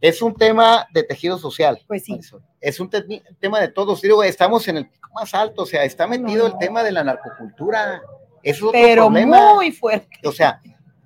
Es 0.01 0.23
un 0.23 0.35
tema 0.35 0.87
de 0.93 1.03
tejido 1.03 1.39
social. 1.39 1.83
Pues 1.89 2.05
sí. 2.05 2.21
Es 2.61 2.79
un 2.79 2.89
te 2.89 3.03
tema 3.41 3.61
de 3.61 3.69
todos. 3.69 4.01
Digo, 4.01 4.23
estamos 4.23 4.69
en 4.69 4.77
el 4.77 4.89
pico 4.89 5.11
más 5.13 5.35
alto, 5.35 5.63
o 5.63 5.67
sea, 5.67 5.83
está 5.83 6.07
metido 6.07 6.47
no. 6.47 6.55
el 6.55 6.59
tema 6.59 6.85
de 6.85 6.93
la 6.93 7.03
narcocultura. 7.03 8.01
Eso 8.43 8.57
es 8.57 8.63
otro 8.63 8.73
pero 8.73 9.07
problema. 9.07 9.55
muy 9.55 9.73
fuerte. 9.73 10.17
O 10.25 10.31
sea, 10.31 10.61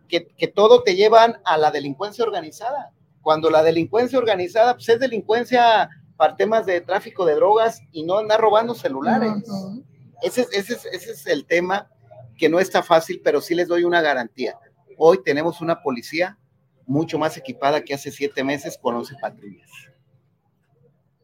que, 0.09 0.27
que 0.27 0.49
todo 0.49 0.83
te 0.83 0.95
llevan 0.95 1.41
a 1.45 1.57
la 1.57 1.71
delincuencia 1.71 2.23
organizada. 2.23 2.93
Cuando 3.23 3.49
la 3.49 3.63
delincuencia 3.63 4.19
organizada, 4.19 4.75
pues 4.75 4.89
es 4.91 5.01
delincuencia 5.01 5.89
para 6.23 6.37
temas 6.37 6.67
de 6.67 6.81
tráfico 6.81 7.27
de 7.27 7.35
drogas 7.35 7.83
y 7.91 8.05
no 8.05 8.19
andar 8.19 8.41
robando 8.41 8.77
celulares. 8.77 9.33
Uh 9.45 9.81
-huh. 9.81 9.85
ese, 10.23 10.47
ese, 10.53 10.75
ese, 10.93 11.11
es 11.11 11.27
el 11.27 11.45
tema 11.47 11.91
que 12.39 12.49
no 12.49 12.61
está 12.61 12.81
fácil, 12.81 13.21
pero 13.25 13.41
sí 13.41 13.57
les 13.57 13.67
doy 13.67 13.83
una 13.83 14.01
garantía. 14.01 14.57
Hoy 14.97 15.19
tenemos 15.25 15.61
una 15.61 15.83
policía 15.83 16.39
mucho 16.87 17.19
más 17.19 17.37
equipada 17.37 17.83
que 17.83 17.95
hace 17.95 18.13
siete 18.13 18.45
meses 18.45 18.79
con 18.81 18.95
11 18.95 19.17
patrullas. 19.21 19.69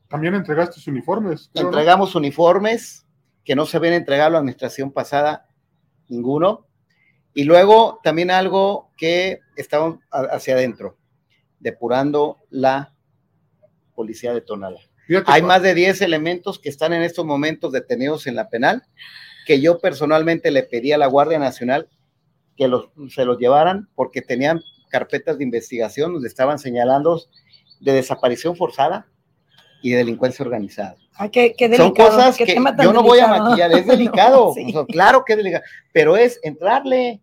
También 0.08 0.34
entregaste 0.34 0.74
sus 0.74 0.88
uniformes. 0.88 1.48
Entregamos 1.54 2.12
¿no? 2.12 2.18
uniformes 2.18 3.06
que 3.44 3.54
no 3.54 3.66
se 3.66 3.76
habían 3.76 3.94
entregado 3.94 4.30
a 4.30 4.32
la 4.32 4.38
administración 4.38 4.90
pasada, 4.90 5.46
ninguno. 6.08 6.66
Y 7.34 7.44
luego 7.44 8.00
también 8.02 8.32
algo 8.32 8.90
que 8.96 9.42
estaban 9.54 10.00
hacia 10.10 10.54
adentro, 10.54 10.98
depurando 11.60 12.38
la 12.50 12.96
policía 13.94 14.34
de 14.34 14.40
Tonala. 14.40 14.87
Fíjate, 15.08 15.32
Hay 15.32 15.40
más 15.40 15.62
de 15.62 15.72
10 15.74 16.02
elementos 16.02 16.58
que 16.58 16.68
están 16.68 16.92
en 16.92 17.00
estos 17.02 17.24
momentos 17.24 17.72
detenidos 17.72 18.26
en 18.26 18.36
la 18.36 18.50
penal, 18.50 18.82
que 19.46 19.58
yo 19.58 19.78
personalmente 19.78 20.50
le 20.50 20.62
pedí 20.64 20.92
a 20.92 20.98
la 20.98 21.06
Guardia 21.06 21.38
Nacional 21.38 21.88
que 22.58 22.68
los, 22.68 22.90
se 23.08 23.24
los 23.24 23.38
llevaran 23.38 23.88
porque 23.94 24.20
tenían 24.20 24.60
carpetas 24.90 25.38
de 25.38 25.44
investigación 25.44 26.12
donde 26.12 26.28
estaban 26.28 26.58
señalando 26.58 27.22
de 27.80 27.92
desaparición 27.94 28.54
forzada 28.54 29.06
y 29.82 29.92
de 29.92 29.96
delincuencia 29.96 30.44
organizada. 30.44 30.96
Ay, 31.14 31.30
qué, 31.30 31.54
qué 31.56 31.74
Son 31.74 31.94
cosas 31.94 32.36
que 32.36 32.46
yo 32.46 32.60
no 32.60 32.72
delicado. 32.72 33.02
voy 33.02 33.18
a 33.20 33.26
maquillar, 33.28 33.72
es 33.72 33.86
delicado, 33.86 34.52
sí. 34.54 34.66
o 34.68 34.72
sea, 34.72 34.84
claro 34.84 35.24
que 35.24 35.32
es 35.32 35.36
delicado, 35.38 35.64
pero 35.90 36.18
es 36.18 36.38
entrarle. 36.42 37.22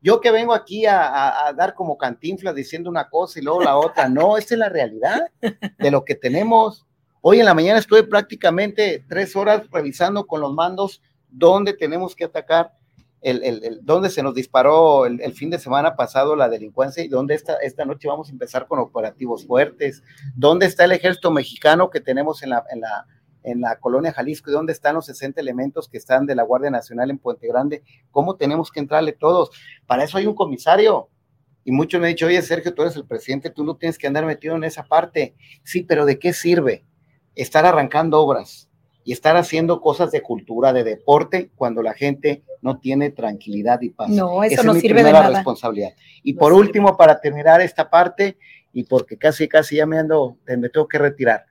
Yo 0.00 0.20
que 0.20 0.30
vengo 0.30 0.54
aquí 0.54 0.86
a, 0.86 1.00
a, 1.02 1.48
a, 1.48 1.52
dar 1.54 1.74
como 1.74 1.98
cantinflas 1.98 2.54
diciendo 2.54 2.90
una 2.90 3.08
cosa 3.08 3.40
y 3.40 3.42
luego 3.42 3.62
la 3.62 3.76
otra, 3.76 4.08
no, 4.08 4.36
esta 4.36 4.54
es 4.54 4.58
la 4.60 4.68
realidad 4.68 5.22
de 5.40 5.90
lo 5.90 6.04
que 6.04 6.14
tenemos. 6.14 6.86
Hoy 7.26 7.40
en 7.40 7.46
la 7.46 7.54
mañana 7.54 7.78
estuve 7.78 8.02
prácticamente 8.02 9.02
tres 9.08 9.34
horas 9.34 9.62
revisando 9.70 10.26
con 10.26 10.42
los 10.42 10.52
mandos 10.52 11.00
dónde 11.30 11.72
tenemos 11.72 12.14
que 12.14 12.24
atacar 12.24 12.74
el, 13.22 13.42
el, 13.42 13.64
el, 13.64 13.78
donde 13.82 14.10
se 14.10 14.22
nos 14.22 14.34
disparó 14.34 15.06
el, 15.06 15.32
fin 15.32 15.48
de 15.48 15.58
semana 15.58 15.96
pasado 15.96 16.36
la 16.36 16.50
delincuencia 16.50 17.02
y 17.02 17.08
donde 17.08 17.34
esta, 17.34 17.54
esta 17.62 17.86
noche 17.86 18.08
vamos 18.08 18.28
a 18.28 18.32
empezar 18.32 18.66
con 18.66 18.78
operativos 18.78 19.46
fuertes, 19.46 20.02
dónde 20.36 20.66
está 20.66 20.84
el 20.84 20.92
ejército 20.92 21.30
mexicano 21.30 21.88
que 21.88 22.02
tenemos 22.02 22.42
en 22.42 22.50
la, 22.50 22.62
en 22.70 22.82
la, 22.82 23.06
en 23.42 23.62
la 23.62 23.80
colonia 23.80 24.12
Jalisco 24.12 24.50
y 24.50 24.52
dónde 24.52 24.74
están 24.74 24.94
los 24.94 25.06
60 25.06 25.40
elementos 25.40 25.88
que 25.88 25.96
están 25.96 26.26
de 26.26 26.34
la 26.34 26.42
Guardia 26.42 26.68
Nacional 26.68 27.08
en 27.08 27.16
Puente 27.16 27.48
Grande, 27.48 27.82
cómo 28.10 28.36
tenemos 28.36 28.70
que 28.70 28.80
entrarle 28.80 29.12
todos. 29.12 29.48
Para 29.86 30.04
eso 30.04 30.18
hay 30.18 30.26
un 30.26 30.34
comisario. 30.34 31.08
Y 31.64 31.72
muchos 31.72 31.98
me 32.02 32.08
han 32.08 32.12
dicho, 32.12 32.26
oye 32.26 32.42
Sergio, 32.42 32.74
tú 32.74 32.82
eres 32.82 32.96
el 32.96 33.06
presidente, 33.06 33.48
tú 33.48 33.64
no 33.64 33.76
tienes 33.76 33.96
que 33.96 34.06
andar 34.06 34.26
metido 34.26 34.56
en 34.56 34.64
esa 34.64 34.82
parte. 34.82 35.34
Sí, 35.62 35.84
pero 35.84 36.04
¿de 36.04 36.18
qué 36.18 36.34
sirve 36.34 36.84
estar 37.34 37.64
arrancando 37.66 38.20
obras? 38.20 38.68
y 39.06 39.12
estar 39.12 39.36
haciendo 39.36 39.82
cosas 39.82 40.10
de 40.12 40.22
cultura, 40.22 40.72
de 40.72 40.82
deporte, 40.82 41.50
cuando 41.56 41.82
la 41.82 41.92
gente 41.92 42.42
no 42.62 42.78
tiene 42.78 43.10
tranquilidad 43.10 43.82
y 43.82 43.90
paz. 43.90 44.08
No, 44.08 44.42
eso 44.42 44.54
Esa 44.54 44.62
no 44.62 44.70
es 44.70 44.76
mi 44.76 44.80
sirve 44.80 44.94
primera 45.02 45.18
de 45.18 45.24
nada. 45.24 45.34
responsabilidad. 45.34 45.90
Y 46.22 46.32
No 46.32 46.38
por 46.38 46.52
sirve. 46.52 46.60
último, 46.66 46.96
para 46.96 47.20
terminar 47.20 47.60
esta 47.60 47.90
parte, 47.90 48.38
y 48.72 48.84
porque 48.84 49.18
casi, 49.18 49.46
casi 49.46 49.76
ya 49.76 49.84
me 49.84 49.98
ando, 49.98 50.38
me 50.46 50.70
tengo 50.70 50.88
que 50.88 50.96
retirar, 50.96 51.44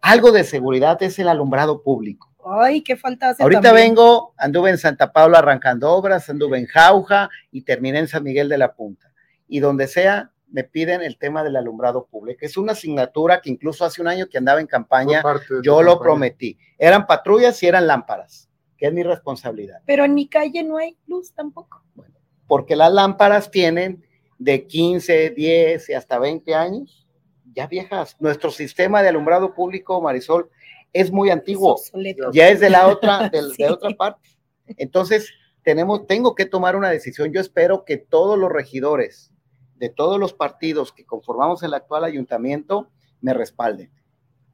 algo 0.00 0.30
de 0.30 0.44
seguridad 0.44 1.02
es 1.02 1.18
el 1.18 1.26
alumbrado 1.26 1.82
público. 1.82 2.30
Ay, 2.44 2.82
qué 2.82 2.94
falta 2.96 3.30
hace 3.30 3.42
Ahorita 3.42 3.62
también. 3.62 3.88
vengo, 3.88 4.32
anduve 4.36 4.70
en 4.70 4.78
Santa 4.78 5.12
Paula 5.12 5.38
arrancando 5.38 5.90
obras, 5.90 6.30
anduve 6.30 6.56
en 6.58 6.66
Jauja 6.66 7.30
y 7.50 7.62
terminé 7.62 7.98
en 7.98 8.06
San 8.06 8.22
Miguel 8.22 8.48
de 8.48 8.58
la 8.58 8.74
Punta. 8.74 9.10
Y 9.48 9.58
donde 9.58 9.88
sea, 9.88 10.30
me 10.52 10.64
piden 10.64 11.02
el 11.02 11.18
tema 11.18 11.42
del 11.42 11.56
alumbrado 11.56 12.06
público. 12.06 12.40
Es 12.42 12.56
una 12.56 12.72
asignatura 12.72 13.40
que 13.40 13.50
incluso 13.50 13.84
hace 13.84 14.00
un 14.02 14.08
año 14.08 14.26
que 14.28 14.38
andaba 14.38 14.60
en 14.60 14.66
campaña, 14.66 15.22
yo 15.64 15.82
lo 15.82 15.98
prometí. 15.98 16.58
Eran 16.78 17.06
patrullas 17.06 17.60
y 17.62 17.66
eran 17.66 17.86
lámparas, 17.86 18.48
que 18.76 18.86
es 18.86 18.92
mi 18.92 19.02
responsabilidad. 19.02 19.80
Pero 19.86 20.04
en 20.04 20.14
mi 20.14 20.28
calle 20.28 20.62
no 20.62 20.76
hay 20.76 20.96
luz 21.06 21.32
tampoco. 21.32 21.82
Bueno, 21.94 22.14
porque 22.46 22.76
las 22.76 22.92
lámparas 22.92 23.50
tienen 23.50 24.06
de 24.38 24.66
15, 24.66 25.30
10 25.30 25.88
y 25.88 25.94
hasta 25.94 26.18
20 26.18 26.54
años, 26.54 27.06
ya 27.54 27.66
viejas. 27.66 28.16
Nuestro 28.20 28.50
sistema 28.50 29.02
de 29.02 29.08
alumbrado 29.08 29.54
público, 29.54 30.02
Marisol, 30.02 30.50
es 30.92 31.10
muy 31.10 31.30
antiguo. 31.30 31.76
Es. 31.76 31.92
Ya 32.34 32.48
es 32.48 32.60
de 32.60 32.68
la 32.68 32.88
otra, 32.88 33.28
de, 33.32 33.42
Sí. 33.42 33.62
de 33.62 33.70
otra 33.70 33.90
parte. 33.90 34.28
Entonces, 34.76 35.30
tenemos, 35.62 36.06
tengo 36.06 36.34
que 36.34 36.44
tomar 36.44 36.76
una 36.76 36.90
decisión. 36.90 37.32
Yo 37.32 37.40
espero 37.40 37.84
que 37.86 37.96
todos 37.96 38.38
los 38.38 38.52
regidores 38.52 39.31
de 39.82 39.88
todos 39.88 40.16
los 40.20 40.32
partidos 40.32 40.92
que 40.92 41.04
conformamos 41.04 41.64
el 41.64 41.74
actual 41.74 42.04
ayuntamiento 42.04 42.88
me 43.20 43.34
respalden. 43.34 43.90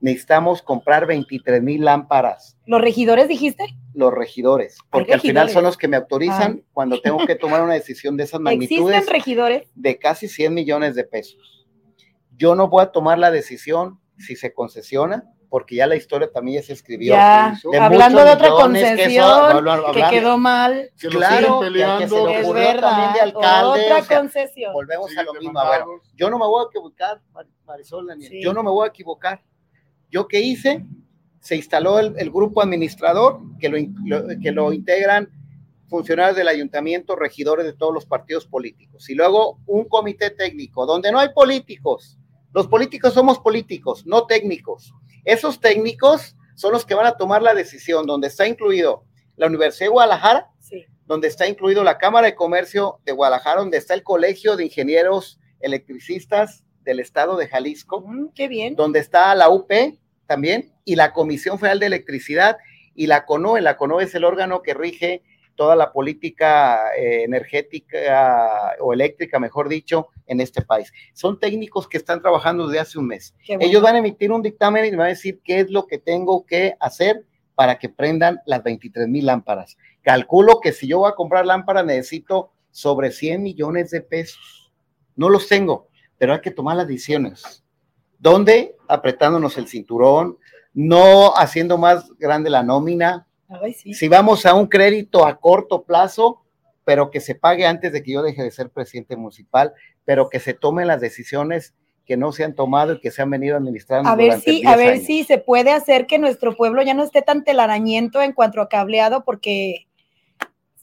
necesitamos 0.00 0.62
comprar 0.62 1.06
23 1.06 1.62
mil 1.62 1.84
lámparas. 1.84 2.56
¿Los 2.64 2.80
regidores 2.80 3.28
dijiste? 3.28 3.66
Los 3.92 4.14
regidores, 4.14 4.78
porque 4.90 5.12
al 5.12 5.20
final 5.20 5.50
son 5.50 5.64
los 5.64 5.76
que 5.76 5.86
me 5.86 5.98
autorizan 5.98 6.64
cuando 6.72 6.98
tengo 7.02 7.26
que 7.26 7.34
tomar 7.34 7.62
una 7.62 7.74
decisión 7.74 8.16
de 8.16 8.24
esas 8.24 8.40
magnitudes. 8.40 8.96
¿Existen 8.96 9.12
regidores? 9.12 9.68
De 9.74 9.98
casi 9.98 10.28
100 10.28 10.54
millones 10.54 10.94
de 10.94 11.04
pesos. 11.04 11.66
Yo 12.34 12.54
no 12.54 12.68
voy 12.68 12.84
a 12.84 12.90
tomar 12.90 13.18
la 13.18 13.30
decisión 13.30 14.00
si 14.16 14.34
se 14.34 14.54
concesiona, 14.54 15.30
porque 15.48 15.76
ya 15.76 15.86
la 15.86 15.96
historia 15.96 16.30
también 16.30 16.60
ya 16.60 16.66
se 16.66 16.72
escribió. 16.74 17.16
hablando 17.16 18.24
de 18.24 18.30
otra 18.30 18.50
concesión 18.50 19.64
que, 19.92 20.02
quedó 20.10 20.38
mal. 20.38 20.90
claro, 21.10 21.60
que 21.60 22.08
se 22.08 22.14
le 22.14 22.40
ocurrió 22.40 22.80
también 22.80 23.12
de 23.14 23.20
alcalde. 23.20 23.92
Otra 23.92 24.18
concesión. 24.18 24.72
Volvemos 24.72 25.16
a 25.16 25.22
lo 25.22 25.34
mismo. 25.34 25.60
yo 26.14 26.30
no 26.30 26.38
me 26.38 26.46
voy 26.46 26.64
a 26.64 26.68
equivocar, 26.68 27.20
Marisol 27.66 28.06
Daniel, 28.06 28.32
yo 28.42 28.52
no 28.52 28.62
me 28.62 28.70
voy 28.70 28.86
a 28.86 28.88
equivocar. 28.88 29.42
¿Yo 30.10 30.26
qué 30.26 30.40
hice? 30.40 30.84
Se 31.40 31.56
instaló 31.56 31.98
el, 31.98 32.30
grupo 32.30 32.62
administrador 32.62 33.40
que 33.60 33.68
lo, 33.68 33.78
que 34.40 34.52
lo 34.52 34.72
integran 34.72 35.30
funcionarios 35.88 36.36
del 36.36 36.48
ayuntamiento, 36.48 37.16
regidores 37.16 37.64
de 37.64 37.72
todos 37.72 37.94
los 37.94 38.06
partidos 38.06 38.46
políticos. 38.46 39.08
Y 39.08 39.14
luego 39.14 39.58
un 39.66 39.84
comité 39.88 40.30
técnico, 40.30 40.86
donde 40.86 41.10
no 41.10 41.18
hay 41.18 41.30
políticos. 41.30 42.18
Los 42.52 42.66
políticos 42.66 43.14
somos 43.14 43.38
políticos, 43.38 44.06
no 44.06 44.26
técnicos. 44.26 44.94
Esos 45.24 45.60
técnicos 45.60 46.36
son 46.54 46.72
los 46.72 46.84
que 46.84 46.94
van 46.94 47.06
a 47.06 47.16
tomar 47.16 47.42
la 47.42 47.54
decisión, 47.54 48.06
donde 48.06 48.28
está 48.28 48.46
incluido 48.46 49.04
la 49.36 49.46
Universidad 49.46 49.86
de 49.86 49.92
Guadalajara, 49.92 50.50
donde 51.06 51.28
está 51.28 51.48
incluido 51.48 51.84
la 51.84 51.96
Cámara 51.96 52.26
de 52.26 52.34
Comercio 52.34 53.00
de 53.04 53.12
Guadalajara, 53.12 53.60
donde 53.60 53.78
está 53.78 53.94
el 53.94 54.02
Colegio 54.02 54.56
de 54.56 54.64
Ingenieros 54.64 55.38
Electricistas 55.60 56.64
del 56.82 57.00
Estado 57.00 57.36
de 57.36 57.48
Jalisco. 57.48 58.02
Mm, 58.02 58.28
qué 58.34 58.48
bien. 58.48 58.74
Donde 58.74 58.98
está 58.98 59.34
la 59.34 59.48
UP 59.48 59.70
también 60.26 60.74
y 60.84 60.96
la 60.96 61.12
Comisión 61.12 61.58
Federal 61.58 61.80
de 61.80 61.86
Electricidad 61.86 62.58
y 62.94 63.06
la 63.06 63.24
CONOE. 63.24 63.60
La 63.60 63.76
CONOE 63.76 64.04
es 64.04 64.14
el 64.14 64.24
órgano 64.24 64.62
que 64.62 64.74
rige 64.74 65.22
toda 65.58 65.74
la 65.74 65.92
política 65.92 66.94
eh, 66.96 67.24
energética 67.24 68.76
o 68.78 68.92
eléctrica, 68.92 69.40
mejor 69.40 69.68
dicho, 69.68 70.06
en 70.26 70.40
este 70.40 70.62
país. 70.62 70.92
Son 71.14 71.40
técnicos 71.40 71.88
que 71.88 71.96
están 71.96 72.22
trabajando 72.22 72.68
desde 72.68 72.78
hace 72.78 72.98
un 72.98 73.08
mes. 73.08 73.34
Ellos 73.44 73.82
van 73.82 73.96
a 73.96 73.98
emitir 73.98 74.30
un 74.30 74.40
dictamen 74.40 74.84
y 74.84 74.90
van 74.90 75.06
a 75.06 75.08
decir 75.08 75.40
qué 75.42 75.58
es 75.58 75.70
lo 75.70 75.88
que 75.88 75.98
tengo 75.98 76.46
que 76.46 76.76
hacer 76.78 77.26
para 77.56 77.76
que 77.76 77.88
prendan 77.88 78.40
las 78.46 78.62
23 78.62 79.08
mil 79.08 79.26
lámparas. 79.26 79.76
Calculo 80.02 80.60
que 80.60 80.70
si 80.70 80.86
yo 80.86 81.00
voy 81.00 81.10
a 81.10 81.16
comprar 81.16 81.44
lámparas 81.44 81.84
necesito 81.84 82.52
sobre 82.70 83.10
100 83.10 83.42
millones 83.42 83.90
de 83.90 84.00
pesos. 84.00 84.70
No 85.16 85.28
los 85.28 85.48
tengo, 85.48 85.88
pero 86.18 86.34
hay 86.34 86.40
que 86.40 86.52
tomar 86.52 86.76
las 86.76 86.86
decisiones. 86.86 87.64
¿Dónde? 88.16 88.76
Apretándonos 88.86 89.58
el 89.58 89.66
cinturón, 89.66 90.38
no 90.72 91.34
haciendo 91.36 91.78
más 91.78 92.16
grande 92.16 92.48
la 92.48 92.62
nómina. 92.62 93.26
Si 93.72 94.08
vamos 94.08 94.44
a 94.46 94.54
un 94.54 94.66
crédito 94.66 95.26
a 95.26 95.38
corto 95.38 95.82
plazo, 95.82 96.42
pero 96.84 97.10
que 97.10 97.20
se 97.20 97.34
pague 97.34 97.66
antes 97.66 97.92
de 97.92 98.02
que 98.02 98.12
yo 98.12 98.22
deje 98.22 98.42
de 98.42 98.50
ser 98.50 98.70
presidente 98.70 99.16
municipal, 99.16 99.72
pero 100.04 100.28
que 100.28 100.40
se 100.40 100.54
tomen 100.54 100.86
las 100.86 101.00
decisiones 101.00 101.74
que 102.06 102.16
no 102.16 102.32
se 102.32 102.44
han 102.44 102.54
tomado 102.54 102.94
y 102.94 103.00
que 103.00 103.10
se 103.10 103.20
han 103.20 103.28
venido 103.28 103.56
administrando. 103.56 104.08
A 104.08 104.16
ver 104.16 104.40
si, 104.40 104.66
a 104.66 104.76
ver 104.76 104.98
si 105.00 105.24
se 105.24 105.36
puede 105.36 105.72
hacer 105.72 106.06
que 106.06 106.18
nuestro 106.18 106.56
pueblo 106.56 106.82
ya 106.82 106.94
no 106.94 107.04
esté 107.04 107.20
tan 107.20 107.44
telarañento 107.44 108.22
en 108.22 108.32
cuanto 108.32 108.62
a 108.62 108.68
cableado, 108.68 109.24
porque 109.24 109.86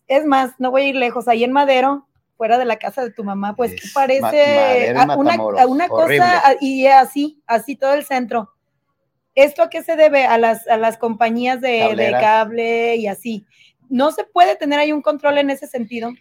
es 0.08 0.26
más, 0.26 0.52
no 0.60 0.70
voy 0.70 0.84
a 0.84 0.88
ir 0.90 0.96
lejos, 0.96 1.28
ahí 1.28 1.44
en 1.44 1.52
Madero 1.52 2.08
fuera 2.38 2.58
de 2.58 2.66
la 2.66 2.78
casa 2.78 3.04
de 3.04 3.12
tu 3.12 3.24
mamá, 3.24 3.56
pues 3.56 3.76
parece 3.94 4.94
una, 5.18 5.88
cosa 5.88 6.56
y 6.60 6.86
así, 6.88 7.42
así 7.48 7.76
todo 7.76 7.94
el 7.94 8.06
centro. 8.06 8.52
¿Esto 9.36 9.64
a 9.64 9.70
qué 9.70 9.84
se 9.84 9.96
debe? 9.96 10.26
A 10.26 10.38
las, 10.38 10.68
a 10.68 10.78
las 10.78 10.98
compañías 10.98 11.62
de, 11.62 12.16
cable 12.20 12.96
y 12.96 13.08
así. 13.08 13.46
¿No 13.90 14.12
se 14.12 14.24
puede 14.24 14.56
tener 14.56 14.80
ahí 14.80 14.92
un 14.92 15.02
control 15.02 15.38
en 15.38 15.50
ese 15.50 15.68
sentido? 15.68 16.12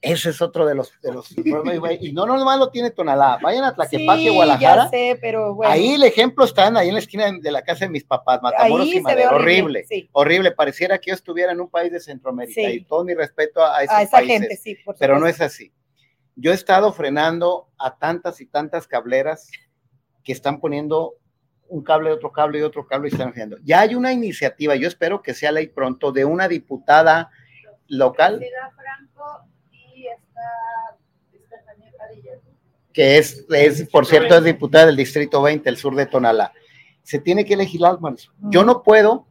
Ese 0.00 0.30
es 0.30 0.42
otro 0.42 0.66
de 0.66 0.74
los, 0.74 1.00
de 1.00 1.12
los 1.12 1.30
y 1.30 2.12
no 2.12 2.26
nomás 2.26 2.58
lo 2.58 2.70
tiene 2.70 2.90
Tonalá, 2.90 3.38
vayan 3.40 3.62
a 3.62 3.72
Tlaquepaque, 3.72 4.22
sí, 4.22 4.34
Guadalajara. 4.34 4.84
Ya 4.84 4.90
sé, 4.90 5.18
pero 5.20 5.54
bueno. 5.54 5.72
Ahí 5.72 5.92
el 5.92 6.02
ejemplo 6.02 6.44
está 6.44 6.76
ahí 6.76 6.88
en 6.88 6.94
la 6.94 6.98
esquina 6.98 7.30
de 7.30 7.52
la 7.52 7.62
casa 7.62 7.84
de 7.84 7.90
mis 7.92 8.02
papás, 8.02 8.42
Matamoros 8.42 8.88
y 8.88 9.00
Madero. 9.00 9.36
Horrible, 9.36 9.86
horrible, 10.10 10.50
Pareciera 10.50 10.98
que 10.98 11.10
yo 11.10 11.14
estuviera 11.14 11.52
en 11.52 11.60
un 11.60 11.68
país 11.70 11.92
de 11.92 12.00
Centroamérica 12.00 12.68
y 12.68 12.82
todo 12.84 13.04
mi 13.04 13.14
respeto 13.14 13.64
a 13.64 13.84
esos 13.84 13.94
a 13.94 14.02
esa 14.02 14.22
gente, 14.22 14.56
sí, 14.56 14.76
pero 14.98 15.20
no 15.20 15.28
es 15.28 15.40
así. 15.40 15.72
Yo 16.34 16.50
he 16.50 16.54
estado 16.54 16.92
frenando 16.92 17.68
a 17.78 17.96
tantas 17.96 18.40
y 18.40 18.46
tantas 18.46 18.88
cableras 18.88 19.48
que 20.24 20.32
están 20.32 20.58
poniendo 20.58 21.14
un 21.72 21.82
cable, 21.82 22.12
otro 22.12 22.30
cable 22.30 22.58
y 22.58 22.62
otro 22.62 22.86
cable 22.86 23.08
y 23.08 23.12
están 23.12 23.30
haciendo. 23.30 23.56
Ya 23.64 23.80
hay 23.80 23.94
una 23.94 24.12
iniciativa, 24.12 24.76
yo 24.76 24.86
espero 24.86 25.22
que 25.22 25.32
sea 25.32 25.52
ley 25.52 25.68
pronto, 25.68 26.12
de 26.12 26.24
una 26.24 26.46
diputada 26.46 27.30
local 27.88 28.40
que 32.92 33.16
es, 33.16 33.46
es, 33.48 33.88
por 33.88 34.04
cierto, 34.04 34.36
es 34.36 34.44
diputada 34.44 34.86
del 34.86 34.96
Distrito 34.96 35.40
20, 35.40 35.66
el 35.66 35.78
sur 35.78 35.94
de 35.94 36.04
Tonalá. 36.04 36.52
Se 37.02 37.18
tiene 37.18 37.46
que 37.46 37.56
legislar, 37.56 37.98
Yo 38.50 38.64
no 38.64 38.82
puedo 38.82 39.26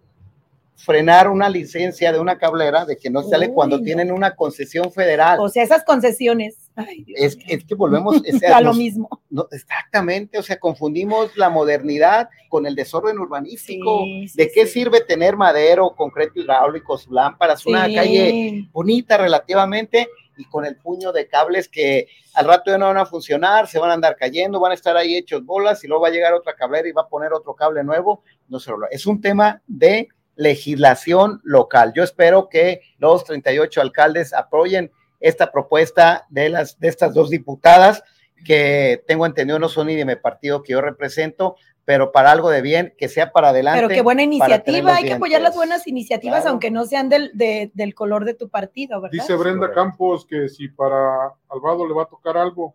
frenar 0.83 1.29
una 1.29 1.49
licencia 1.49 2.11
de 2.11 2.19
una 2.19 2.37
cablera 2.37 2.85
de 2.85 2.97
que 2.97 3.09
no 3.09 3.23
sale 3.23 3.51
cuando 3.51 3.81
tienen 3.81 4.11
una 4.11 4.35
concesión 4.35 4.91
federal. 4.91 5.39
O 5.39 5.49
sea, 5.49 5.63
esas 5.63 5.83
concesiones. 5.83 6.71
es, 7.15 7.37
que 7.37 7.75
volvemos 7.75 8.21
a 8.53 8.61
lo 8.61 8.73
mismo. 8.73 9.09
No, 9.29 9.47
exactamente, 9.51 10.37
o 10.39 10.43
sea, 10.43 10.59
confundimos 10.59 11.35
la 11.37 11.49
modernidad 11.49 12.29
con 12.49 12.65
el 12.65 12.75
desorden 12.75 13.19
urbanístico. 13.19 14.03
¿De 14.33 14.51
qué 14.51 14.65
sirve 14.65 15.01
tener 15.01 15.37
madero, 15.37 15.93
concreto 15.95 16.39
hidráulico, 16.39 16.99
lámparas, 17.09 17.65
una 17.65 17.81
calle 17.83 18.67
bonita 18.71 19.17
relativamente? 19.17 20.07
y 20.37 20.45
con 20.45 20.65
el 20.65 20.75
puño 20.77 21.11
de 21.11 21.27
cables 21.27 21.67
que 21.67 22.07
al 22.33 22.47
rato 22.47 22.71
ya 22.71 22.77
no 22.77 22.87
van 22.87 22.97
a 22.97 23.05
funcionar, 23.05 23.67
se 23.67 23.77
van 23.77 23.91
a 23.91 23.93
andar 23.93 24.15
cayendo, 24.15 24.59
van 24.59 24.71
a 24.71 24.75
estar 24.75 24.97
ahí 24.97 25.15
hechos 25.15 25.45
bolas 25.45 25.83
y 25.83 25.87
luego 25.87 26.03
va 26.03 26.07
a 26.07 26.11
llegar 26.11 26.33
otra 26.33 26.55
cablera 26.55 26.87
y 26.87 26.93
va 26.93 27.03
a 27.03 27.09
poner 27.09 27.33
otro 27.33 27.53
cable 27.53 27.83
nuevo. 27.83 28.23
No 28.47 28.59
se 28.59 28.71
lo 28.71 28.89
Es 28.89 29.05
un 29.05 29.21
tema 29.21 29.61
de 29.67 30.07
legislación 30.41 31.39
local. 31.43 31.93
Yo 31.95 32.03
espero 32.03 32.49
que 32.49 32.81
los 32.97 33.23
38 33.25 33.79
alcaldes 33.79 34.33
apoyen 34.33 34.91
esta 35.19 35.51
propuesta 35.51 36.25
de, 36.29 36.49
las, 36.49 36.79
de 36.79 36.87
estas 36.87 37.13
dos 37.13 37.29
diputadas 37.29 38.03
que 38.43 39.03
tengo 39.05 39.27
entendido 39.27 39.59
no 39.59 39.69
son 39.69 39.85
ni 39.87 39.95
de 39.95 40.03
mi 40.03 40.15
partido 40.15 40.63
que 40.63 40.71
yo 40.71 40.81
represento, 40.81 41.57
pero 41.85 42.11
para 42.11 42.31
algo 42.31 42.49
de 42.49 42.63
bien, 42.63 42.95
que 42.97 43.07
sea 43.07 43.31
para 43.31 43.49
adelante. 43.49 43.81
Pero 43.81 43.93
qué 43.93 44.01
buena 44.01 44.23
iniciativa, 44.23 44.95
hay 44.95 45.03
que 45.03 45.13
apoyar 45.13 45.43
las 45.43 45.55
buenas 45.55 45.85
iniciativas, 45.85 46.47
aunque 46.47 46.71
no 46.71 46.85
sean 46.85 47.07
del, 47.07 47.31
del 47.35 47.93
color 47.93 48.25
de 48.25 48.33
tu 48.33 48.49
partido, 48.49 48.99
¿verdad? 48.99 49.13
Dice 49.13 49.35
Brenda 49.35 49.71
Campos 49.71 50.25
que 50.25 50.49
si 50.49 50.69
para 50.69 51.33
Alvado 51.49 51.87
le 51.87 51.93
va 51.93 52.03
a 52.03 52.07
tocar 52.07 52.35
algo 52.35 52.73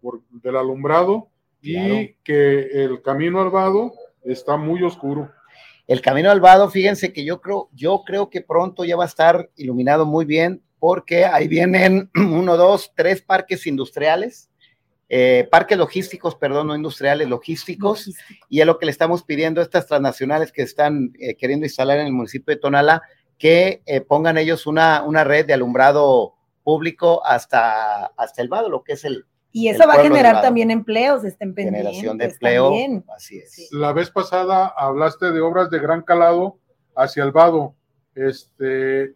por, 0.00 0.20
del 0.30 0.56
alumbrado 0.56 1.26
y 1.60 2.14
que 2.22 2.84
el 2.84 3.02
camino 3.02 3.40
Alvado 3.40 3.92
está 4.22 4.56
muy 4.56 4.84
oscuro. 4.84 5.32
El 5.88 6.00
camino 6.00 6.30
Alvado, 6.30 6.70
fíjense 6.70 7.12
que 7.12 7.24
yo 7.24 7.40
creo, 7.40 7.68
yo 7.72 8.04
creo 8.06 8.30
que 8.30 8.42
pronto 8.42 8.84
ya 8.84 8.96
va 8.96 9.04
a 9.04 9.08
estar 9.08 9.50
iluminado 9.56 10.06
muy 10.06 10.24
bien, 10.24 10.62
porque 10.78 11.24
ahí 11.24 11.48
vienen 11.48 12.08
uno, 12.14 12.56
dos, 12.56 12.92
tres 12.94 13.20
parques 13.22 13.66
industriales 13.66 14.48
eh, 15.10 15.48
parques 15.50 15.78
logísticos, 15.78 16.34
perdón, 16.34 16.66
no 16.66 16.76
industriales, 16.76 17.28
logísticos, 17.28 18.10
y 18.50 18.60
es 18.60 18.66
lo 18.66 18.78
que 18.78 18.86
le 18.86 18.92
estamos 18.92 19.22
pidiendo 19.22 19.60
a 19.60 19.64
estas 19.64 19.86
transnacionales 19.86 20.52
que 20.52 20.62
están 20.62 21.12
eh, 21.18 21.34
queriendo 21.34 21.64
instalar 21.64 21.98
en 21.98 22.06
el 22.06 22.12
municipio 22.12 22.54
de 22.54 22.60
Tonala, 22.60 23.02
que 23.38 23.82
eh, 23.86 24.02
pongan 24.02 24.36
ellos 24.36 24.66
una, 24.66 25.02
una 25.02 25.24
red 25.24 25.46
de 25.46 25.54
alumbrado 25.54 26.34
público 26.62 27.24
hasta, 27.24 28.06
hasta 28.06 28.42
el 28.42 28.48
vado, 28.48 28.68
lo 28.68 28.82
que 28.82 28.92
es 28.94 29.04
el... 29.04 29.24
Y 29.50 29.68
eso 29.68 29.86
va 29.86 29.94
a 29.94 30.02
generar 30.02 30.42
también 30.42 30.70
empleos, 30.70 31.24
estén 31.24 31.54
pendientes. 31.54 31.96
Generación 31.96 32.18
de 32.18 32.24
empleo, 32.26 33.04
así 33.16 33.38
es. 33.38 33.68
La 33.72 33.92
vez 33.92 34.10
pasada 34.10 34.66
hablaste 34.76 35.32
de 35.32 35.40
obras 35.40 35.70
de 35.70 35.78
gran 35.78 36.02
calado 36.02 36.58
hacia 36.94 37.24
el 37.24 37.32
vado, 37.32 37.74
este, 38.14 39.14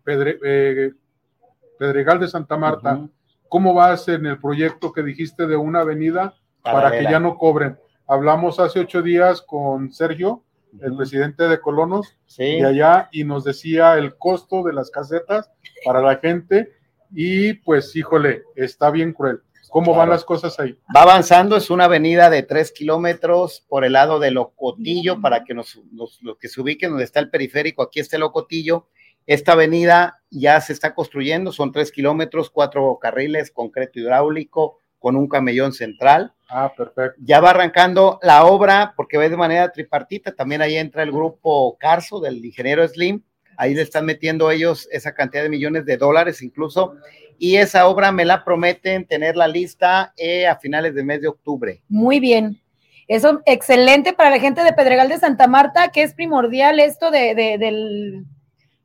Pedregal 1.78 2.20
de 2.20 2.28
Santa 2.28 2.56
Marta. 2.56 3.08
¿Cómo 3.48 3.74
vas 3.74 4.08
en 4.08 4.24
el 4.24 4.38
proyecto 4.38 4.92
que 4.92 5.02
dijiste 5.02 5.46
de 5.46 5.56
una 5.56 5.80
avenida 5.80 6.34
para, 6.62 6.90
que 6.90 7.02
ya 7.02 7.20
no 7.20 7.36
cobren? 7.36 7.78
Hablamos 8.06 8.58
hace 8.58 8.80
ocho 8.80 9.02
días 9.02 9.42
con 9.42 9.92
Sergio, 9.92 10.42
el 10.80 10.96
presidente 10.96 11.48
de 11.48 11.60
Colonos, 11.60 12.16
de 12.38 12.64
allá, 12.64 13.08
y 13.12 13.24
nos 13.24 13.44
decía 13.44 13.98
el 13.98 14.16
costo 14.16 14.62
de 14.62 14.72
las 14.72 14.90
casetas 14.90 15.50
para 15.84 16.00
la 16.00 16.16
gente, 16.16 16.72
y 17.10 17.52
pues, 17.52 17.94
híjole, 17.94 18.44
está 18.56 18.90
bien 18.90 19.12
cruel. 19.12 19.42
¿Cómo 19.72 19.94
van 19.94 20.10
las 20.10 20.22
cosas 20.22 20.60
ahí? 20.60 20.76
Va 20.94 21.00
avanzando, 21.00 21.56
es 21.56 21.70
una 21.70 21.86
avenida 21.86 22.28
de 22.28 22.42
tres 22.42 22.72
kilómetros 22.72 23.64
por 23.70 23.86
el 23.86 23.94
lado 23.94 24.20
de 24.20 24.30
Locotillo, 24.30 25.22
para 25.22 25.44
que 25.44 25.54
nos, 25.54 25.80
los, 25.92 26.20
que 26.38 26.48
se 26.48 26.60
ubiquen 26.60 26.90
donde 26.90 27.04
está 27.04 27.20
el 27.20 27.30
periférico, 27.30 27.82
aquí 27.82 27.98
está 27.98 28.18
Locotillo, 28.18 28.88
esta 29.26 29.52
avenida 29.52 30.20
ya 30.30 30.60
se 30.60 30.74
está 30.74 30.94
construyendo, 30.94 31.52
son 31.52 31.72
tres 31.72 31.90
kilómetros, 31.90 32.50
cuatro 32.50 32.98
carriles, 33.00 33.50
concreto 33.50 33.98
hidráulico, 33.98 34.78
con 34.98 35.16
un 35.16 35.26
camellón 35.26 35.72
central. 35.72 36.34
Ah, 36.50 36.70
perfecto. 36.76 37.18
Ya 37.24 37.40
va 37.40 37.50
arrancando 37.50 38.18
la 38.22 38.44
obra 38.44 38.92
porque 38.94 39.16
va 39.16 39.26
de 39.26 39.36
manera 39.38 39.72
tripartita. 39.72 40.34
También 40.34 40.60
ahí 40.60 40.76
entra 40.76 41.02
el 41.02 41.10
grupo 41.10 41.78
Carso 41.78 42.20
del 42.20 42.44
ingeniero 42.44 42.86
Slim. 42.86 43.22
Ahí 43.56 43.74
le 43.74 43.82
están 43.82 44.04
metiendo 44.04 44.50
ellos 44.50 44.88
esa 44.90 45.14
cantidad 45.14 45.42
de 45.42 45.48
millones 45.48 45.84
de 45.84 45.96
dólares 45.96 46.42
incluso. 46.42 46.94
Y 47.38 47.56
esa 47.56 47.86
obra 47.86 48.12
me 48.12 48.24
la 48.24 48.44
prometen 48.44 49.06
tener 49.06 49.36
la 49.36 49.48
lista 49.48 50.12
eh, 50.16 50.46
a 50.46 50.56
finales 50.56 50.94
del 50.94 51.04
mes 51.04 51.20
de 51.20 51.28
octubre. 51.28 51.82
Muy 51.88 52.20
bien. 52.20 52.60
Eso 53.08 53.42
excelente 53.46 54.12
para 54.12 54.30
la 54.30 54.38
gente 54.38 54.62
de 54.62 54.72
Pedregal 54.72 55.08
de 55.08 55.18
Santa 55.18 55.46
Marta, 55.46 55.90
que 55.90 56.02
es 56.02 56.14
primordial 56.14 56.78
esto 56.80 57.10
de, 57.10 57.34
de, 57.34 57.58
del 57.58 58.24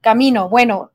camino. 0.01 0.49
Bueno, 0.49 0.91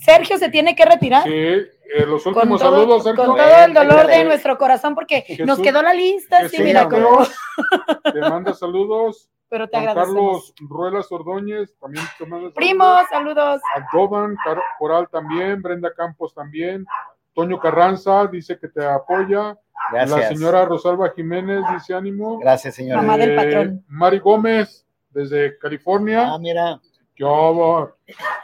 Sergio 0.00 0.38
se 0.38 0.48
tiene 0.48 0.74
que 0.74 0.84
retirar. 0.84 1.24
Sí, 1.24 1.30
eh, 1.32 2.06
los 2.06 2.24
últimos 2.26 2.60
todo, 2.60 2.72
saludos, 2.72 3.04
Sergio. 3.04 3.24
Con 3.24 3.36
todo 3.36 3.64
el 3.64 3.74
dolor 3.74 4.06
de 4.06 4.24
nuestro 4.24 4.58
corazón, 4.58 4.94
porque 4.94 5.22
Jesús, 5.22 5.46
nos 5.46 5.60
quedó 5.60 5.82
la 5.82 5.92
lista. 5.92 6.48
Sí, 6.48 6.62
mira. 6.62 6.88
Te 6.88 8.20
manda 8.20 8.54
saludos. 8.54 9.30
Pero 9.56 9.68
te 9.68 9.80
Juan 9.80 9.94
Carlos 9.94 10.52
Ruelas 10.60 11.10
Ordóñez, 11.10 11.74
también 11.80 12.04
te 12.18 12.26
manda 12.26 12.50
Primos, 12.50 13.00
saludos. 13.08 13.62
Aldoban, 13.74 14.36
Coral 14.78 15.08
también, 15.08 15.62
Brenda 15.62 15.94
Campos 15.94 16.34
también, 16.34 16.84
Toño 17.32 17.58
Carranza 17.58 18.26
dice 18.26 18.58
que 18.58 18.68
te 18.68 18.84
apoya. 18.84 19.58
Gracias. 19.90 20.20
La 20.20 20.28
señora 20.28 20.64
Rosalba 20.66 21.10
Jiménez 21.16 21.62
dice 21.72 21.94
ánimo. 21.94 22.38
Gracias, 22.38 22.74
señora. 22.74 23.00
Mamá 23.00 23.16
del 23.16 23.34
patrón. 23.34 23.84
Mari 23.88 24.18
Gómez, 24.18 24.86
desde 25.08 25.56
California. 25.56 26.34
Ah, 26.34 26.38
mira. 26.38 26.78
Yo, 27.18 27.94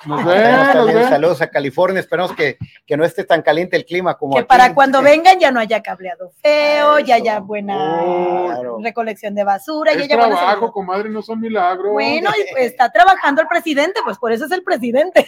nos 0.06 0.24
nos 0.24 0.24
ven. 0.24 1.08
Saludos 1.08 1.42
a 1.42 1.50
California, 1.50 2.00
esperamos 2.00 2.34
que, 2.34 2.56
que, 2.86 2.96
no 2.96 3.04
esté 3.04 3.24
tan 3.24 3.42
caliente 3.42 3.76
el 3.76 3.84
clima 3.84 4.16
como 4.16 4.32
Que 4.32 4.40
aquí. 4.40 4.48
para 4.48 4.74
cuando 4.74 5.02
vengan 5.02 5.38
ya 5.38 5.50
no 5.50 5.60
haya 5.60 5.82
cableado 5.82 6.30
feo, 6.42 6.98
ya 7.00 7.16
haya 7.16 7.40
buena 7.40 8.02
Oh, 8.02 8.80
recolección 8.82 9.34
de 9.34 9.44
basura, 9.44 9.92
ya 9.92 9.98
Es 9.98 10.04
haya 10.04 10.16
buena 10.16 10.36
trabajo, 10.36 10.72
comadre, 10.72 11.10
no 11.10 11.20
son 11.20 11.40
milagros. 11.40 11.92
Bueno, 11.92 12.30
y 12.30 12.50
pues 12.52 12.64
está 12.64 12.90
trabajando 12.90 13.42
el 13.42 13.48
presidente, 13.48 14.00
pues 14.04 14.16
por 14.16 14.32
eso 14.32 14.46
es 14.46 14.52
el 14.52 14.62
presidente. 14.62 15.26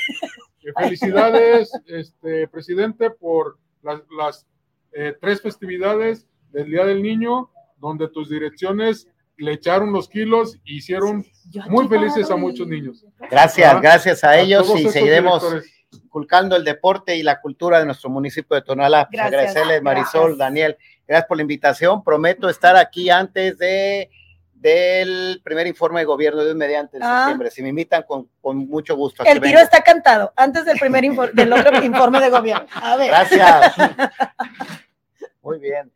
Eh, 0.63 0.73
Felicidades, 0.79 1.71
este, 1.87 2.49
presidente, 2.49 3.11
por 3.11 3.59
las, 3.83 4.01
las 4.17 4.47
eh, 4.93 5.15
tres 5.21 5.43
festividades 5.43 6.27
del 6.51 6.71
Día 6.71 6.87
del 6.87 7.03
Niño, 7.03 7.51
donde 7.77 8.09
tus 8.09 8.31
direcciones 8.31 9.07
le 9.37 9.53
echaron 9.53 9.93
los 9.93 10.09
kilos 10.09 10.57
e 10.65 10.75
hicieron 10.75 11.25
muy 11.69 11.89
felices 11.89 12.31
a 12.31 12.35
y- 12.35 12.39
muchos 12.39 12.67
niños. 12.69 13.05
Gracias, 13.31 13.75
Ah, 13.75 13.81
gracias 13.81 14.25
a 14.25 14.39
ellos 14.39 14.69
y 14.79 14.89
seguiremos 14.89 15.43
directores. 15.43 15.73
inculcando 16.05 16.57
el 16.57 16.65
deporte 16.65 17.17
y 17.17 17.23
la 17.23 17.41
cultura 17.41 17.79
de 17.81 17.87
nuestro 17.87 18.11
municipio 18.11 18.55
de 18.55 18.63
Tonalá. 18.63 19.07
Pues 19.09 19.13
Gracias, 19.21 19.35
agradecerles, 19.41 19.83
Marisol, 19.83 20.21
gracias. 20.23 20.39
Daniel, 20.39 20.77
gracias 21.07 21.27
por 21.29 21.37
la 21.37 21.43
invitación. 21.43 22.03
Prometo 22.05 22.49
estar 22.49 22.77
aquí 22.77 23.11
antes 23.11 23.59
de 23.59 24.11
del 24.55 25.43
primer 25.45 25.67
informe 25.67 26.01
de 26.01 26.07
gobierno 26.07 26.43
de 26.43 26.53
un 26.53 26.57
mediante 26.57 26.97
de 26.99 27.05
Ah. 27.05 27.19
septiembre. 27.25 27.51
Si 27.51 27.63
me 27.63 27.69
invitan, 27.69 28.03
con, 28.05 28.31
con 28.41 28.57
mucho 28.67 28.97
gusto. 28.97 29.23
El 29.23 29.39
tiro 29.39 29.59
está 29.61 29.83
cantado, 29.83 30.33
antes 30.37 30.65
del 30.65 30.79
primer 30.79 31.05
infor- 31.05 31.33
del 31.33 31.53
otro 31.53 31.85
informe 31.85 32.19
de 32.19 32.31
gobierno. 32.31 32.67
A 32.75 32.97
ver. 32.97 33.09
Gracias. 33.09 33.75
Muy 35.43 35.59
bien. 35.59 35.93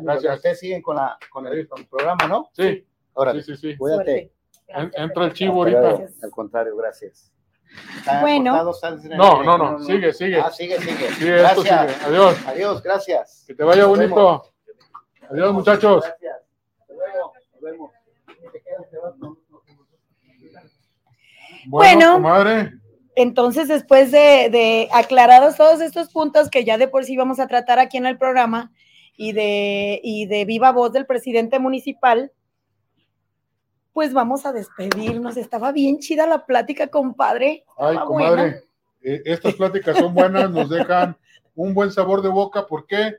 Gracias. 0.00 0.36
Ustedes 0.36 0.58
siguen 0.60 0.82
con, 0.82 0.96
la, 0.96 1.18
con 1.30 1.46
el, 1.46 1.68
con 1.68 1.80
el 1.80 1.86
programa, 1.86 2.26
¿no? 2.26 2.48
Sí, 2.52 2.86
Órale, 3.14 3.42
sí, 3.42 3.56
sí, 3.56 3.72
sí. 3.72 3.76
cuídate. 3.76 4.32
Gracias. 4.68 4.92
entra 5.02 5.24
el 5.26 5.32
chivo 5.34 5.54
ahorita. 5.56 5.80
Gracias. 5.80 6.24
Al 6.24 6.30
contrario, 6.30 6.76
gracias. 6.76 7.32
¿Están 7.98 8.20
Bueno. 8.22 8.72
No, 9.16 9.42
no, 9.42 9.58
no, 9.58 9.78
sigue, 9.80 10.12
sigue. 10.12 10.38
Ah, 10.40 10.50
sigue, 10.50 10.78
sigue. 10.78 11.08
Sí, 11.12 11.28
esto 11.28 11.62
gracias. 11.62 11.92
sigue. 11.92 12.04
Adiós. 12.06 12.46
Adiós, 12.46 12.82
gracias. 12.82 13.44
Que 13.46 13.54
te 13.54 13.64
vaya 13.64 13.82
Nos 13.82 13.90
bonito. 13.90 14.14
vemos. 14.14 14.52
Adiós, 15.30 15.52
muchachos. 15.54 16.04
Gracias. 16.04 16.36
Hasta 16.80 16.92
luego. 16.94 17.32
Nos 17.52 17.60
vemos. 17.62 17.90
Bueno, 21.66 22.20
Bueno. 22.20 22.70
Entonces, 23.14 23.68
después 23.68 24.10
de, 24.10 24.48
de 24.50 24.88
aclarados 24.92 25.56
todos 25.56 25.80
estos 25.82 26.10
puntos 26.10 26.48
que 26.48 26.64
ya 26.64 26.78
de 26.78 26.88
por 26.88 27.04
sí 27.04 27.14
vamos 27.16 27.40
a 27.40 27.46
tratar 27.46 27.78
aquí 27.78 27.98
en 27.98 28.06
el 28.06 28.16
programa 28.16 28.72
y 29.22 29.30
de, 29.32 30.00
y 30.02 30.26
de 30.26 30.44
viva 30.44 30.72
voz 30.72 30.92
del 30.92 31.06
presidente 31.06 31.60
municipal, 31.60 32.32
pues 33.92 34.12
vamos 34.12 34.44
a 34.46 34.52
despedirnos. 34.52 35.36
Estaba 35.36 35.70
bien 35.70 36.00
chida 36.00 36.26
la 36.26 36.44
plática, 36.44 36.88
compadre. 36.88 37.64
Ay, 37.78 37.90
Estaba 37.90 38.06
comadre, 38.06 38.42
buena. 38.42 38.56
eh, 39.02 39.22
estas 39.26 39.54
pláticas 39.54 39.96
son 39.96 40.12
buenas, 40.12 40.50
nos 40.50 40.68
dejan 40.68 41.16
un 41.54 41.72
buen 41.72 41.92
sabor 41.92 42.20
de 42.20 42.30
boca. 42.30 42.66
¿Por 42.66 42.84
qué? 42.84 43.18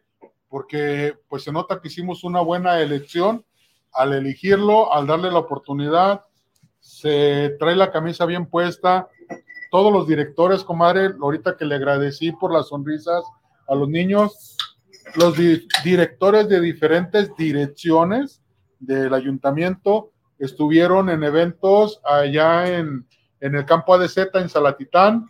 Porque 0.50 1.16
pues 1.30 1.44
se 1.44 1.54
nota 1.54 1.80
que 1.80 1.88
hicimos 1.88 2.26
una 2.26 2.42
buena 2.42 2.82
elección 2.82 3.46
al 3.94 4.12
elegirlo, 4.12 4.92
al 4.94 5.08
darle 5.08 5.32
la 5.32 5.40
oportunidad, 5.40 6.26
se 6.82 7.56
trae 7.60 7.78
la 7.78 7.94
camisa 7.94 8.26
bien 8.26 8.46
puesta. 8.46 9.08
Todos 9.72 9.94
los 9.94 10.06
directores, 10.06 10.66
comadre, 10.66 11.12
ahorita 11.22 11.56
que 11.56 11.64
le 11.64 11.76
agradecí 11.76 12.34
por 12.34 12.52
las 12.52 12.68
sonrisas 12.68 13.24
a 13.70 13.76
los 13.76 13.88
niños, 13.88 14.58
los 15.16 15.38
di- 15.38 15.68
directores 15.84 16.48
de 16.50 16.60
diferentes 16.62 17.36
direcciones 17.38 18.42
del 18.80 19.14
ayuntamiento 19.14 20.12
estuvieron 20.40 21.10
en 21.10 21.24
eventos 21.24 22.02
allá 22.04 22.78
en, 22.78 23.06
en 23.40 23.56
el 23.56 23.66
campo 23.66 23.94
ADZ 23.94 24.18
en 24.34 24.50
Salatitán, 24.50 25.28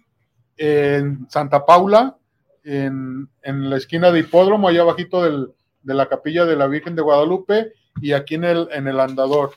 en 0.57 1.27
Santa 1.29 1.65
Paula, 1.65 2.17
en, 2.63 3.27
en 3.41 3.69
la 3.69 3.77
esquina 3.77 4.11
de 4.11 4.19
Hipódromo, 4.21 4.67
allá 4.67 4.81
abajito 4.81 5.21
del- 5.23 5.49
de 5.81 5.93
la 5.93 6.07
capilla 6.07 6.45
de 6.45 6.55
la 6.55 6.67
Virgen 6.67 6.95
de 6.95 7.01
Guadalupe 7.01 7.73
y 8.01 8.13
aquí 8.13 8.35
en 8.35 8.45
el, 8.45 8.69
en 8.71 8.87
el 8.87 8.99
andador. 9.01 9.51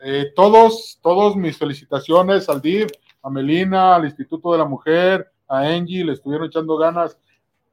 Eh, 0.00 0.32
todos, 0.34 0.98
todos 1.02 1.36
mis 1.36 1.58
felicitaciones 1.58 2.48
al 2.48 2.62
DIF, 2.62 2.90
a 3.22 3.28
Melina, 3.28 3.96
al 3.96 4.06
Instituto 4.06 4.52
de 4.52 4.58
la 4.58 4.64
Mujer, 4.64 5.30
a 5.46 5.58
Angie, 5.60 6.04
le 6.04 6.12
estuvieron 6.14 6.46
echando 6.46 6.78
ganas. 6.78 7.18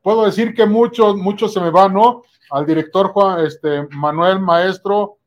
Puedo 0.05 0.23
decir 0.27 0.53
que 0.53 0.67
muchos, 0.67 1.15
muchos 1.17 1.51
se 1.51 1.59
me 1.59 1.71
van, 1.71 1.91
¿no? 1.95 2.21
Al 2.51 2.67
director 2.67 3.07
Juan, 3.07 3.43
este, 3.43 3.87
Manuel 3.89 4.39
Maestro, 4.39 5.17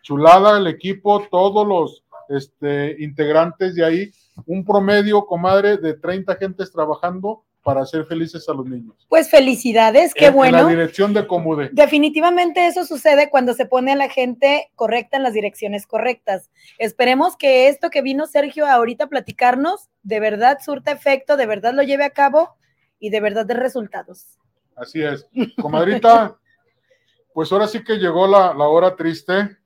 chulada 0.00 0.58
el 0.58 0.68
equipo, 0.68 1.26
todos 1.28 1.66
los 1.66 2.04
este, 2.28 2.94
integrantes 3.00 3.74
de 3.74 3.84
ahí, 3.84 4.10
un 4.46 4.64
promedio, 4.64 5.26
comadre, 5.26 5.76
de 5.78 5.94
30 5.94 6.36
gentes 6.36 6.70
trabajando 6.70 7.42
para 7.64 7.80
hacer 7.80 8.04
felices 8.06 8.48
a 8.48 8.52
los 8.52 8.64
niños. 8.64 8.94
Pues 9.08 9.28
felicidades, 9.28 10.14
qué 10.14 10.26
En- 10.26 10.30
En 10.30 10.36
bueno. 10.36 10.58
la 10.58 10.68
dirección 10.68 11.12
de 11.12 11.26
Comude. 11.26 11.70
Definitivamente 11.72 12.68
eso 12.68 12.84
sucede 12.84 13.30
cuando 13.30 13.54
se 13.54 13.66
pone 13.66 13.90
a 13.90 13.96
la 13.96 14.08
gente 14.08 14.70
correcta 14.76 15.16
en 15.16 15.24
las 15.24 15.32
direcciones 15.32 15.84
correctas. 15.84 16.48
Esperemos 16.78 17.36
que 17.36 17.66
esto 17.66 17.90
que 17.90 18.02
vino 18.02 18.28
Sergio 18.28 18.68
ahorita 18.68 19.06
a 19.06 19.08
platicarnos 19.08 19.88
de 20.04 20.20
verdad 20.20 20.58
surta 20.64 20.92
efecto, 20.92 21.36
de 21.36 21.46
verdad 21.46 21.74
lo 21.74 21.82
lleve 21.82 22.04
a 22.04 22.10
cabo 22.10 22.50
y 22.98 23.10
de 23.10 23.20
verdad 23.20 23.46
de 23.46 23.54
resultados. 23.54 24.38
Así 24.76 25.02
es. 25.02 25.28
Comadrita, 25.60 26.36
pues 27.34 27.50
ahora 27.52 27.66
sí 27.66 27.82
que 27.82 27.96
llegó 27.96 28.26
la, 28.26 28.54
la 28.54 28.68
hora 28.68 28.94
triste. 28.94 29.56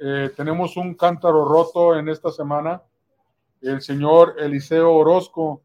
Eh, 0.00 0.30
tenemos 0.36 0.76
un 0.76 0.94
cántaro 0.94 1.44
roto 1.44 1.98
en 1.98 2.08
esta 2.08 2.30
semana. 2.30 2.82
El 3.60 3.80
señor 3.80 4.36
Eliseo 4.38 4.92
Orozco. 4.92 5.62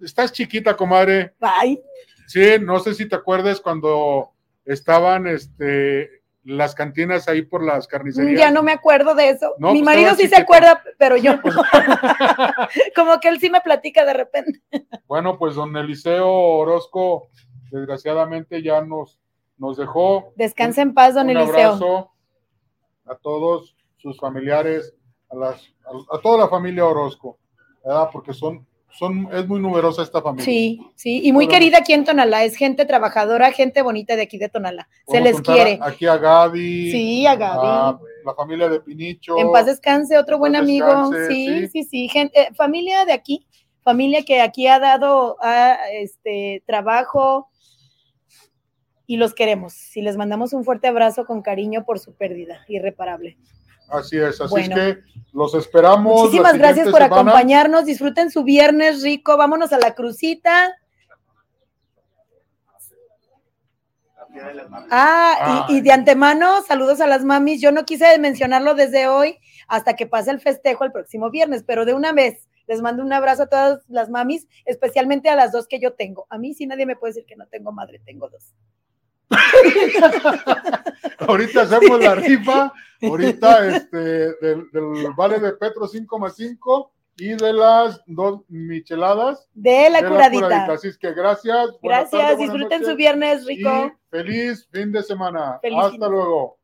Estás 0.00 0.32
chiquita, 0.32 0.76
comadre. 0.76 1.34
Ay, 1.40 1.82
Sí, 2.26 2.58
no 2.60 2.78
sé 2.80 2.94
si 2.94 3.08
te 3.08 3.16
acuerdas 3.16 3.60
cuando 3.60 4.30
estaban 4.64 5.26
este, 5.26 6.22
las 6.44 6.74
cantinas 6.74 7.26
ahí 7.28 7.42
por 7.42 7.64
las 7.64 7.88
carnicerías. 7.88 8.38
ya 8.38 8.50
no 8.50 8.62
me 8.62 8.72
acuerdo 8.72 9.14
de 9.14 9.30
eso. 9.30 9.54
No, 9.58 9.72
Mi 9.72 9.82
pues, 9.82 9.96
marido 9.96 10.14
sí 10.14 10.28
se 10.28 10.36
acuerda, 10.36 10.82
pero 10.98 11.16
yo 11.16 11.36
no. 11.44 11.62
Como 12.94 13.18
que 13.20 13.28
él 13.28 13.40
sí 13.40 13.50
me 13.50 13.60
platica 13.60 14.04
de 14.04 14.12
repente. 14.12 14.62
Bueno, 15.06 15.38
pues 15.38 15.54
don 15.54 15.76
Eliseo 15.76 16.28
Orozco, 16.28 17.28
desgraciadamente 17.70 18.62
ya 18.62 18.82
nos, 18.82 19.20
nos 19.56 19.76
dejó. 19.76 20.32
Descansa 20.36 20.82
en 20.82 20.94
paz, 20.94 21.14
don 21.14 21.30
un 21.30 21.36
Eliseo. 21.36 21.68
abrazo 21.72 22.10
a 23.06 23.16
todos 23.16 23.76
sus 23.96 24.18
familiares, 24.18 24.94
a, 25.30 25.36
las, 25.36 25.74
a, 25.86 26.16
a 26.16 26.20
toda 26.20 26.38
la 26.38 26.48
familia 26.48 26.84
Orozco, 26.86 27.38
¿verdad? 27.84 28.08
Porque 28.12 28.34
son, 28.34 28.66
son, 28.98 29.28
es 29.32 29.46
muy 29.46 29.60
numerosa 29.60 30.02
esta 30.02 30.22
familia. 30.22 30.44
Sí, 30.44 30.80
sí, 30.94 31.20
y 31.24 31.32
muy 31.32 31.48
querida 31.48 31.78
aquí 31.78 31.92
en 31.92 32.04
Tonalá, 32.04 32.44
es 32.44 32.56
gente 32.56 32.84
trabajadora, 32.84 33.52
gente 33.52 33.82
bonita 33.82 34.16
de 34.16 34.22
aquí 34.22 34.38
de 34.38 34.48
Tonalá. 34.48 34.88
Se 35.08 35.20
les 35.20 35.40
quiere. 35.40 35.78
Aquí 35.82 36.06
a 36.06 36.16
Gaby. 36.16 36.90
Sí, 36.90 37.26
a 37.26 37.34
Gaby. 37.34 37.66
a 37.66 37.98
la 38.24 38.34
familia 38.34 38.68
de 38.68 38.80
Pinicho. 38.80 39.38
En 39.38 39.50
paz 39.50 39.66
descanse, 39.66 40.16
otro 40.16 40.36
En 40.36 40.40
buen 40.40 40.56
amigo. 40.56 40.86
descanse, 40.86 41.26
sí, 41.26 41.46
sí. 41.46 41.68
sí, 41.68 41.84
sí, 41.84 42.08
gente, 42.08 42.40
eh, 42.40 42.48
familia 42.54 43.04
de 43.04 43.12
aquí, 43.12 43.46
familia 43.82 44.24
que 44.24 44.40
aquí 44.40 44.66
ha 44.66 44.78
dado 44.78 45.36
este 45.92 46.62
trabajo 46.66 47.48
y 49.06 49.16
los 49.16 49.34
queremos. 49.34 49.96
Y 49.96 50.02
les 50.02 50.16
mandamos 50.16 50.52
un 50.52 50.64
fuerte 50.64 50.88
abrazo 50.88 51.26
con 51.26 51.42
cariño 51.42 51.84
por 51.84 51.98
su 51.98 52.14
pérdida 52.14 52.64
irreparable. 52.68 53.36
Así 53.98 54.18
es, 54.18 54.40
así 54.40 54.50
Bueno. 54.50 54.76
es 54.76 54.96
que 54.96 55.02
los 55.32 55.54
esperamos. 55.54 56.22
Muchísimas 56.22 56.56
gracias 56.58 56.88
por 56.88 57.02
semana. 57.02 57.14
acompañarnos. 57.14 57.84
Disfruten 57.84 58.30
su 58.30 58.44
viernes 58.44 59.02
rico. 59.02 59.36
Vámonos 59.36 59.72
a 59.72 59.78
la 59.78 59.94
crucita. 59.94 60.74
Ah, 64.90 65.66
y, 65.68 65.76
y, 65.76 65.80
de 65.80 65.92
antemano, 65.92 66.62
saludos 66.62 67.00
a 67.00 67.06
las 67.06 67.24
mamis. 67.24 67.60
Yo 67.60 67.70
no 67.72 67.84
quise 67.84 68.18
mencionarlo 68.18 68.74
desde 68.74 69.06
hoy 69.08 69.38
hasta 69.68 69.94
que 69.94 70.06
pase 70.06 70.30
el 70.30 70.40
festejo 70.40 70.84
el 70.84 70.92
próximo 70.92 71.30
viernes, 71.30 71.62
pero 71.64 71.84
de 71.84 71.94
una 71.94 72.12
vez 72.12 72.48
les 72.66 72.80
mando 72.80 73.02
un 73.02 73.12
abrazo 73.12 73.44
a 73.44 73.46
todas 73.46 73.82
las 73.88 74.08
mamis, 74.10 74.46
especialmente 74.64 75.28
a 75.28 75.36
las 75.36 75.52
dos 75.52 75.68
que 75.68 75.78
yo 75.78 75.94
tengo. 75.94 76.26
A 76.30 76.38
mí 76.38 76.54
sí 76.54 76.66
nadie 76.66 76.86
me 76.86 76.96
puede 76.96 77.12
decir 77.12 77.26
que 77.26 77.36
no 77.36 77.46
tengo 77.46 77.72
madre, 77.72 78.00
tengo 78.04 78.28
dos. 78.28 78.54
ahorita 81.18 81.62
hacemos 81.62 82.00
la 82.00 82.14
rifa, 82.14 82.72
ahorita 83.02 83.76
este, 83.76 83.98
del, 83.98 84.68
vale 85.16 85.40
de 85.40 85.52
Petro 85.52 85.88
5,5 85.88 86.88
y 87.16 87.34
de 87.34 87.52
las 87.52 88.02
dos 88.06 88.40
micheladas 88.48 89.48
de 89.54 89.88
la, 89.90 90.06
curadita. 90.06 90.64
Así 90.64 90.88
es 90.88 90.98
que 90.98 91.12
gracias. 91.12 91.68
Gracias, 91.82 92.38
disfruten 92.38 92.84
su 92.84 92.96
viernes 92.96 93.46
rico. 93.46 93.92
feliz 94.10 94.68
fin 94.72 94.92
de 94.92 95.02
semana. 95.02 95.60
Hasta 95.62 96.08
luego. 96.08 96.58